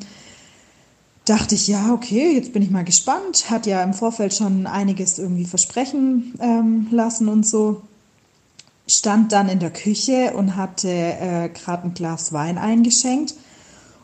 dachte 1.25 1.55
ich, 1.55 1.67
ja, 1.67 1.91
okay, 1.93 2.35
jetzt 2.35 2.53
bin 2.53 2.61
ich 2.61 2.71
mal 2.71 2.85
gespannt. 2.85 3.49
Hat 3.49 3.65
ja 3.65 3.83
im 3.83 3.93
Vorfeld 3.93 4.33
schon 4.33 4.65
einiges 4.65 5.19
irgendwie 5.19 5.45
versprechen 5.45 6.33
ähm, 6.39 6.87
lassen 6.91 7.27
und 7.27 7.45
so. 7.45 7.81
Stand 8.87 9.33
dann 9.33 9.49
in 9.49 9.59
der 9.59 9.71
Küche 9.71 10.33
und 10.35 10.55
hatte 10.55 10.89
äh, 10.89 11.49
gerade 11.49 11.83
ein 11.83 11.93
Glas 11.93 12.31
Wein 12.31 12.57
eingeschenkt. 12.57 13.33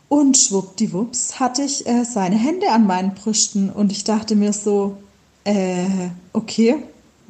Und 0.10 0.38
schwuppdiwupps 0.38 1.40
hatte 1.40 1.64
ich 1.64 1.88
äh, 1.88 2.04
seine 2.04 2.36
Hände 2.36 2.70
an 2.70 2.86
meinen 2.86 3.16
Brüsten 3.16 3.72
und 3.72 3.92
ich 3.92 4.04
dachte 4.04 4.36
mir 4.36 4.54
so, 4.54 4.98
äh, 5.44 6.10
okay, 6.34 6.76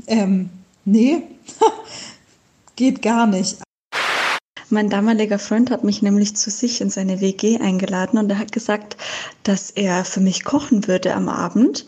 ähm, 0.08 0.50
nee, 0.84 1.22
geht 2.76 3.02
gar 3.02 3.28
nicht. 3.28 3.58
Mein 4.74 4.90
damaliger 4.90 5.38
Freund 5.38 5.70
hat 5.70 5.84
mich 5.84 6.02
nämlich 6.02 6.36
zu 6.36 6.50
sich 6.50 6.82
in 6.82 6.90
seine 6.90 7.22
WG 7.22 7.60
eingeladen 7.60 8.18
und 8.18 8.28
er 8.32 8.40
hat 8.40 8.52
gesagt, 8.52 8.98
dass 9.44 9.70
er 9.70 10.04
für 10.04 10.20
mich 10.20 10.44
kochen 10.44 10.88
würde 10.88 11.14
am 11.14 11.30
Abend. 11.30 11.86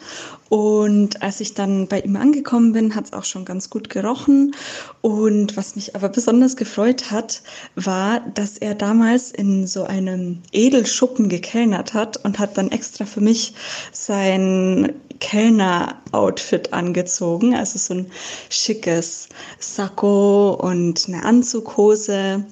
Und 0.50 1.24
als 1.24 1.40
ich 1.40 1.56
dann 1.56 1.88
bei 1.88 2.02
ihm 2.02 2.16
angekommen 2.16 2.74
bin, 2.74 2.94
hat 2.94 3.06
es 3.06 3.14
auch 3.14 3.24
schon 3.24 3.44
ganz 3.44 3.72
gut 3.72 3.90
gerochen. 3.90 4.54
Und 5.02 5.58
was 5.58 5.76
mich 5.76 5.96
aber 5.96 6.10
besonders 6.10 6.58
gefreut 6.58 7.10
hat, 7.10 7.42
war, 7.74 8.20
dass 8.20 8.60
er 8.60 8.76
damals 8.76 9.32
in 9.32 9.66
so 9.66 9.86
einem 9.86 10.44
Edelschuppen 10.52 11.28
gekellnert 11.28 11.96
hat 11.96 12.24
und 12.24 12.38
hat 12.38 12.56
dann 12.56 12.70
extra 12.70 13.06
für 13.06 13.22
mich 13.22 13.56
sein 13.94 14.94
Kellner-Outfit 15.20 16.72
angezogen. 16.72 17.56
Also 17.56 17.80
so 17.80 17.96
ein 17.96 18.12
schickes 18.52 19.28
Sakko 19.58 20.54
und 20.54 21.06
eine 21.08 21.26
Anzughose 21.26 22.46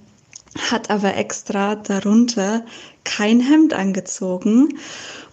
hat 0.71 0.89
aber 0.89 1.15
extra 1.15 1.75
darunter 1.75 2.65
kein 3.03 3.39
Hemd 3.39 3.73
angezogen. 3.73 4.77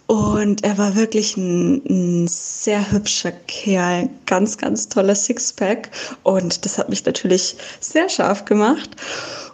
Und 0.07 0.65
er 0.65 0.77
war 0.77 0.97
wirklich 0.97 1.37
ein, 1.37 1.83
ein, 1.89 2.27
sehr 2.27 2.91
hübscher 2.91 3.31
Kerl, 3.31 4.11
ganz, 4.27 4.59
ganz 4.59 4.89
toller 4.89 5.15
Sixpack. 5.15 5.91
Und 6.25 6.65
das 6.65 6.79
hat 6.79 6.89
mich 6.89 7.05
natürlich 7.05 7.57
sehr 7.79 8.09
scharf 8.09 8.45
gemacht. 8.45 8.91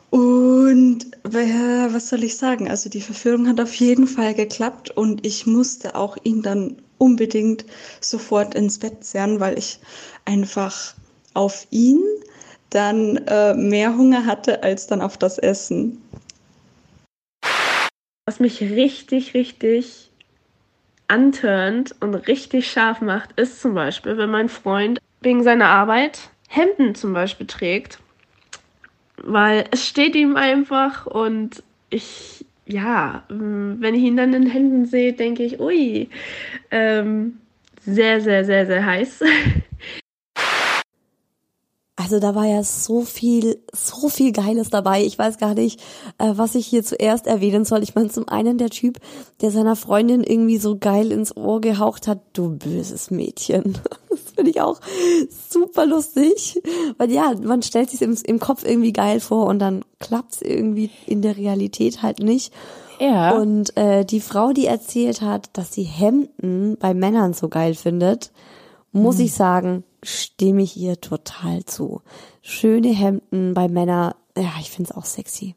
Und 0.09 1.07
was 1.25 2.09
soll 2.09 2.25
ich 2.25 2.39
sagen? 2.39 2.71
Also 2.71 2.89
die 2.89 3.03
Verführung 3.03 3.49
hat 3.49 3.61
auf 3.61 3.75
jeden 3.75 4.07
Fall 4.07 4.33
geklappt 4.33 4.91
und 4.91 5.27
ich 5.27 5.47
musste 5.47 5.95
auch 5.95 6.17
ihn 6.23 6.41
dann 6.41 6.77
unbedingt 6.97 7.67
sofort 8.01 8.55
ins 8.55 8.79
Bett 8.79 9.05
zerren, 9.05 9.41
weil 9.41 9.59
ich 9.59 9.79
einfach 10.25 10.95
auf 11.35 11.67
ihn 11.71 12.03
dann 12.71 13.17
äh, 13.27 13.55
mehr 13.55 13.97
Hunger 13.97 14.27
hatte 14.27 14.63
als 14.63 14.87
dann 14.87 15.01
auf 15.01 15.17
das 15.17 15.39
Essen. 15.39 16.03
Was 18.27 18.41
mich 18.41 18.61
richtig, 18.61 19.35
richtig 19.35 20.11
antörnt 21.09 21.95
und 22.01 22.15
richtig 22.15 22.71
scharf 22.71 23.01
macht, 23.01 23.39
ist 23.39 23.61
zum 23.61 23.75
Beispiel, 23.75 24.19
wenn 24.19 24.31
mein 24.31 24.49
Freund 24.49 24.99
wegen 25.21 25.43
seiner 25.43 25.69
Arbeit 25.69 26.31
Hemden 26.49 26.95
zum 26.95 27.13
Beispiel 27.13 27.47
trägt. 27.47 28.01
Weil 29.23 29.65
es 29.71 29.87
steht 29.87 30.15
ihm 30.15 30.37
einfach 30.37 31.07
und 31.07 31.63
ich, 31.91 32.45
ja, 32.67 33.25
wenn 33.29 33.95
ich 33.95 34.03
ihn 34.03 34.17
dann 34.17 34.35
in 34.35 34.47
Händen 34.47 34.87
sehe, 34.87 35.13
denke 35.13 35.43
ich, 35.43 35.61
ui, 35.61 36.09
ähm, 36.71 37.39
sehr, 37.81 38.21
sehr, 38.21 38.45
sehr, 38.45 38.67
sehr 38.67 38.85
heiß. 38.85 39.23
Also 42.07 42.21
da 42.21 42.37
war 42.37 42.47
ja 42.47 42.63
so 42.63 43.01
viel, 43.01 43.61
so 43.73 44.09
viel 44.09 44.31
Geiles 44.31 44.71
dabei. 44.71 45.03
Ich 45.03 45.19
weiß 45.19 45.39
gar 45.39 45.55
nicht, 45.55 45.81
äh, 46.19 46.35
was 46.37 46.55
ich 46.55 46.65
hier 46.65 46.85
zuerst 46.85 47.27
erwähnen 47.27 47.65
soll. 47.65 47.83
Ich 47.83 47.97
meine, 47.97 48.11
zum 48.11 48.29
einen 48.29 48.59
der 48.59 48.71
Typ, 48.71 49.01
der 49.41 49.51
seiner 49.51 49.75
Freundin 49.75 50.23
irgendwie 50.23 50.59
so 50.59 50.79
geil 50.79 51.11
ins 51.11 51.37
Ohr 51.37 51.61
gehaucht 51.61 52.07
hat, 52.07 52.21
du 52.33 52.57
böses 52.57 53.11
Mädchen. 53.11 53.77
Das 54.09 54.33
finde 54.35 54.51
ich 54.51 54.61
auch 54.61 54.81
super 55.51 55.85
lustig. 55.85 56.63
Weil 56.97 57.11
ja, 57.11 57.35
man 57.43 57.63
stellt 57.63 57.91
sich 57.91 58.01
im, 58.03 58.17
im 58.25 58.39
Kopf 58.39 58.65
irgendwie 58.65 58.93
geil 58.93 59.21
vor 59.21 59.47
und 59.47 59.59
dann 59.59 59.85
klappt's 59.99 60.41
irgendwie 60.43 60.91
in 61.07 61.23
der 61.23 61.37
Realität 61.37 62.03
halt 62.03 62.21
nicht. 62.21 62.53
Ja. 63.01 63.37
Und 63.37 63.77
äh, 63.77 64.05
die 64.05 64.21
Frau, 64.21 64.53
die 64.53 64.67
erzählt 64.67 65.23
hat, 65.23 65.51
dass 65.55 65.73
sie 65.73 65.83
Hemden 65.83 66.77
bei 66.79 66.95
Männern 66.95 67.35
so 67.35 67.49
geil 67.49 67.75
findet, 67.75 68.31
muss 68.93 69.19
ich 69.19 69.35
sagen, 69.35 69.85
stimme 70.07 70.63
ich 70.63 70.77
ihr 70.77 71.01
total 71.01 71.65
zu. 71.65 72.03
Schöne 72.43 72.89
Hemden 72.89 73.55
bei 73.55 73.69
Männern, 73.69 74.15
ja, 74.37 74.53
ich 74.61 74.71
finde 74.71 74.91
es 74.91 74.97
auch 74.97 75.05
sexy. 75.05 75.55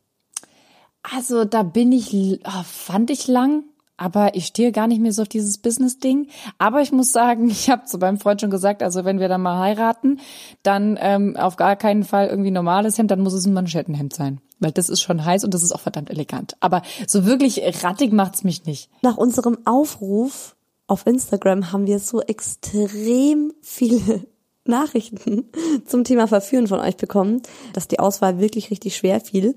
Also 1.04 1.46
da 1.46 1.64
bin 1.64 1.92
ich, 1.92 2.14
oh, 2.14 2.64
fand 2.64 3.10
ich 3.10 3.28
lang, 3.28 3.64
aber 4.00 4.36
ich 4.36 4.46
stehe 4.46 4.72
gar 4.72 4.88
nicht 4.88 5.02
mehr 5.02 5.12
so 5.12 5.24
auf 5.24 5.28
dieses 5.28 5.58
Business-Ding. 5.58 6.28
Aber 6.58 6.82
ich 6.82 6.92
muss 6.92 7.12
sagen, 7.12 7.50
ich 7.50 7.70
habe 7.70 7.86
zu 7.86 7.98
meinem 7.98 8.18
Freund 8.18 8.42
schon 8.42 8.50
gesagt, 8.50 8.82
also 8.82 9.06
wenn 9.06 9.20
wir 9.20 9.28
dann 9.28 9.42
mal 9.42 9.60
heiraten, 9.60 10.20
dann 10.64 10.98
ähm, 11.02 11.36
auf 11.36 11.58
gar 11.58 11.76
keinen 11.76 12.04
Fall 12.04 12.28
irgendwie 12.28 12.52
normales 12.52 12.98
Hemd, 12.98 13.12
dann 13.12 13.22
muss 13.22 13.34
es 13.34 13.46
ein 13.46 13.54
Manschettenhemd 13.54 14.14
sein. 14.14 14.42
Weil 14.60 14.72
das 14.72 14.90
ist 14.90 15.02
schon 15.02 15.24
heiß 15.24 15.44
und 15.44 15.54
das 15.54 15.64
ist 15.64 15.72
auch 15.72 15.80
verdammt 15.80 16.10
elegant. 16.10 16.56
Aber 16.60 16.82
so 17.08 17.26
wirklich 17.26 17.62
rattig 17.84 18.12
macht's 18.12 18.44
mich 18.44 18.66
nicht. 18.66 18.90
Nach 19.02 19.18
unserem 19.18 19.60
Aufruf 19.66 20.56
auf 20.88 21.06
Instagram 21.06 21.72
haben 21.72 21.86
wir 21.86 22.00
so 22.00 22.22
extrem 22.22 23.54
viele 23.62 24.26
Nachrichten 24.70 25.50
zum 25.86 26.06
Thema 26.06 26.28
Verführen 26.28 26.68
von 26.68 26.80
euch 26.80 26.96
bekommen, 26.96 27.42
dass 27.74 27.90
die 27.90 28.00
Auswahl 28.00 28.40
wirklich 28.40 28.72
richtig 28.72 28.96
schwer 28.96 29.20
fiel. 29.20 29.56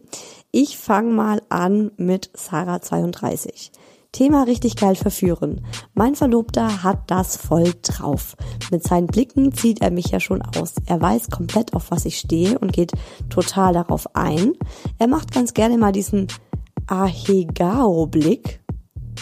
Ich 0.50 0.76
fange 0.76 1.12
mal 1.12 1.42
an 1.48 1.92
mit 1.96 2.30
Sarah 2.34 2.80
32. 2.82 3.70
Thema 4.12 4.42
richtig 4.42 4.76
geil 4.76 4.94
verführen. 4.94 5.64
Mein 5.94 6.14
Verlobter 6.14 6.82
hat 6.82 7.10
das 7.10 7.36
voll 7.38 7.72
drauf. 7.80 8.36
Mit 8.70 8.82
seinen 8.82 9.06
Blicken 9.06 9.54
zieht 9.54 9.80
er 9.80 9.90
mich 9.90 10.08
ja 10.08 10.20
schon 10.20 10.42
aus. 10.42 10.74
Er 10.84 11.00
weiß 11.00 11.30
komplett, 11.30 11.72
auf 11.72 11.90
was 11.90 12.04
ich 12.04 12.18
stehe 12.18 12.58
und 12.58 12.74
geht 12.74 12.92
total 13.30 13.72
darauf 13.72 14.14
ein. 14.14 14.52
Er 14.98 15.08
macht 15.08 15.32
ganz 15.32 15.54
gerne 15.54 15.78
mal 15.78 15.92
diesen 15.92 16.26
Ahegao-Blick 16.88 18.61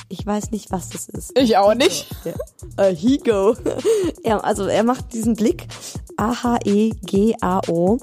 ich 0.09 0.27
weiß 0.27 0.51
nicht, 0.51 0.73
was 0.73 0.89
das 0.89 1.09
ist. 1.09 1.39
Ich 1.39 1.57
auch 1.57 1.75
nicht. 1.75 2.07
Ja. 2.25 2.91
Uh, 2.91 2.95
Higo. 2.95 3.57
ja, 4.25 4.39
also 4.39 4.67
er 4.67 4.83
macht 4.83 5.13
diesen 5.13 5.35
Blick. 5.35 5.67
A-H-E-G-A-O. 6.17 7.99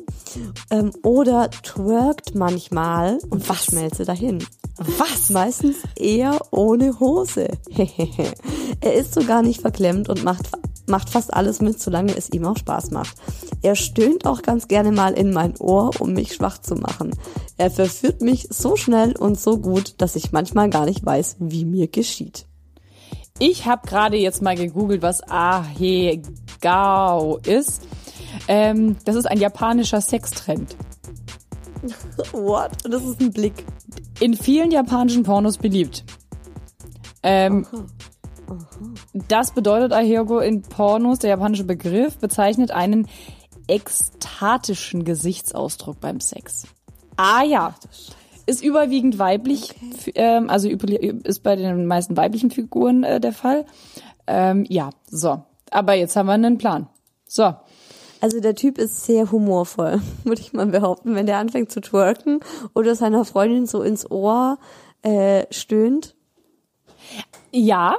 Ähm, 0.71 0.91
oder 1.03 1.49
twerkt 1.49 2.35
manchmal 2.35 3.19
und 3.29 3.47
was 3.47 3.65
schmelze 3.65 4.05
dahin. 4.05 4.43
Was? 4.77 5.29
Meistens 5.29 5.77
eher 5.95 6.39
ohne 6.51 6.99
Hose. 6.99 7.49
er 8.81 8.93
ist 8.93 9.13
sogar 9.13 9.41
nicht 9.41 9.61
verklemmt 9.61 10.09
und 10.09 10.23
macht 10.23 10.49
macht 10.87 11.09
fast 11.09 11.33
alles 11.33 11.61
mit, 11.61 11.79
solange 11.79 12.15
es 12.15 12.29
ihm 12.31 12.45
auch 12.45 12.57
Spaß 12.57 12.91
macht. 12.91 13.15
Er 13.61 13.75
stöhnt 13.75 14.25
auch 14.25 14.41
ganz 14.41 14.67
gerne 14.67 14.91
mal 14.91 15.13
in 15.13 15.31
mein 15.31 15.55
Ohr, 15.57 15.91
um 15.99 16.13
mich 16.13 16.33
schwach 16.33 16.59
zu 16.59 16.75
machen. 16.75 17.11
Er 17.57 17.71
verführt 17.71 18.21
mich 18.21 18.47
so 18.49 18.75
schnell 18.75 19.15
und 19.15 19.39
so 19.39 19.57
gut, 19.57 19.95
dass 19.99 20.15
ich 20.15 20.31
manchmal 20.31 20.69
gar 20.69 20.85
nicht 20.85 21.05
weiß, 21.05 21.37
wie 21.39 21.65
mir 21.65 21.87
geschieht. 21.87 22.45
Ich 23.39 23.65
habe 23.65 23.87
gerade 23.87 24.17
jetzt 24.17 24.41
mal 24.41 24.55
gegoogelt, 24.55 25.01
was 25.01 25.21
Ahegao 25.29 26.17
ist. 27.45 27.83
Ähm, 28.47 28.97
das 29.05 29.15
ist 29.15 29.25
ein 29.25 29.39
japanischer 29.39 30.01
Sextrend. 30.01 30.75
What? 32.31 32.71
Das 32.83 33.03
ist 33.03 33.21
ein 33.21 33.31
Blick. 33.31 33.53
In 34.19 34.35
vielen 34.35 34.71
japanischen 34.71 35.23
Pornos 35.23 35.57
beliebt. 35.57 36.03
Ähm, 37.21 37.67
das 39.13 39.51
bedeutet 39.51 39.93
Ahego 39.93 40.39
in 40.39 40.61
Pornos, 40.61 41.19
der 41.19 41.31
japanische 41.31 41.63
Begriff, 41.63 42.17
bezeichnet 42.17 42.71
einen 42.71 43.07
ekstatischen 43.67 45.03
Gesichtsausdruck 45.03 45.99
beim 45.99 46.19
Sex. 46.19 46.67
Ah 47.17 47.43
ja, 47.43 47.75
ist 48.45 48.63
überwiegend 48.63 49.19
weiblich, 49.19 49.75
okay. 49.75 50.13
ähm, 50.15 50.49
also 50.49 50.69
ist 50.69 51.43
bei 51.43 51.55
den 51.55 51.85
meisten 51.85 52.15
weiblichen 52.15 52.49
Figuren 52.49 53.03
äh, 53.03 53.19
der 53.19 53.33
Fall. 53.33 53.65
Ähm, 54.25 54.65
ja, 54.69 54.91
so. 55.09 55.43
Aber 55.69 55.93
jetzt 55.93 56.15
haben 56.15 56.27
wir 56.27 56.33
einen 56.33 56.57
Plan. 56.57 56.87
So. 57.27 57.53
Also 58.19 58.39
der 58.39 58.55
Typ 58.55 58.77
ist 58.77 59.05
sehr 59.05 59.31
humorvoll, 59.31 60.01
würde 60.23 60.41
ich 60.41 60.53
mal 60.53 60.65
behaupten, 60.65 61.13
wenn 61.13 61.25
der 61.25 61.37
anfängt 61.37 61.71
zu 61.71 61.81
twerken 61.81 62.39
oder 62.73 62.95
seiner 62.95 63.25
Freundin 63.25 63.67
so 63.67 63.83
ins 63.83 64.09
Ohr 64.09 64.57
äh, 65.03 65.45
stöhnt. 65.51 66.15
Ja, 67.51 67.97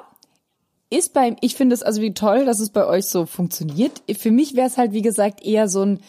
ist 0.91 1.13
beim, 1.13 1.37
ich 1.41 1.55
finde 1.55 1.75
es 1.75 1.83
also 1.83 2.01
wie 2.01 2.15
toll, 2.15 2.45
dass 2.45 2.61
es 2.61 2.71
bei 2.71 2.87
euch 2.87 3.07
so 3.07 3.27
funktioniert. 3.27 4.03
Für 4.17 4.31
mich 4.31 4.57
wäre 4.57 4.67
es 4.67 4.79
halt, 4.79 4.93
wie 4.93 5.03
gesagt, 5.03 5.45
eher 5.45 5.69
so 5.69 5.83
ein, 5.83 6.01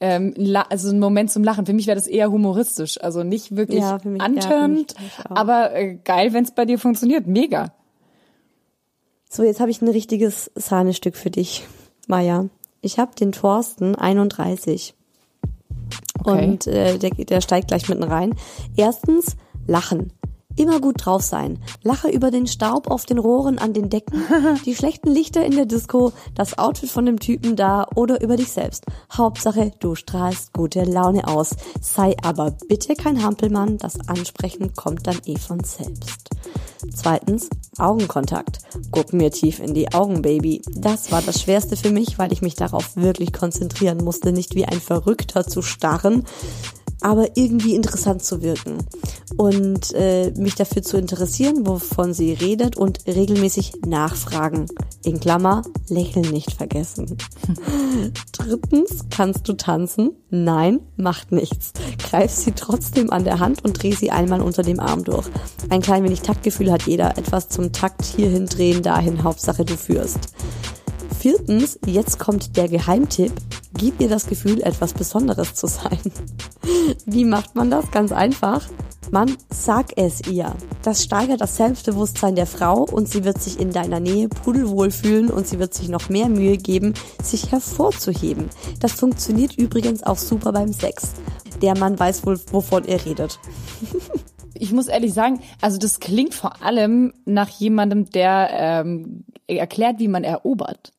ähm, 0.00 0.34
also 0.68 0.90
ein 0.90 1.00
Moment 1.00 1.30
zum 1.30 1.42
Lachen. 1.42 1.66
Für 1.66 1.72
mich 1.72 1.86
wäre 1.86 1.96
das 1.96 2.06
eher 2.06 2.30
humoristisch, 2.30 3.02
also 3.02 3.24
nicht 3.24 3.56
wirklich 3.56 3.80
ja, 3.80 3.98
mich, 4.04 4.22
antörend, 4.22 4.94
ja, 4.94 5.36
aber 5.36 5.74
äh, 5.74 5.98
geil, 6.04 6.32
wenn 6.32 6.44
es 6.44 6.52
bei 6.52 6.64
dir 6.64 6.78
funktioniert. 6.78 7.26
Mega. 7.26 7.72
So, 9.28 9.42
jetzt 9.42 9.60
habe 9.60 9.70
ich 9.70 9.82
ein 9.82 9.88
richtiges 9.88 10.50
Sahnestück 10.54 11.16
für 11.16 11.30
dich, 11.30 11.64
Maja. 12.06 12.46
Ich 12.80 12.98
habe 12.98 13.14
den 13.14 13.32
Thorsten 13.32 13.96
31. 13.96 14.94
Okay. 16.20 16.44
Und 16.44 16.66
äh, 16.66 16.96
der, 16.98 17.10
der 17.10 17.40
steigt 17.40 17.68
gleich 17.68 17.88
mitten 17.88 18.04
rein. 18.04 18.34
Erstens, 18.76 19.36
Lachen 19.66 20.12
Immer 20.58 20.80
gut 20.80 21.06
drauf 21.06 21.22
sein. 21.22 21.60
Lache 21.84 22.08
über 22.08 22.32
den 22.32 22.48
Staub 22.48 22.90
auf 22.90 23.06
den 23.06 23.18
Rohren 23.18 23.58
an 23.58 23.74
den 23.74 23.90
Decken, 23.90 24.24
die 24.66 24.74
schlechten 24.74 25.08
Lichter 25.08 25.46
in 25.46 25.54
der 25.54 25.66
Disco, 25.66 26.12
das 26.34 26.58
Outfit 26.58 26.90
von 26.90 27.06
dem 27.06 27.20
Typen 27.20 27.54
da 27.54 27.86
oder 27.94 28.20
über 28.20 28.36
dich 28.36 28.50
selbst. 28.50 28.84
Hauptsache, 29.16 29.70
du 29.78 29.94
strahlst 29.94 30.52
gute 30.52 30.82
Laune 30.82 31.28
aus. 31.28 31.50
Sei 31.80 32.16
aber 32.24 32.56
bitte 32.66 32.96
kein 32.96 33.22
Hampelmann, 33.22 33.78
das 33.78 34.00
Ansprechen 34.08 34.74
kommt 34.74 35.06
dann 35.06 35.20
eh 35.26 35.38
von 35.38 35.62
selbst. 35.62 36.28
Zweitens, 36.92 37.48
Augenkontakt. 37.78 38.58
Guck 38.90 39.12
mir 39.12 39.30
tief 39.30 39.60
in 39.60 39.74
die 39.74 39.92
Augen, 39.92 40.22
Baby. 40.22 40.62
Das 40.74 41.12
war 41.12 41.22
das 41.22 41.40
Schwerste 41.40 41.76
für 41.76 41.90
mich, 41.90 42.18
weil 42.18 42.32
ich 42.32 42.42
mich 42.42 42.56
darauf 42.56 42.96
wirklich 42.96 43.32
konzentrieren 43.32 43.98
musste, 43.98 44.32
nicht 44.32 44.56
wie 44.56 44.64
ein 44.64 44.80
Verrückter 44.80 45.46
zu 45.46 45.62
starren, 45.62 46.24
aber 47.00 47.36
irgendwie 47.36 47.76
interessant 47.76 48.24
zu 48.24 48.42
wirken 48.42 48.78
und 49.36 49.92
äh, 49.94 50.32
mich 50.36 50.54
dafür 50.54 50.82
zu 50.82 50.96
interessieren, 50.96 51.66
wovon 51.66 52.14
sie 52.14 52.32
redet 52.32 52.76
und 52.76 53.06
regelmäßig 53.06 53.72
nachfragen. 53.86 54.66
In 55.04 55.20
Klammer, 55.20 55.62
lächeln 55.88 56.30
nicht 56.30 56.52
vergessen. 56.52 57.16
Drittens, 58.32 59.04
kannst 59.10 59.48
du 59.48 59.52
tanzen? 59.54 60.12
Nein, 60.30 60.80
macht 60.96 61.32
nichts. 61.32 61.72
Greif 61.98 62.30
sie 62.30 62.52
trotzdem 62.52 63.10
an 63.10 63.24
der 63.24 63.38
Hand 63.38 63.64
und 63.64 63.82
dreh 63.82 63.92
sie 63.92 64.10
einmal 64.10 64.40
unter 64.40 64.62
dem 64.62 64.80
Arm 64.80 65.04
durch. 65.04 65.28
Ein 65.68 65.82
klein 65.82 66.04
wenig 66.04 66.22
Taktgefühl 66.22 66.72
hat 66.72 66.82
jeder. 66.82 67.16
Etwas 67.18 67.48
zum 67.48 67.72
Takt 67.72 68.04
hierhin 68.04 68.46
drehen, 68.46 68.82
dahin. 68.82 69.22
Hauptsache 69.22 69.64
du 69.64 69.76
führst. 69.76 70.18
Viertens, 71.18 71.78
jetzt 71.84 72.18
kommt 72.18 72.56
der 72.56 72.68
Geheimtipp. 72.68 73.32
Gib 73.74 74.00
ihr 74.00 74.08
das 74.08 74.26
Gefühl, 74.26 74.62
etwas 74.62 74.92
Besonderes 74.92 75.54
zu 75.54 75.66
sein. 75.66 75.98
Wie 77.06 77.24
macht 77.24 77.54
man 77.54 77.70
das? 77.70 77.90
Ganz 77.90 78.12
einfach. 78.12 78.66
Man 79.10 79.36
sag 79.50 79.96
es 79.96 80.26
ihr. 80.26 80.54
Das 80.82 81.02
steigert 81.02 81.40
das 81.40 81.56
Selbstbewusstsein 81.56 82.34
der 82.34 82.46
Frau 82.46 82.82
und 82.82 83.08
sie 83.08 83.24
wird 83.24 83.40
sich 83.40 83.58
in 83.58 83.72
deiner 83.72 84.00
Nähe 84.00 84.28
pudelwohl 84.28 84.90
fühlen 84.90 85.30
und 85.30 85.46
sie 85.46 85.58
wird 85.58 85.72
sich 85.72 85.88
noch 85.88 86.08
mehr 86.08 86.28
Mühe 86.28 86.56
geben, 86.56 86.94
sich 87.22 87.50
hervorzuheben. 87.50 88.50
Das 88.80 88.92
funktioniert 88.92 89.56
übrigens 89.56 90.02
auch 90.02 90.18
super 90.18 90.52
beim 90.52 90.72
Sex. 90.72 91.14
Der 91.62 91.76
Mann 91.76 91.98
weiß 91.98 92.26
wohl, 92.26 92.40
wovon 92.52 92.84
er 92.84 93.04
redet. 93.04 93.38
Ich 94.60 94.72
muss 94.72 94.88
ehrlich 94.88 95.14
sagen, 95.14 95.40
also 95.60 95.78
das 95.78 96.00
klingt 96.00 96.34
vor 96.34 96.64
allem 96.64 97.12
nach 97.24 97.48
jemandem, 97.48 98.10
der 98.10 98.48
ähm, 98.50 99.24
erklärt, 99.46 100.00
wie 100.00 100.08
man 100.08 100.24
erobert 100.24 100.92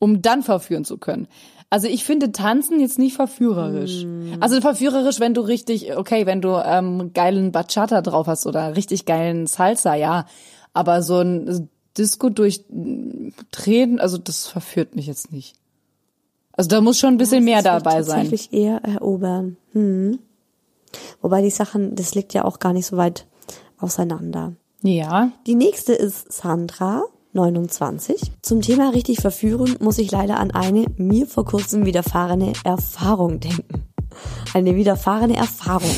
um 0.00 0.22
dann 0.22 0.42
verführen 0.42 0.84
zu 0.84 0.98
können. 0.98 1.28
Also 1.70 1.86
ich 1.86 2.04
finde 2.04 2.32
Tanzen 2.32 2.80
jetzt 2.80 2.98
nicht 2.98 3.14
verführerisch. 3.14 4.04
Mm. 4.04 4.34
Also 4.40 4.60
verführerisch, 4.60 5.20
wenn 5.20 5.34
du 5.34 5.40
richtig, 5.40 5.96
okay, 5.96 6.26
wenn 6.26 6.42
du 6.42 6.60
ähm, 6.62 7.12
geilen 7.14 7.52
Bachata 7.52 8.02
drauf 8.02 8.26
hast 8.26 8.46
oder 8.46 8.76
richtig 8.76 9.06
geilen 9.06 9.46
Salsa, 9.46 9.94
ja. 9.94 10.26
Aber 10.72 11.02
so 11.02 11.20
ein 11.20 11.68
Disco 11.96 12.28
durchdrehen, 12.28 14.00
also 14.00 14.18
das 14.18 14.48
verführt 14.48 14.96
mich 14.96 15.06
jetzt 15.06 15.32
nicht. 15.32 15.54
Also 16.52 16.68
da 16.68 16.80
muss 16.80 16.98
schon 16.98 17.14
ein 17.14 17.18
bisschen 17.18 17.46
ja, 17.46 17.54
mehr 17.54 17.62
dabei 17.62 18.02
sein. 18.02 18.22
Tatsächlich 18.22 18.52
eher 18.52 18.84
erobern. 18.84 19.56
Hm. 19.72 20.18
Wobei 21.22 21.40
die 21.40 21.50
Sachen, 21.50 21.94
das 21.94 22.14
liegt 22.14 22.34
ja 22.34 22.44
auch 22.44 22.58
gar 22.58 22.72
nicht 22.72 22.86
so 22.86 22.96
weit 22.96 23.26
auseinander. 23.78 24.54
Ja. 24.82 25.30
Die 25.46 25.54
nächste 25.54 25.92
ist 25.92 26.32
Sandra. 26.32 27.04
29. 27.32 28.32
Zum 28.42 28.60
Thema 28.60 28.90
richtig 28.90 29.20
verführen 29.20 29.76
muss 29.80 29.98
ich 29.98 30.10
leider 30.10 30.38
an 30.38 30.50
eine 30.50 30.86
mir 30.96 31.26
vor 31.26 31.44
kurzem 31.44 31.86
widerfahrene 31.86 32.52
Erfahrung 32.64 33.40
denken. 33.40 33.84
Eine 34.52 34.74
widerfahrene 34.74 35.36
Erfahrung. 35.36 35.90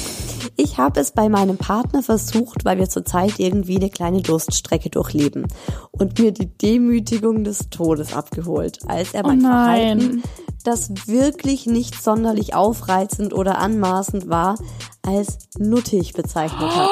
Ich 0.57 0.77
habe 0.77 1.01
es 1.01 1.13
bei 1.13 1.29
meinem 1.29 1.57
Partner 1.57 2.03
versucht, 2.03 2.65
weil 2.65 2.79
wir 2.79 2.89
zurzeit 2.89 3.39
irgendwie 3.39 3.77
eine 3.77 3.89
kleine 3.89 4.21
Durststrecke 4.21 4.91
durchleben 4.91 5.47
und 5.91 6.19
mir 6.19 6.33
die 6.33 6.47
Demütigung 6.47 7.45
des 7.45 7.71
Todes 7.71 8.13
abgeholt, 8.13 8.79
als 8.87 9.15
er 9.15 9.23
mein 9.23 9.39
oh 9.39 9.49
Verhalten, 9.49 10.23
das 10.63 10.91
wirklich 11.07 11.67
nicht 11.67 12.03
sonderlich 12.03 12.55
aufreizend 12.55 13.33
oder 13.35 13.59
anmaßend 13.59 14.29
war, 14.29 14.57
als 15.03 15.39
nuttig 15.59 16.13
bezeichnet 16.13 16.71
hat. 16.75 16.91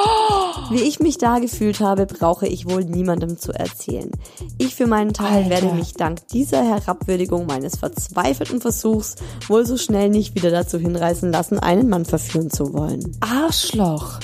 Wie 0.69 0.81
ich 0.81 0.99
mich 0.99 1.17
da 1.17 1.39
gefühlt 1.39 1.79
habe, 1.79 2.05
brauche 2.05 2.47
ich 2.47 2.69
wohl 2.69 2.83
niemandem 2.83 3.37
zu 3.37 3.51
erzählen. 3.51 4.11
Ich 4.57 4.75
für 4.75 4.87
meinen 4.87 5.13
Teil 5.13 5.43
Alter. 5.43 5.49
werde 5.49 5.73
mich 5.73 5.93
dank 5.93 6.27
dieser 6.27 6.63
Herabwürdigung 6.63 7.45
meines 7.45 7.77
verzweifelten 7.77 8.61
Versuchs 8.61 9.15
wohl 9.47 9.65
so 9.65 9.77
schnell 9.77 10.09
nicht 10.09 10.35
wieder 10.35 10.51
dazu 10.51 10.77
hinreißen 10.77 11.31
lassen, 11.31 11.59
einen 11.59 11.89
Mann 11.89 12.05
verführen 12.05 12.49
zu 12.49 12.73
wollen. 12.73 13.17
Arschloch. 13.21 14.19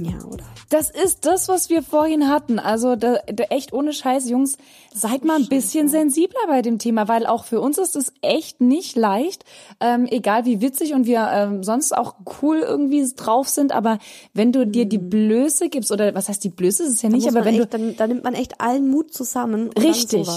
Ja, 0.00 0.18
oder? 0.24 0.44
Das 0.74 0.90
ist 0.90 1.24
das, 1.24 1.46
was 1.46 1.70
wir 1.70 1.84
vorhin 1.84 2.28
hatten. 2.28 2.58
Also 2.58 2.96
da, 2.96 3.18
da 3.32 3.44
echt 3.44 3.72
ohne 3.72 3.92
Scheiß, 3.92 4.28
Jungs, 4.28 4.58
seid 4.92 5.24
mal 5.24 5.36
ein 5.36 5.46
bisschen 5.46 5.88
sensibler 5.88 6.48
bei 6.48 6.62
dem 6.62 6.80
Thema, 6.80 7.06
weil 7.06 7.26
auch 7.26 7.44
für 7.44 7.60
uns 7.60 7.78
ist 7.78 7.94
es 7.94 8.12
echt 8.22 8.60
nicht 8.60 8.96
leicht, 8.96 9.44
ähm, 9.78 10.08
egal 10.10 10.46
wie 10.46 10.60
witzig 10.60 10.92
und 10.92 11.06
wir 11.06 11.28
ähm, 11.30 11.62
sonst 11.62 11.96
auch 11.96 12.16
cool 12.42 12.58
irgendwie 12.58 13.08
drauf 13.14 13.48
sind, 13.48 13.70
aber 13.70 14.00
wenn 14.32 14.50
du 14.50 14.66
dir 14.66 14.86
die 14.86 14.98
mhm. 14.98 15.10
Blöße 15.10 15.68
gibst, 15.68 15.92
oder 15.92 16.12
was 16.16 16.28
heißt 16.28 16.42
die 16.42 16.48
Blöße, 16.48 16.82
ist 16.82 16.94
es 16.94 17.02
ja 17.02 17.08
nicht, 17.08 17.28
aber 17.28 17.44
wenn 17.44 17.54
echt, 17.54 17.72
du... 17.72 17.78
Dann, 17.78 17.94
dann 17.96 18.08
nimmt 18.08 18.24
man 18.24 18.34
echt 18.34 18.60
allen 18.60 18.88
Mut 18.88 19.14
zusammen. 19.14 19.70
richtig. 19.80 20.28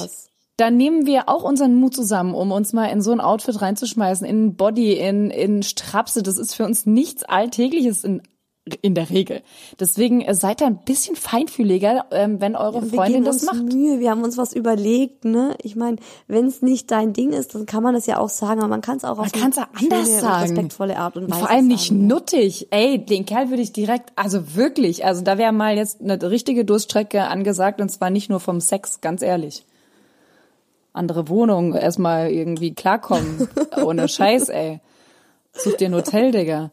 dann 0.57 0.77
nehmen 0.77 1.07
wir 1.07 1.29
auch 1.29 1.45
unseren 1.45 1.73
Mut 1.73 1.95
zusammen, 1.95 2.35
um 2.35 2.51
uns 2.51 2.73
mal 2.73 2.85
in 2.91 3.01
so 3.01 3.11
ein 3.11 3.21
Outfit 3.21 3.59
reinzuschmeißen, 3.59 4.27
in 4.27 4.55
Body, 4.55 4.99
in, 4.99 5.31
in 5.31 5.63
Strapse. 5.63 6.21
Das 6.21 6.37
ist 6.37 6.53
für 6.53 6.65
uns 6.65 6.85
nichts 6.85 7.23
Alltägliches 7.23 8.03
in 8.03 8.21
in 8.81 8.95
der 8.95 9.09
Regel. 9.09 9.41
Deswegen 9.79 10.21
äh, 10.21 10.33
seid 10.33 10.61
da 10.61 10.65
ein 10.65 10.79
bisschen 10.83 11.15
feinfühliger, 11.15 12.05
ähm, 12.11 12.41
wenn 12.41 12.55
eure 12.55 12.79
ja, 12.79 12.85
Freundin 12.85 13.23
das 13.23 13.43
macht. 13.43 13.63
Mühe, 13.63 13.99
wir 13.99 14.11
haben 14.11 14.23
uns 14.23 14.37
was 14.37 14.53
überlegt, 14.53 15.25
ne? 15.25 15.55
Ich 15.61 15.75
meine, 15.75 15.97
wenn 16.27 16.45
es 16.45 16.61
nicht 16.61 16.91
dein 16.91 17.13
Ding 17.13 17.31
ist, 17.31 17.55
dann 17.55 17.65
kann 17.65 17.83
man 17.83 17.93
das 17.93 18.05
ja 18.05 18.19
auch 18.19 18.29
sagen, 18.29 18.59
aber 18.59 18.69
man 18.69 18.81
kann 18.81 18.97
es 18.97 19.03
auch 19.03 19.19
auf 19.19 19.31
man 19.33 19.53
eine 19.53 19.67
anders 19.75 20.19
sagen. 20.19 20.41
respektvolle 20.43 20.97
Art 20.97 21.17
und 21.17 21.29
Weise 21.29 21.39
Vor 21.39 21.49
allem 21.49 21.67
nicht 21.67 21.89
sagen, 21.89 22.07
nuttig. 22.07 22.67
Ey, 22.71 23.03
den 23.03 23.25
Kerl 23.25 23.49
würde 23.49 23.61
ich 23.61 23.73
direkt, 23.73 24.11
also 24.15 24.55
wirklich, 24.55 25.05
also 25.05 25.23
da 25.23 25.37
wäre 25.37 25.51
mal 25.51 25.75
jetzt 25.75 26.01
eine 26.01 26.21
richtige 26.29 26.65
Durststrecke 26.65 27.23
angesagt 27.23 27.81
und 27.81 27.89
zwar 27.89 28.09
nicht 28.09 28.29
nur 28.29 28.39
vom 28.39 28.61
Sex, 28.61 29.01
ganz 29.01 29.21
ehrlich. 29.21 29.65
Andere 30.93 31.29
Wohnung, 31.29 31.75
erstmal 31.75 32.31
irgendwie 32.31 32.73
klarkommen. 32.73 33.47
Ohne 33.83 34.07
Scheiß, 34.07 34.49
ey. 34.49 34.81
Such 35.53 35.77
dir 35.77 35.89
ein 35.89 35.95
Hotel, 35.95 36.31
Digga. 36.31 36.71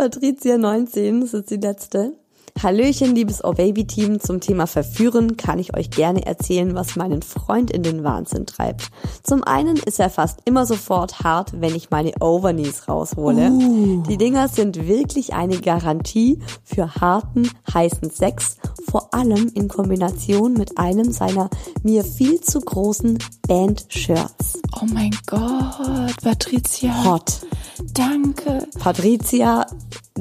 Patricia 0.00 0.56
19, 0.56 1.20
das 1.20 1.34
ist 1.34 1.50
die 1.50 1.58
letzte. 1.58 2.14
Hallöchen, 2.62 3.14
liebes 3.14 3.42
Oh 3.44 3.52
Baby 3.52 3.86
Team. 3.86 4.20
Zum 4.20 4.40
Thema 4.40 4.66
Verführen 4.66 5.36
kann 5.36 5.58
ich 5.58 5.76
euch 5.76 5.90
gerne 5.90 6.26
erzählen, 6.26 6.74
was 6.74 6.96
meinen 6.96 7.22
Freund 7.22 7.70
in 7.70 7.82
den 7.82 8.04
Wahnsinn 8.04 8.46
treibt. 8.46 8.90
Zum 9.22 9.44
einen 9.44 9.76
ist 9.76 10.00
er 10.00 10.10
fast 10.10 10.40
immer 10.44 10.66
sofort 10.66 11.20
hart, 11.20 11.60
wenn 11.60 11.74
ich 11.74 11.90
meine 11.90 12.12
Overknees 12.20 12.88
raushole. 12.88 13.50
Uh. 13.50 14.02
Die 14.08 14.16
Dinger 14.16 14.48
sind 14.48 14.86
wirklich 14.86 15.34
eine 15.34 15.58
Garantie 15.60 16.38
für 16.64 16.94
harten, 16.96 17.50
heißen 17.72 18.10
Sex, 18.10 18.56
vor 18.90 19.14
allem 19.14 19.50
in 19.54 19.68
Kombination 19.68 20.54
mit 20.54 20.78
einem 20.78 21.12
seiner 21.12 21.50
mir 21.82 22.04
viel 22.04 22.40
zu 22.40 22.60
großen 22.60 23.18
Band-Shirts. 23.46 24.60
Oh 24.80 24.86
mein 24.92 25.16
Gott, 25.26 26.16
Patricia. 26.22 27.04
Hot. 27.04 27.40
Danke. 27.94 28.66
Patricia, 28.78 29.66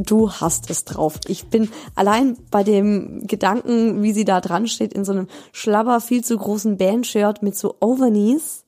du 0.03 0.31
hast 0.31 0.69
es 0.69 0.85
drauf. 0.85 1.19
Ich 1.27 1.47
bin 1.47 1.69
allein 1.95 2.37
bei 2.51 2.63
dem 2.63 3.27
Gedanken, 3.27 4.03
wie 4.03 4.13
sie 4.13 4.25
da 4.25 4.41
dran 4.41 4.67
steht, 4.67 4.93
in 4.93 5.05
so 5.05 5.11
einem 5.11 5.27
schlabber, 5.51 6.01
viel 6.01 6.23
zu 6.23 6.37
großen 6.37 6.77
Bandshirt 6.77 7.41
mit 7.43 7.55
so 7.55 7.75
Overknees. 7.79 8.65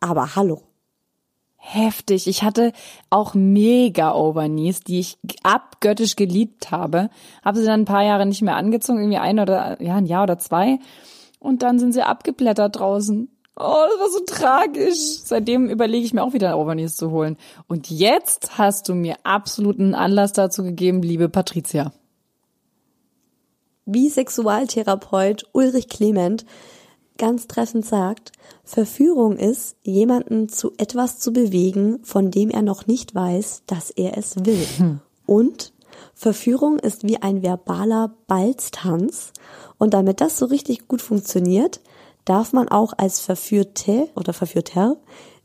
Aber 0.00 0.36
hallo. 0.36 0.62
Heftig. 1.56 2.28
Ich 2.28 2.44
hatte 2.44 2.72
auch 3.10 3.34
mega 3.34 4.14
Overknees, 4.14 4.80
die 4.80 5.00
ich 5.00 5.18
abgöttisch 5.42 6.16
geliebt 6.16 6.70
habe. 6.70 7.10
Habe 7.44 7.58
sie 7.58 7.66
dann 7.66 7.82
ein 7.82 7.84
paar 7.84 8.04
Jahre 8.04 8.24
nicht 8.24 8.42
mehr 8.42 8.56
angezogen, 8.56 9.00
irgendwie 9.00 9.18
ein 9.18 9.38
oder, 9.38 9.82
ja, 9.82 9.96
ein 9.96 10.06
Jahr 10.06 10.22
oder 10.22 10.38
zwei. 10.38 10.78
Und 11.40 11.62
dann 11.62 11.78
sind 11.78 11.92
sie 11.92 12.02
abgeblättert 12.02 12.78
draußen. 12.78 13.28
Oh, 13.60 13.84
das 13.90 14.00
war 14.00 14.10
so 14.10 14.20
tragisch. 14.24 15.20
Seitdem 15.24 15.68
überlege 15.68 16.04
ich 16.04 16.14
mir 16.14 16.22
auch 16.22 16.32
wieder 16.32 16.56
Overknees 16.56 16.94
zu 16.94 17.10
holen. 17.10 17.36
Und 17.66 17.90
jetzt 17.90 18.56
hast 18.56 18.88
du 18.88 18.94
mir 18.94 19.16
absoluten 19.24 19.94
Anlass 19.94 20.32
dazu 20.32 20.62
gegeben, 20.62 21.02
liebe 21.02 21.28
Patricia. 21.28 21.92
Wie 23.84 24.08
Sexualtherapeut 24.08 25.46
Ulrich 25.52 25.88
Clement 25.88 26.46
ganz 27.16 27.48
treffend 27.48 27.84
sagt, 27.84 28.30
Verführung 28.62 29.36
ist, 29.36 29.76
jemanden 29.82 30.48
zu 30.48 30.72
etwas 30.78 31.18
zu 31.18 31.32
bewegen, 31.32 31.98
von 32.04 32.30
dem 32.30 32.50
er 32.50 32.62
noch 32.62 32.86
nicht 32.86 33.14
weiß, 33.14 33.64
dass 33.66 33.90
er 33.90 34.16
es 34.16 34.36
will. 34.44 34.64
Hm. 34.76 35.00
Und 35.26 35.72
Verführung 36.14 36.78
ist 36.78 37.02
wie 37.02 37.20
ein 37.20 37.42
verbaler 37.42 38.14
Balztanz. 38.28 39.32
Und 39.78 39.94
damit 39.94 40.20
das 40.20 40.38
so 40.38 40.46
richtig 40.46 40.86
gut 40.86 41.02
funktioniert, 41.02 41.80
darf 42.28 42.52
man 42.52 42.68
auch 42.68 42.92
als 42.96 43.20
Verführte 43.20 44.08
oder 44.14 44.32
Verführter 44.32 44.96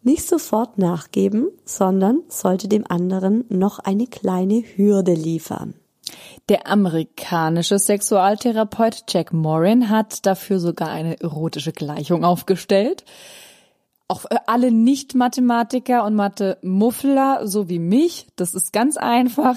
nicht 0.01 0.27
sofort 0.27 0.77
nachgeben, 0.77 1.49
sondern 1.63 2.23
sollte 2.27 2.67
dem 2.67 2.85
anderen 2.89 3.45
noch 3.49 3.79
eine 3.79 4.07
kleine 4.07 4.63
Hürde 4.75 5.13
liefern. 5.13 5.75
Der 6.49 6.67
amerikanische 6.67 7.79
Sexualtherapeut 7.79 9.05
Jack 9.07 9.31
Morin 9.31 9.89
hat 9.89 10.25
dafür 10.25 10.59
sogar 10.59 10.89
eine 10.89 11.21
erotische 11.21 11.71
Gleichung 11.71 12.25
aufgestellt. 12.25 13.05
Auch 14.09 14.25
alle 14.45 14.71
Nicht-Mathematiker 14.71 16.03
und 16.03 16.15
Mathe-Muffler, 16.15 17.47
so 17.47 17.69
wie 17.69 17.79
mich, 17.79 18.27
das 18.35 18.53
ist 18.53 18.73
ganz 18.73 18.97
einfach. 18.97 19.55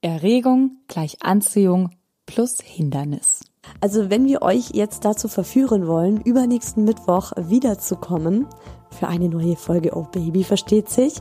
Erregung 0.00 0.78
gleich 0.86 1.16
Anziehung 1.22 1.90
plus 2.24 2.58
Hindernis. 2.62 3.40
Also 3.80 4.10
wenn 4.10 4.26
wir 4.26 4.42
euch 4.42 4.70
jetzt 4.72 5.04
dazu 5.04 5.28
verführen 5.28 5.86
wollen, 5.86 6.20
übernächsten 6.20 6.84
Mittwoch 6.84 7.32
wiederzukommen 7.36 8.46
für 8.90 9.08
eine 9.08 9.28
neue 9.28 9.56
Folge 9.56 9.94
Oh 9.94 10.06
Baby 10.10 10.44
versteht 10.44 10.88
sich, 10.88 11.14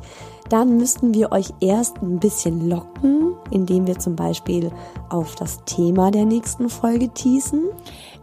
dann 0.49 0.77
müssten 0.77 1.13
wir 1.13 1.31
euch 1.31 1.49
erst 1.59 2.01
ein 2.01 2.19
bisschen 2.19 2.69
locken, 2.69 3.35
indem 3.51 3.87
wir 3.87 3.99
zum 3.99 4.15
Beispiel 4.15 4.71
auf 5.09 5.35
das 5.35 5.63
Thema 5.65 6.11
der 6.11 6.25
nächsten 6.25 6.69
Folge 6.69 7.09
teasen. 7.09 7.63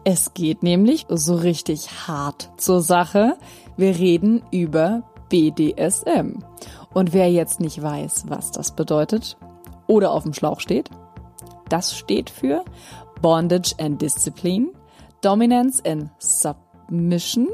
Es 0.04 0.32
geht 0.34 0.62
nämlich 0.62 1.06
so 1.08 1.34
richtig 1.34 2.08
hart 2.08 2.50
zur 2.56 2.80
Sache. 2.80 3.36
Wir 3.76 3.98
reden 3.98 4.42
über 4.50 5.02
BDSM. 5.28 6.38
Und 6.94 7.12
wer 7.12 7.30
jetzt 7.30 7.60
nicht 7.60 7.82
weiß, 7.82 8.24
was 8.28 8.50
das 8.50 8.72
bedeutet 8.72 9.36
oder 9.86 10.12
auf 10.12 10.24
dem 10.24 10.34
Schlauch 10.34 10.60
steht, 10.60 10.90
das 11.68 11.96
steht 11.96 12.28
für 12.28 12.64
Bondage 13.22 13.74
and 13.78 14.02
Discipline, 14.02 14.72
Dominance 15.22 15.80
and 15.86 16.10
Submission 16.18 17.48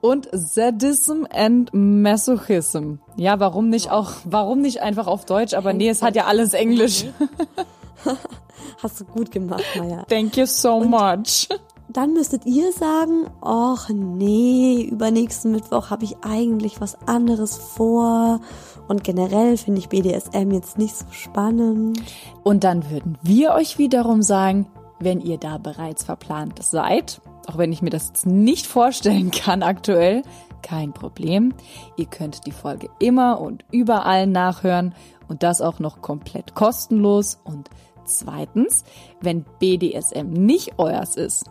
und 0.00 0.28
Sadism 0.32 1.24
and 1.32 1.70
Masochism. 1.72 2.98
Ja, 3.16 3.40
warum 3.40 3.70
nicht 3.70 3.90
auch, 3.90 4.12
warum 4.24 4.60
nicht 4.60 4.82
einfach 4.82 5.06
auf 5.06 5.24
Deutsch? 5.24 5.54
Aber 5.54 5.72
nee, 5.72 5.88
es 5.88 6.02
hat 6.02 6.16
ja 6.16 6.26
alles 6.26 6.52
Englisch. 6.52 7.06
Hast 8.82 9.00
du 9.00 9.04
gut 9.04 9.30
gemacht, 9.30 9.64
Maya. 9.78 10.04
Thank 10.08 10.36
you 10.36 10.44
so 10.44 10.74
und 10.74 10.90
much. 10.90 11.48
Dann 11.88 12.12
müsstet 12.12 12.44
ihr 12.46 12.72
sagen, 12.72 13.26
ach 13.40 13.88
nee, 13.90 14.82
übernächsten 14.82 15.52
Mittwoch 15.52 15.88
habe 15.88 16.04
ich 16.04 16.16
eigentlich 16.20 16.80
was 16.80 16.98
anderes 17.06 17.56
vor 17.56 18.40
und 18.88 19.04
generell 19.04 19.56
finde 19.56 19.78
ich 19.78 19.88
BDSM 19.88 20.50
jetzt 20.50 20.78
nicht 20.78 20.96
so 20.96 21.06
spannend. 21.10 22.02
Und 22.42 22.64
dann 22.64 22.90
würden 22.90 23.16
wir 23.22 23.52
euch 23.52 23.78
wiederum 23.78 24.22
sagen, 24.22 24.66
wenn 24.98 25.20
ihr 25.20 25.38
da 25.38 25.58
bereits 25.58 26.04
verplant 26.04 26.62
seid, 26.62 27.20
auch 27.46 27.58
wenn 27.58 27.72
ich 27.72 27.82
mir 27.82 27.90
das 27.90 28.08
jetzt 28.08 28.26
nicht 28.26 28.66
vorstellen 28.66 29.30
kann 29.30 29.62
aktuell, 29.62 30.22
kein 30.62 30.92
Problem. 30.92 31.54
Ihr 31.96 32.06
könnt 32.06 32.46
die 32.46 32.52
Folge 32.52 32.88
immer 32.98 33.40
und 33.40 33.64
überall 33.70 34.26
nachhören 34.26 34.94
und 35.28 35.42
das 35.42 35.60
auch 35.60 35.78
noch 35.78 36.02
komplett 36.02 36.54
kostenlos. 36.54 37.38
Und 37.44 37.70
zweitens, 38.04 38.84
wenn 39.20 39.44
BDSM 39.60 40.32
nicht 40.32 40.78
euers 40.78 41.16
ist, 41.16 41.44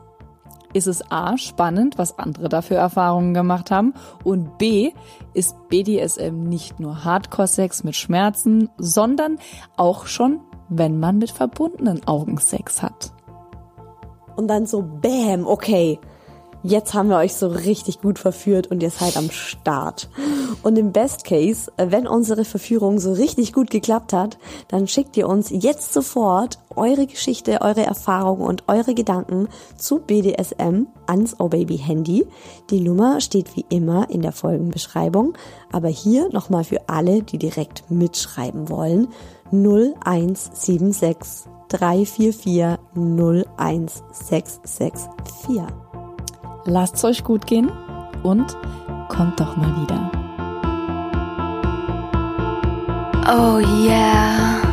ist 0.73 0.87
es 0.87 1.09
A, 1.09 1.37
spannend, 1.37 1.97
was 1.97 2.19
andere 2.19 2.49
dafür 2.49 2.77
Erfahrungen 2.77 3.33
gemacht 3.33 3.71
haben 3.71 3.93
und 4.25 4.57
B, 4.57 4.91
ist 5.33 5.55
BDSM 5.69 6.43
nicht 6.43 6.81
nur 6.81 7.05
Hardcore-Sex 7.05 7.85
mit 7.85 7.95
Schmerzen, 7.95 8.69
sondern 8.77 9.37
auch 9.77 10.05
schon, 10.05 10.41
wenn 10.67 10.99
man 10.99 11.17
mit 11.17 11.31
verbundenen 11.31 12.05
Augen 12.05 12.37
Sex 12.39 12.83
hat 12.83 13.13
und 14.35 14.47
dann 14.47 14.65
so, 14.65 14.83
bam, 14.83 15.47
okay, 15.47 15.99
jetzt 16.65 16.93
haben 16.93 17.09
wir 17.09 17.17
euch 17.17 17.35
so 17.35 17.47
richtig 17.47 18.01
gut 18.01 18.17
verführt 18.17 18.67
und 18.67 18.81
ihr 18.81 18.89
seid 18.89 19.17
am 19.17 19.29
Start. 19.29 20.09
Und 20.63 20.77
im 20.77 20.91
Best 20.91 21.23
Case, 21.23 21.71
wenn 21.77 22.07
unsere 22.07 22.43
Verführung 22.43 22.99
so 22.99 23.13
richtig 23.13 23.53
gut 23.53 23.69
geklappt 23.69 24.13
hat, 24.13 24.39
dann 24.67 24.87
schickt 24.87 25.15
ihr 25.15 25.29
uns 25.29 25.49
jetzt 25.51 25.93
sofort 25.93 26.57
eure 26.75 27.05
Geschichte, 27.05 27.61
eure 27.61 27.85
Erfahrungen 27.85 28.41
und 28.41 28.63
eure 28.67 28.95
Gedanken 28.95 29.47
zu 29.77 29.99
BDSM 29.99 30.87
ans 31.05 31.35
Oh 31.39 31.49
Baby 31.49 31.77
Handy. 31.77 32.25
Die 32.71 32.81
Nummer 32.81 33.21
steht 33.21 33.55
wie 33.55 33.65
immer 33.69 34.09
in 34.09 34.21
der 34.21 34.31
Folgenbeschreibung, 34.31 35.37
aber 35.71 35.89
hier 35.89 36.29
nochmal 36.29 36.63
für 36.63 36.89
alle, 36.89 37.21
die 37.21 37.37
direkt 37.37 37.89
mitschreiben 37.91 38.69
wollen, 38.69 39.09
0176 39.51 41.54
344 41.69 42.79
01664. 42.95 45.61
Lasst's 46.65 47.03
euch 47.03 47.23
gut 47.23 47.45
gehen 47.45 47.71
und 48.23 48.57
kommt 49.09 49.39
doch 49.39 49.55
mal 49.57 49.75
wieder. 49.81 50.11
Oh 53.27 53.59
yeah. 53.59 54.64